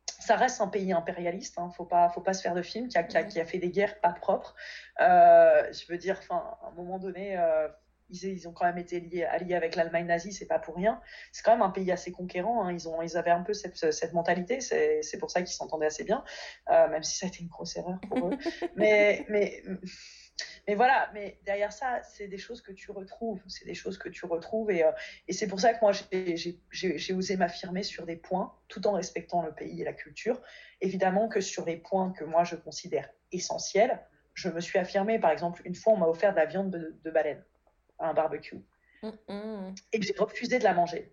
[0.07, 2.63] Ça reste un pays impérialiste, il hein, ne faut pas, faut pas se faire de
[2.63, 4.55] film, qui a, qui a, qui a fait des guerres pas propres.
[5.01, 7.69] Euh, je veux dire, enfin, à un moment donné, euh,
[8.11, 11.01] ils, ils, ont quand même été liés, alliés avec l'Allemagne nazie, c'est pas pour rien.
[11.33, 12.65] C'est quand même un pays assez conquérant.
[12.65, 12.73] Hein.
[12.73, 14.61] Ils, ont, ils avaient un peu cette, cette mentalité.
[14.61, 16.25] C'est pour ça qu'ils s'entendaient assez bien,
[16.71, 18.39] euh, même si ça a été une grosse erreur pour eux.
[18.77, 19.63] mais, mais
[20.67, 23.43] mais voilà, mais derrière ça, c'est des choses que tu retrouves.
[23.49, 24.71] C'est des choses que tu retrouves.
[24.71, 24.93] Et, euh,
[25.29, 25.93] et c'est pour ça que moi,
[26.71, 30.41] j'ai osé m'affirmer sur des points, tout en respectant le pays et la culture.
[30.81, 34.01] Évidemment que sur les points que moi, je considère essentiels,
[34.35, 35.19] je me suis affirmée.
[35.19, 37.43] Par exemple, une fois, on m'a offert de la viande de, de baleine
[38.01, 38.61] à un barbecue.
[39.03, 39.79] Mm -mm.
[39.93, 41.13] Et j'ai refusé de la manger.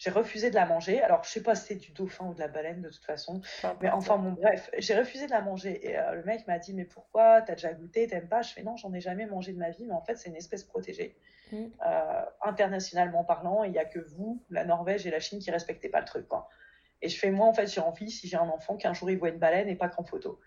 [0.00, 1.02] J'ai refusé de la manger.
[1.02, 3.42] Alors, je sais pas si c'est du dauphin ou de la baleine de toute façon.
[3.82, 5.74] mais enfin, bon, bref, j'ai refusé de la manger.
[5.86, 7.42] Et euh, le mec m'a dit, mais pourquoi?
[7.42, 8.06] T'as déjà goûté?
[8.06, 8.40] T'aimes pas?
[8.40, 9.84] Je fais, non, j'en ai jamais mangé de ma vie.
[9.84, 11.18] Mais en fait, c'est une espèce protégée.
[11.52, 11.66] Mm.
[11.86, 15.90] Euh, internationalement parlant, il y a que vous, la Norvège et la Chine qui respectaient
[15.90, 16.26] pas le truc.
[16.26, 16.48] Quoi.
[17.02, 19.18] Et je fais, moi, en fait, j'ai envie, si j'ai un enfant, qu'un jour il
[19.18, 20.40] voit une baleine et pas qu'en photo.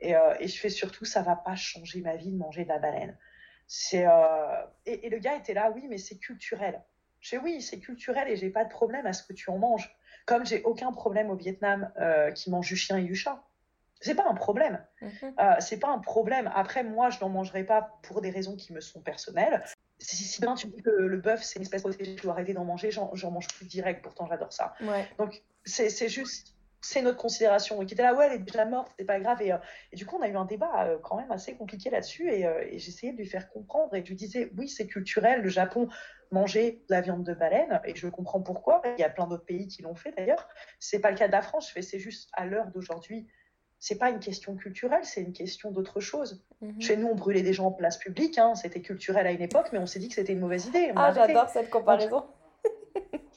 [0.00, 2.68] Et, euh, et, je fais surtout, ça va pas changer ma vie de manger de
[2.68, 3.16] la baleine.
[3.72, 6.82] C'est euh, et, et, le gars était là, oui, mais c'est culturel.
[7.20, 9.96] Je oui, c'est culturel et j'ai pas de problème à ce que tu en manges.
[10.26, 13.44] Comme j'ai aucun problème au Vietnam euh, qui mange du chien et du chat.
[14.00, 14.84] C'est pas un problème.
[15.00, 15.34] Mm -hmm.
[15.38, 16.50] euh, c'est pas un problème.
[16.52, 19.62] Après, moi, je n'en mangerai pas pour des raisons qui me sont personnelles.
[20.00, 22.54] Si, si bien tu dis que le bœuf, c'est une espèce protégée, je dois arrêter
[22.54, 24.66] d'en manger, j'en mange plus direct, pourtant j'adore ça.
[24.80, 25.04] Ouais.
[25.18, 25.30] Donc,
[25.64, 27.80] c'est juste c'est notre considération.
[27.82, 29.42] Et qui était là, ouais, elle est déjà morte, c'est pas grave.
[29.42, 29.58] Et, euh,
[29.92, 32.30] et, du coup, on a eu un débat euh, quand même assez compliqué là-dessus.
[32.30, 33.94] Et, euh, et j'essayais de lui faire comprendre.
[33.94, 35.42] Et je lui disais, oui, c'est culturel.
[35.42, 35.88] Le Japon
[36.30, 37.80] mangeait de la viande de baleine.
[37.84, 38.82] Et je comprends pourquoi.
[38.96, 40.48] Il y a plein d'autres pays qui l'ont fait d'ailleurs.
[40.78, 41.68] C'est pas le cas de la France.
[41.68, 43.26] Je fais, c'est juste à l'heure d'aujourd'hui.
[43.82, 46.44] C'est pas une question culturelle, c'est une question d'autre chose.
[46.60, 46.80] Mm -hmm.
[46.82, 48.36] Chez nous, on brûlait des gens en place publique.
[48.36, 50.92] Hein, c'était culturel à une époque, mais on s'est dit que c'était une mauvaise idée.
[50.96, 52.24] ah, j'adore cette comparaison.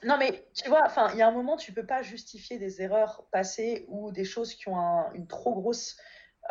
[0.06, 2.82] Non, mais tu vois, enfin, il y a un moment, tu peux pas justifier des
[2.82, 5.98] erreurs passées ou des choses qui ont un, une trop grosse.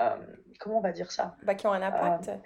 [0.01, 0.17] Euh,
[0.59, 1.37] comment on va dire ça?
[1.43, 2.29] Bah, Qui ont un impact.
[2.29, 2.37] Euh,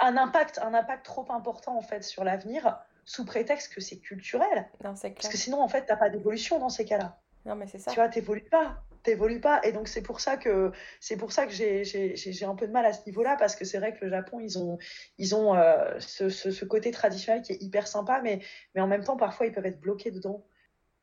[0.00, 4.68] un impact, un impact trop important en fait sur l'avenir, sous prétexte que c'est culturel.
[4.84, 5.14] Non, c'est clair.
[5.22, 7.18] Parce que sinon, en fait, t'as pas d'évolution dans ces cas-là.
[7.46, 7.90] Non, mais c'est ça.
[7.90, 9.60] Tu vois, t'évolues pas t'évolues pas.
[9.64, 12.86] Et donc c'est pour ça que c'est pour ça que j'ai un peu de mal
[12.86, 14.78] à ce niveau-là parce que c'est vrai que le Japon ils ont
[15.18, 18.40] ils ont euh, ce, ce, ce, côté traditionnel qui est hyper sympa mais
[18.74, 20.44] mais en même temps parfois ils peuvent être bloqués dedans.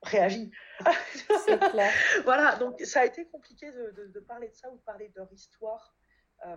[0.03, 0.51] Réagis.
[1.71, 1.91] Clair.
[2.25, 5.09] Voilà donc ça a été compliqué de, de, de, parler de ça ou de parler
[5.09, 5.95] de leur histoire
[6.45, 6.55] euh,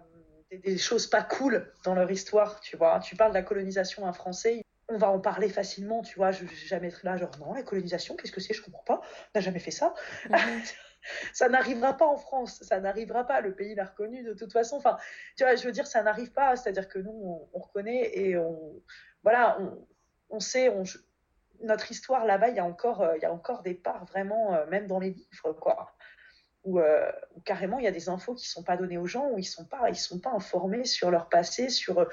[0.51, 3.01] des, des, choses pas cool dans leur histoire tu vois.
[3.01, 6.45] Tu parles de la colonisation un français on va en parler facilement, tu vois, je
[6.45, 9.39] vais jamais être là, genre, non, la colonisation, qu'est-ce que c'est, je comprends pas, on
[9.39, 9.95] n'a jamais fait ça.
[10.29, 10.75] -hmm.
[11.33, 14.77] ça n'arrivera pas en France, ça n'arrivera pas, le pays l'a reconnu de toute façon.
[14.77, 14.97] Enfin,
[15.37, 18.37] tu vois, je veux dire, ça n'arrive pas, c'est-à-dire que nous, on, on, reconnaît et
[18.37, 18.83] on,
[19.23, 19.59] voilà,
[20.31, 20.85] on, sait, on,
[21.63, 24.67] notre histoire là-bas, il y a encore, il y a encore des parts vraiment, euh,
[24.67, 25.95] même dans les livres, quoi.
[26.65, 27.11] Où, euh,
[27.45, 29.67] carrément il y a des infos qui sont pas données aux gens, où ils sont
[29.95, 32.05] sont pas informés sur leur passé, sur euh,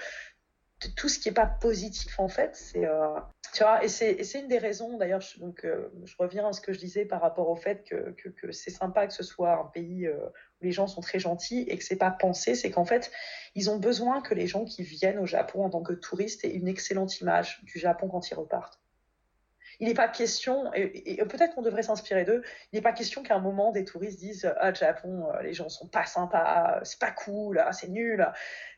[0.93, 2.55] tout ce qui est pas positif en fait.
[2.55, 3.19] C'est euh,
[3.55, 6.73] tu vois, et c'est une des raisons, d'ailleurs, donc euh, je reviens à ce que
[6.73, 10.17] je disais par rapport au fait que, c'est sympa que ce soit un pays euh,
[10.59, 13.11] où les gens sont très gentils et que c'est pas pensé, c'est qu'en fait,
[13.55, 16.53] ils ont besoin que les gens qui viennent au Japon en tant que touristes aient
[16.53, 18.81] une excellente image du Japon quand ils repartent.
[19.79, 23.35] Il n'est pas question, et, peut-être qu'on devrait s'inspirer d'eux, il n'est pas question qu'à
[23.35, 27.11] un moment des touristes disent Ah, le Japon, les gens sont pas sympas, c'est pas
[27.11, 28.25] cool, ah, c'est nul.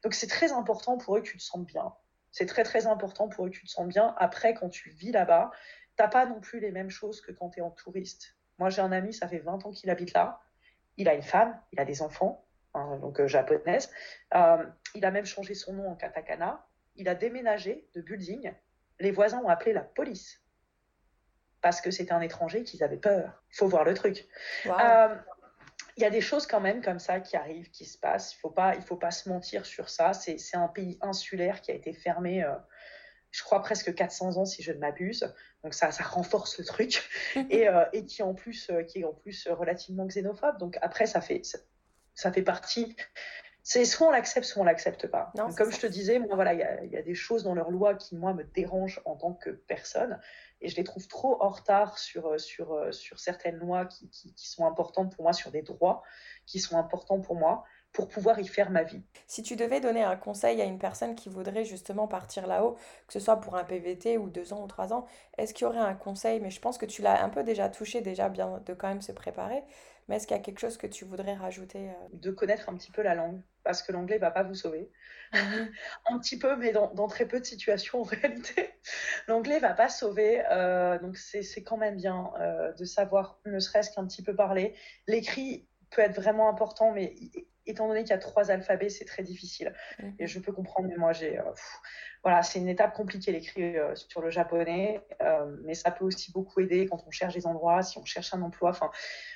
[0.03, 1.94] Donc c'est très important pour eux que tu te sentes bien
[2.38, 4.14] c'est très très important pour eux que tu te sens bien.
[4.19, 5.49] Après, quand tu vis là-bas,
[5.95, 8.35] t'as pas non plus les mêmes choses que quand tu es en touriste.
[8.59, 10.39] Moi, j'ai un ami, ça fait 20 ans qu'il habite là.
[10.97, 12.45] Il a une femme, il a des enfants,
[12.76, 13.89] hein, donc euh, japonaise.
[14.35, 16.64] Euh, il a même changé son nom en katakana.
[16.95, 18.53] Il a déménagé de building.
[18.99, 20.39] Les voisins ont appelé la police
[21.61, 23.43] parce que c'était un étranger qu'ils avaient peur.
[23.51, 24.27] Il faut voir le truc.
[24.68, 24.73] Wow.
[24.80, 25.15] Euh,
[25.98, 28.34] il y a des choses quand même comme ça qui arrivent, qui se passent.
[28.36, 30.14] Il faut pas, il faut pas se mentir sur ça.
[30.14, 32.53] C'est un pays insulaire qui a été fermé, euh,
[33.32, 35.34] je crois presque 400 ans si je ne m'abuse.
[35.64, 37.03] Donc ça, ça renforce le truc
[37.49, 40.60] et, euh, et qui en plus, euh, qui est en plus relativement xénophobe.
[40.60, 41.41] Donc après, ça fait,
[42.14, 42.95] ça, fait partie.
[43.64, 45.34] C'est soit on l'accepte, soit on l'accepte pas.
[45.57, 47.95] comme je te disais, moi voilà, il y, y, a des choses dans leur loi
[47.95, 50.19] qui moi me dérangent en tant que personne
[50.61, 55.15] et je les trouve trop en retard sur, euh, euh, certaines lois qui, sont importantes
[55.15, 56.03] pour moi, sur des droits
[56.45, 57.63] qui sont importants pour moi,
[57.93, 59.01] pour pouvoir y faire ma vie.
[59.26, 62.76] Si tu devais donner un conseil à une personne qui voudrait justement partir là-haut,
[63.07, 65.05] que ce soit pour un PVT ou deux ans ou trois ans,
[65.38, 66.39] est-ce qu'il y aurait un conseil?
[66.39, 69.01] Mais je pense que tu l'as un peu déjà touché, déjà bien de quand même
[69.01, 69.64] se préparer.
[70.07, 71.93] Mais est-ce qu'il y a quelque chose que tu voudrais rajouter euh?
[72.14, 74.89] De connaître un petit peu la langue, parce que l'anglais va pas vous sauver.
[75.34, 75.72] Mhm.
[76.09, 78.69] un petit peu, mais dans, dans, très peu de situations en réalité.
[79.27, 83.91] L'anglais va pas sauver, euh, donc c'est quand même bien euh, de savoir ne serait-ce
[83.91, 84.76] qu'un petit peu parler.
[85.07, 87.15] L'écrit peut être vraiment important, mais
[87.68, 89.73] étant donné qu'il y a trois alphabets, c'est très difficile.
[89.99, 90.15] Mhm.
[90.19, 91.39] Et je peux comprendre, mais moi, j'ai.
[92.23, 95.02] voilà, c'est une étape compliquée l'écrit sur le japonais,
[95.64, 98.41] mais ça peut aussi beaucoup aider quand on cherche des endroits, si on cherche un
[98.41, 98.72] emploi.
[98.72, 98.89] Enfin,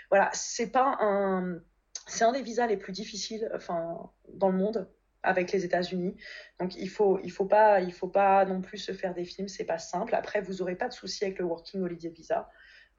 [0.10, 1.60] voilà, c'est pas un,
[2.08, 4.90] c'est un des visas les plus difficiles, enfin, dans le monde
[5.24, 6.16] avec les États-Unis.
[6.60, 9.48] Donc il faut, il faut pas, il faut pas non plus se faire des films,
[9.48, 10.16] c'est pas simple.
[10.16, 12.49] Après, vous aurez pas de souci avec le Working Holiday Visa.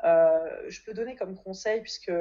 [0.04, 0.38] Euh,
[0.68, 2.12] je peux donner comme conseil puisque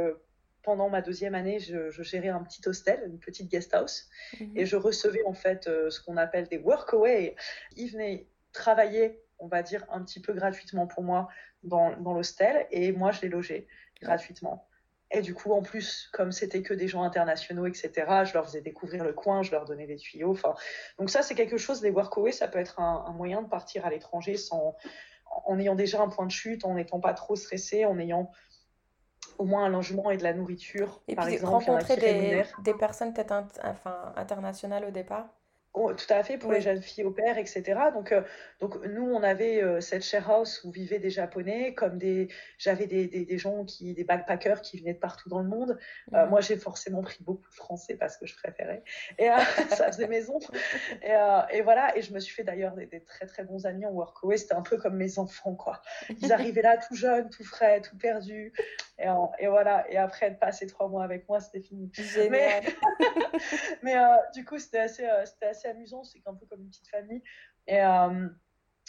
[0.64, 4.10] pendant ma deuxième année, je, gérais un petit hostel, une petite guest house,
[4.40, 4.52] mhm.
[4.56, 7.36] et je recevais en fait euh, ce qu'on appelle des workaway.
[7.76, 11.28] Ils venaient travailler, on va dire, un petit peu gratuitement pour moi
[11.64, 13.68] dans, dans l'hostel, et moi je les logeais
[14.02, 14.68] gratuitement.
[15.14, 17.92] Et du coup, en plus, comme c'était que des gens internationaux, etc.,
[18.24, 20.32] je leur faisais découvrir le coin, je leur donnais des tuyaux.
[20.32, 20.56] Enfin,
[20.98, 21.84] donc ça, c'est quelque chose.
[21.84, 24.78] Les workaway, ça peut être un, moyen de partir à l'étranger sans,
[25.46, 28.32] en ayant déjà un point de chute, en n'étant pas trop stressé, en ayant
[29.42, 31.02] au moins un logement et de la nourriture.
[31.08, 35.26] Et par puis exemple, rencontrer des, des, personnes peut-être enfin, internationales au départ.
[35.74, 37.64] Oh, tout à fait, pour les jeunes filles au père, etc.
[37.94, 38.24] Donc, euh,
[38.60, 42.28] donc nous, on avait euh, cette share house où vivaient des Japonais, comme des,
[42.58, 45.80] j'avais des, des, des, gens qui, des backpackers qui venaient de partout dans le monde.
[46.14, 48.84] Euh, moi, j'ai forcément pris beaucoup de français parce que je préférais,
[49.18, 49.30] et
[49.70, 50.40] ça faisait maison.
[51.04, 51.16] Et,
[51.54, 54.36] et, voilà, et je me suis fait d'ailleurs des, très très bons amis en workaway.
[54.36, 55.82] C'était un peu comme mes enfants, quoi.
[56.22, 58.52] Ils arrivaient là tout jeunes, tout frais, tout perdus,
[59.04, 59.90] et, et voilà.
[59.92, 61.92] Et après de passer trois mois avec moi, c'était fini.
[62.30, 62.62] Mais,
[63.84, 63.96] mais
[64.34, 67.24] du coup, c'était assez, c'était assez amusant, c'est un peu comme une petite famille.
[67.68, 68.28] Et, euh,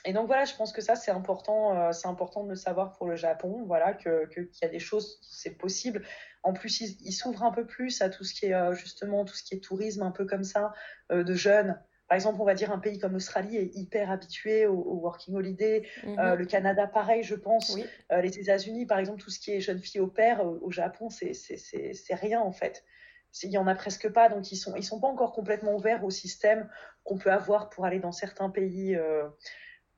[0.04, 2.92] et donc voilà, je pense que ça c'est important, euh, c'est important de le savoir
[2.92, 6.04] pour le Japon, voilà, que qu'il y a des choses, c'est possible.
[6.42, 9.36] En plus, il, s'ouvre un peu plus à tout ce qui est euh, justement tout
[9.36, 10.72] ce qui est tourisme, un peu comme ça,
[11.10, 11.80] de jeunes.
[12.12, 15.88] Par exemple, on va dire un pays comme l'Australie est hyper habitué au, working holiday.
[16.04, 16.34] Mhm.
[16.34, 17.74] le Canada, pareil, je pense.
[18.10, 22.14] les États-Unis, par exemple, tout ce qui est jeunes filles au père, au Japon, c'est
[22.14, 22.84] rien en fait
[23.44, 26.04] il y en a presque pas, donc ils sont ils sont pas encore complètement ouverts
[26.04, 26.68] au système
[27.02, 29.26] qu'on peut avoir pour aller dans certains pays euh,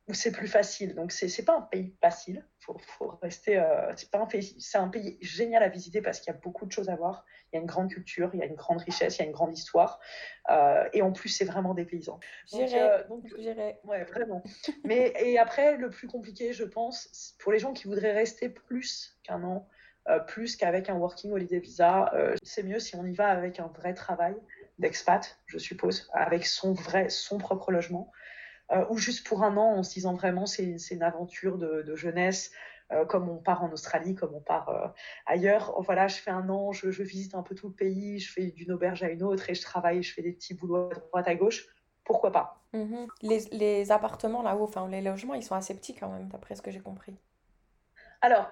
[0.09, 0.94] où c'est plus facile.
[0.94, 3.59] Donc c'est c'est pas un pays facile, faut faut rester.
[3.59, 6.39] Euh, c'est pas un pays, c'est un pays génial à visiter parce qu'il y a
[6.39, 7.24] beaucoup de choses à voir.
[7.52, 9.26] Il y a une grande culture, il y a une grande richesse, il y a
[9.26, 10.01] une grande histoire,
[10.51, 12.20] euh, et en plus c'est vraiment des paysans.
[12.47, 13.78] J'irai, donc, j'irai.
[13.85, 14.43] Ouais, vraiment.
[14.85, 19.18] Mais et après le plus compliqué, je pense, pour les gens qui voudraient rester plus
[19.22, 19.68] qu'un an
[20.10, 22.12] euh, plus qu'avec un working holiday visa.
[22.12, 24.36] Euh, c'est mieux si on y va avec un vrai travail
[24.78, 28.12] d'expat, je suppose, avec son vrai, son propre logement,
[28.72, 32.50] euh, ou juste pour un an en se disant vraiment c'est une aventure de, jeunesse.
[33.08, 34.94] comme on part en Australie, comme on part
[35.26, 35.74] ailleurs.
[35.82, 38.72] Voilà, je fais un an, je, visite un peu tout le pays, je fais d'une
[38.72, 41.34] auberge à une autre et je travaille, je fais des petits boulots à droite à
[41.34, 41.66] gauche.
[42.04, 42.62] Pourquoi pas?
[42.72, 43.06] Mhm.
[43.22, 46.62] les, les, appartements là-haut, enfin les logements, ils sont assez petits quand même, d'après ce
[46.62, 47.16] que j'ai compris.
[48.20, 48.50] Alors,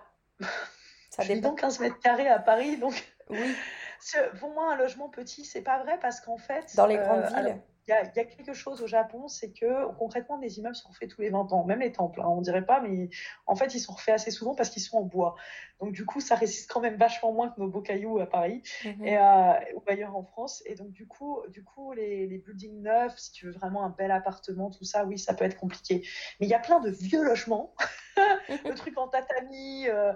[1.11, 1.55] ça dépend.
[1.55, 2.95] 15 mètres carrés à Paris, donc.
[3.31, 3.57] Oui.
[4.41, 6.75] Pour moi, un logement petit, c'est pas vrai parce qu'en fait.
[6.77, 7.57] Dans les grandes euh, villes.
[7.57, 10.89] Il y, a, y, a quelque chose au Japon, c'est que concrètement, des immeubles sont
[10.89, 13.09] refaits tous les 20 ans, même les temples, hein, on dirait pas, mais
[13.47, 15.35] en fait, ils sont refaits assez souvent parce qu'ils sont en bois.
[15.81, 18.63] Donc, du coup, ça résiste quand même vachement moins que nos beaux cailloux à Paris
[18.85, 19.05] mhm.
[19.05, 20.63] et, euh, ou ailleurs en France.
[20.67, 23.91] Et donc, du coup, du coup les, les buildings neufs, si tu veux vraiment un
[23.91, 26.07] bel appartement, tout ça, oui, ça peut être compliqué.
[26.41, 27.75] Mais il y a plein de vieux logements,
[28.17, 29.89] le truc en tatami.
[29.89, 30.13] Euh,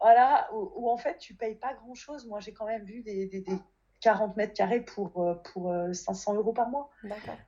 [0.00, 2.26] voilà, où, en fait, tu payes pas grand chose.
[2.26, 3.44] Moi, j'ai quand même vu des, des,
[4.00, 6.90] 40 mètres carrés pour, euh, pour 500 euh, euros par mois.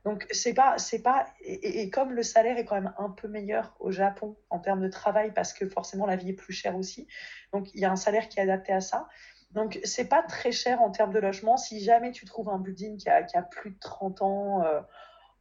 [0.05, 3.75] Donc, c'est pas, c'est pas, et, comme le salaire est quand même un peu meilleur
[3.79, 7.07] au Japon en termes de travail, parce que forcément la vie est plus chère aussi.
[7.51, 9.07] Donc, il y a un salaire qui est adapté à ça.
[9.51, 11.57] Donc, c'est pas très cher en termes de logement.
[11.57, 14.81] Si jamais tu trouves un building qui a, qui a plus de 30 ans, euh,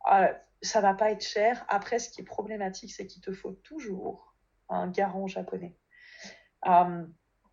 [0.04, 0.30] ah,
[0.62, 1.64] ça va pas être cher.
[1.68, 4.34] Après, ce qui est problématique, c'est qu'il te faut toujours
[4.68, 5.76] un garant japonais.
[6.66, 7.06] Euh,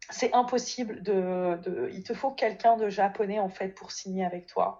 [0.09, 4.47] c'est impossible de, de, Il te faut quelqu'un de japonais, en fait, pour signer avec
[4.47, 4.79] toi.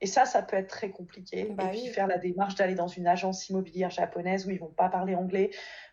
[0.00, 1.44] Et ça, ça peut être très compliqué.
[1.44, 4.72] Bah et puis faire la démarche d'aller dans une agence immobilière japonaise où ils vont
[4.72, 5.50] pas parler anglais,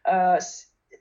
[0.08, 0.40] euh,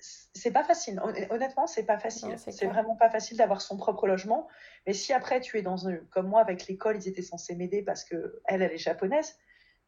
[0.01, 1.01] c'est pas facile.
[1.31, 2.37] Honnêtement, c'est pas facile.
[2.39, 4.47] C'est vraiment pas facile d'avoir son propre logement.
[4.87, 7.83] Mais si après tu es dans un, comme moi avec l'école, ils étaient censés m'aider
[7.83, 9.37] parce que elle, elle est japonaise.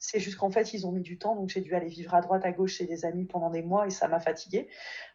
[0.00, 2.20] C'est juste qu'en fait, ils ont mis du temps, donc j'ai dû aller vivre à
[2.22, 4.68] droite, à gauche chez des amis pendant des mois et ça m'a fatiguée.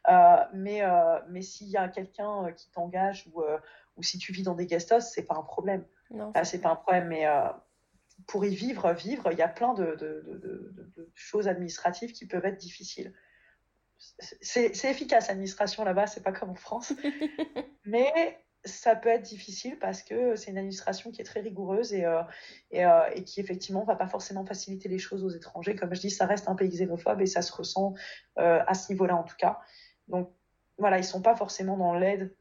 [0.07, 3.41] Euh, mais euh, mais s'il y a quelqu'un euh, qui t'engage ou,
[3.97, 5.83] ou si tu vis dans des guest houses, c'est pas un problème.
[6.11, 7.25] Non, c'est pas un problème, mais
[8.27, 12.27] pour y vivre, vivre, il y a plein de, de, de, de choses administratives qui
[12.27, 13.13] peuvent être difficiles
[14.41, 16.93] c'est efficace l'administration là-bas, c'est pas comme en France.
[17.85, 22.05] Mais ça peut être difficile parce que c'est une administration qui est très rigoureuse et,
[22.05, 22.21] euh,
[22.73, 25.75] euh, et, qui effectivement va pas forcément faciliter les choses aux étrangers.
[25.75, 27.93] Comme je dis, ça reste un pays xénophobe et ça se ressent
[28.37, 29.59] euh, à ce niveau-là en tout cas.
[30.07, 30.31] Donc
[30.77, 32.35] voilà, ils sont pas forcément dans l'aide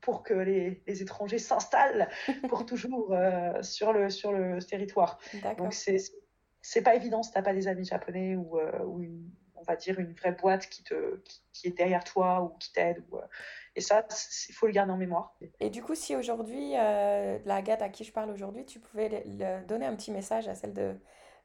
[0.00, 2.08] pour que les, les étrangers s'installent
[2.48, 3.14] pour toujours
[3.62, 5.18] sur, le, sur le territoire.
[5.58, 9.76] Donc c'est pas évident si t'as pas des amis japonais ou, ou une on va
[9.76, 11.20] dire, une vraie boîte qui, te,
[11.52, 13.04] qui, est derrière toi ou qui t'aide.
[13.10, 13.26] Ou, euh,
[13.74, 14.06] et ça,
[14.48, 15.36] il faut le garder en mémoire.
[15.60, 19.22] Et du coup, si aujourd'hui, euh, la Agathe à qui je parle aujourd'hui, tu pouvais
[19.24, 20.96] le, donner un petit message à celle de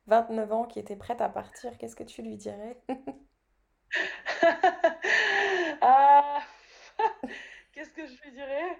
[0.07, 2.77] 29 ans qui était prête à partir, qu'est-ce que tu lui dirais?
[5.83, 6.39] Ah,
[7.73, 8.77] Qu'est-ce que je lui dirais?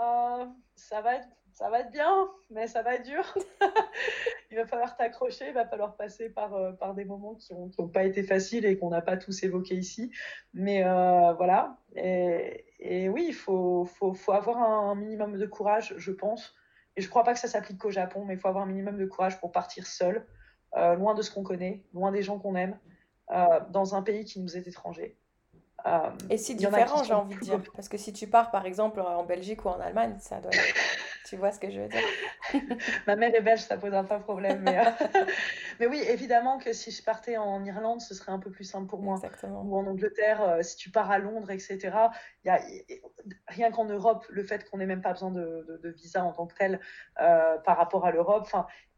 [0.00, 3.22] Euh, Ça va être ça va être bien, mais ça va être dur.
[4.50, 7.88] il va falloir t'accrocher, il va falloir passer par, euh, par des moments qui n'ont
[7.88, 10.10] pas été faciles et qu'on n'a pas tous évoqués ici.
[10.52, 11.78] Mais euh, voilà.
[11.94, 16.54] Et, et, oui, il faut, faut, faut, avoir un minimum de courage, je pense.
[16.96, 18.68] Et je ne crois pas que ça s'applique qu'au Japon, mais il faut avoir un
[18.68, 20.26] minimum de courage pour partir seul,
[20.76, 22.76] euh, loin de ce qu'on connaît, loin des gens qu'on aime,
[23.70, 25.16] dans un pays qui nous est étranger.
[26.28, 27.62] et c'est différent, j'ai envie de dire.
[27.74, 30.74] Parce que si tu pars, par exemple, en Belgique ou en Allemagne, ça doit être
[31.28, 32.02] tu vois ce que je veux dire?
[33.06, 34.62] Ma mère est belge, ça posera pas de problème.
[34.62, 34.90] Mais, euh,
[35.80, 38.86] mais, oui, évidemment que si je partais en Irlande, ce serait un peu plus simple
[38.86, 39.16] pour moi.
[39.16, 39.62] Exactement.
[39.62, 41.78] Ou en Angleterre, euh, si tu pars à Londres, etc.
[42.44, 42.60] Y a,
[43.48, 46.46] rien qu'en Europe, le fait qu'on n'ait même pas besoin de, de, visa en tant
[46.46, 46.80] que tel
[47.20, 48.48] euh, par rapport à l'Europe,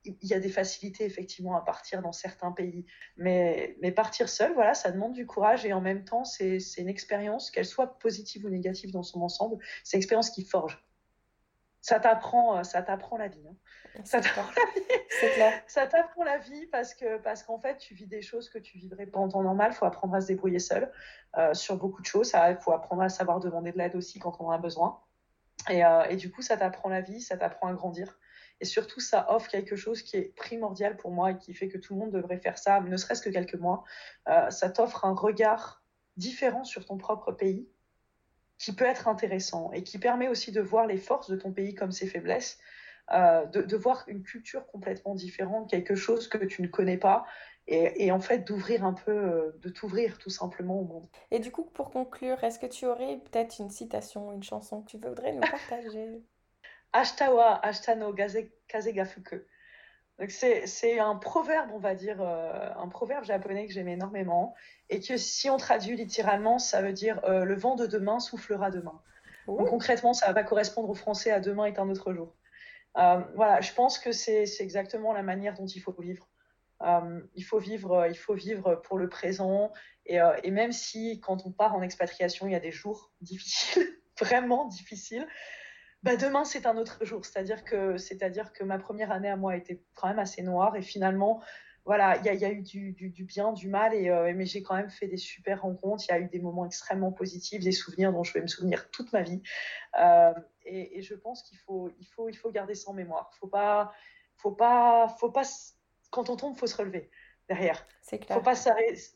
[0.04, 2.86] il y a des facilités effectivement à partir dans certains pays.
[3.16, 6.88] Mais, mais partir seul, voilà, ça demande du courage et en même temps, c'est une
[6.88, 10.82] expérience, qu'elle soit positive ou négative dans son ensemble, c'est une expérience qui forge
[11.86, 13.46] ça t'apprend, euh, ça t'apprend la vie.
[13.48, 13.54] Hein.
[14.02, 14.86] Ça t'apprend la vie.
[15.20, 15.52] C'est clair.
[15.68, 18.76] Ça t'apprend la vie parce que parce qu'en fait, tu vis des choses que tu
[18.76, 19.70] vivrais pas en temps normal.
[19.70, 20.90] Il faut apprendre à se débrouiller seul
[21.38, 22.32] euh, sur beaucoup de choses.
[22.34, 25.00] Il faut apprendre à savoir demander de l'aide aussi quand on en a besoin.
[25.70, 28.18] Et, euh, et du coup, ça t'apprend la vie, ça t'apprend à grandir.
[28.60, 31.78] Et surtout, ça offre quelque chose qui est primordial pour moi et qui fait que
[31.78, 33.84] tout le monde devrait faire ça, ne serait-ce que quelques mois.
[34.48, 35.84] ça t'offre un regard
[36.16, 37.68] différent sur ton propre pays
[38.58, 41.74] qui peut être intéressant et qui permet aussi de voir les forces de ton pays
[41.74, 42.58] comme ses faiblesses,
[43.12, 47.24] euh, de, de, voir une culture complètement différente, quelque chose que tu ne connais pas,
[47.68, 51.06] et, et en fait d'ouvrir un peu, euh, de t'ouvrir tout simplement au monde.
[51.30, 54.90] Et du coup, pour conclure, est-ce que tu aurais peut-être une citation, une chanson que
[54.90, 56.22] tu voudrais nous partager?
[56.92, 58.14] Ashtawa, Ashtano,
[58.68, 59.36] Kazegafuku.
[60.28, 64.54] C'est un proverbe, on va dire, euh, un proverbe japonais que j'aime énormément
[64.88, 68.70] et que si on traduit littéralement, ça veut dire euh, le vent de demain soufflera
[68.70, 68.98] demain.
[69.46, 72.34] Donc concrètement, ça va correspondre au français à demain est un autre jour.
[72.96, 76.26] Euh, voilà, je pense que c'est exactement la manière dont il faut vivre.
[77.34, 79.70] il faut vivre, il faut vivre pour le présent
[80.06, 83.86] et, et même si quand on part en expatriation, il y a des jours difficiles,
[84.18, 85.28] vraiment difficiles.
[86.06, 87.24] Bah, demain c'est un autre jour.
[87.24, 90.82] C'est-à-dire que, c'est-à-dire que ma première année à moi était quand même assez noire et
[90.82, 91.42] finalement,
[91.84, 94.46] voilà, il y, y, a eu du, du, du, bien, du mal, et, euh, mais
[94.46, 96.04] j'ai quand même fait des super rencontres.
[96.08, 98.88] Il y a eu des moments extrêmement positifs, des souvenirs dont je vais me souvenir
[98.90, 99.42] toute ma vie.
[99.98, 100.32] Euh,
[100.64, 103.32] et, et, je pense qu'il faut, il faut, il faut garder ça en mémoire.
[103.40, 103.92] Faut pas,
[104.36, 105.42] faut pas, faut pas.
[106.10, 107.10] Quand on tombe, faut se relever
[107.48, 107.84] derrière.
[108.00, 108.38] C'est clair.
[108.38, 108.54] Faut pas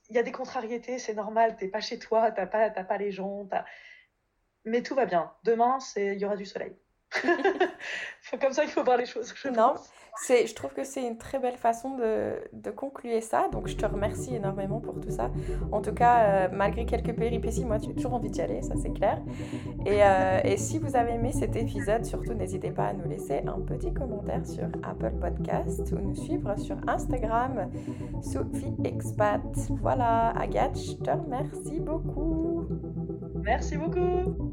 [0.09, 1.57] Il y a des contrariétés, c'est normal.
[1.57, 3.47] T'es pas chez toi, t'as pas, t'as pas les gens.
[3.53, 3.65] As
[4.65, 5.31] mais tout va bien.
[5.45, 6.77] Demain, il y aura du soleil.
[8.23, 9.33] c'est comme ça qu'il faut voir les choses.
[9.35, 9.75] Je non,
[10.17, 13.49] c'est, je trouve que c'est une très belle façon de, de, conclure ça.
[13.51, 15.31] Donc, je te remercie énormément pour tout ça.
[15.73, 18.93] En tout cas, euh, malgré quelques péripéties, moi, j'ai toujours envie d'y aller, ça c'est
[18.93, 19.21] clair.
[19.87, 23.43] Et, euh, et, si vous avez aimé cet épisode, surtout n'hésitez pas à nous laisser
[23.47, 27.71] un petit commentaire sur Apple Podcast ou nous suivre sur Instagram,
[28.23, 29.41] Sophie Expat.
[29.81, 32.67] Voilà, Agathe, je te remercie beaucoup.
[33.43, 34.50] Merci beaucoup.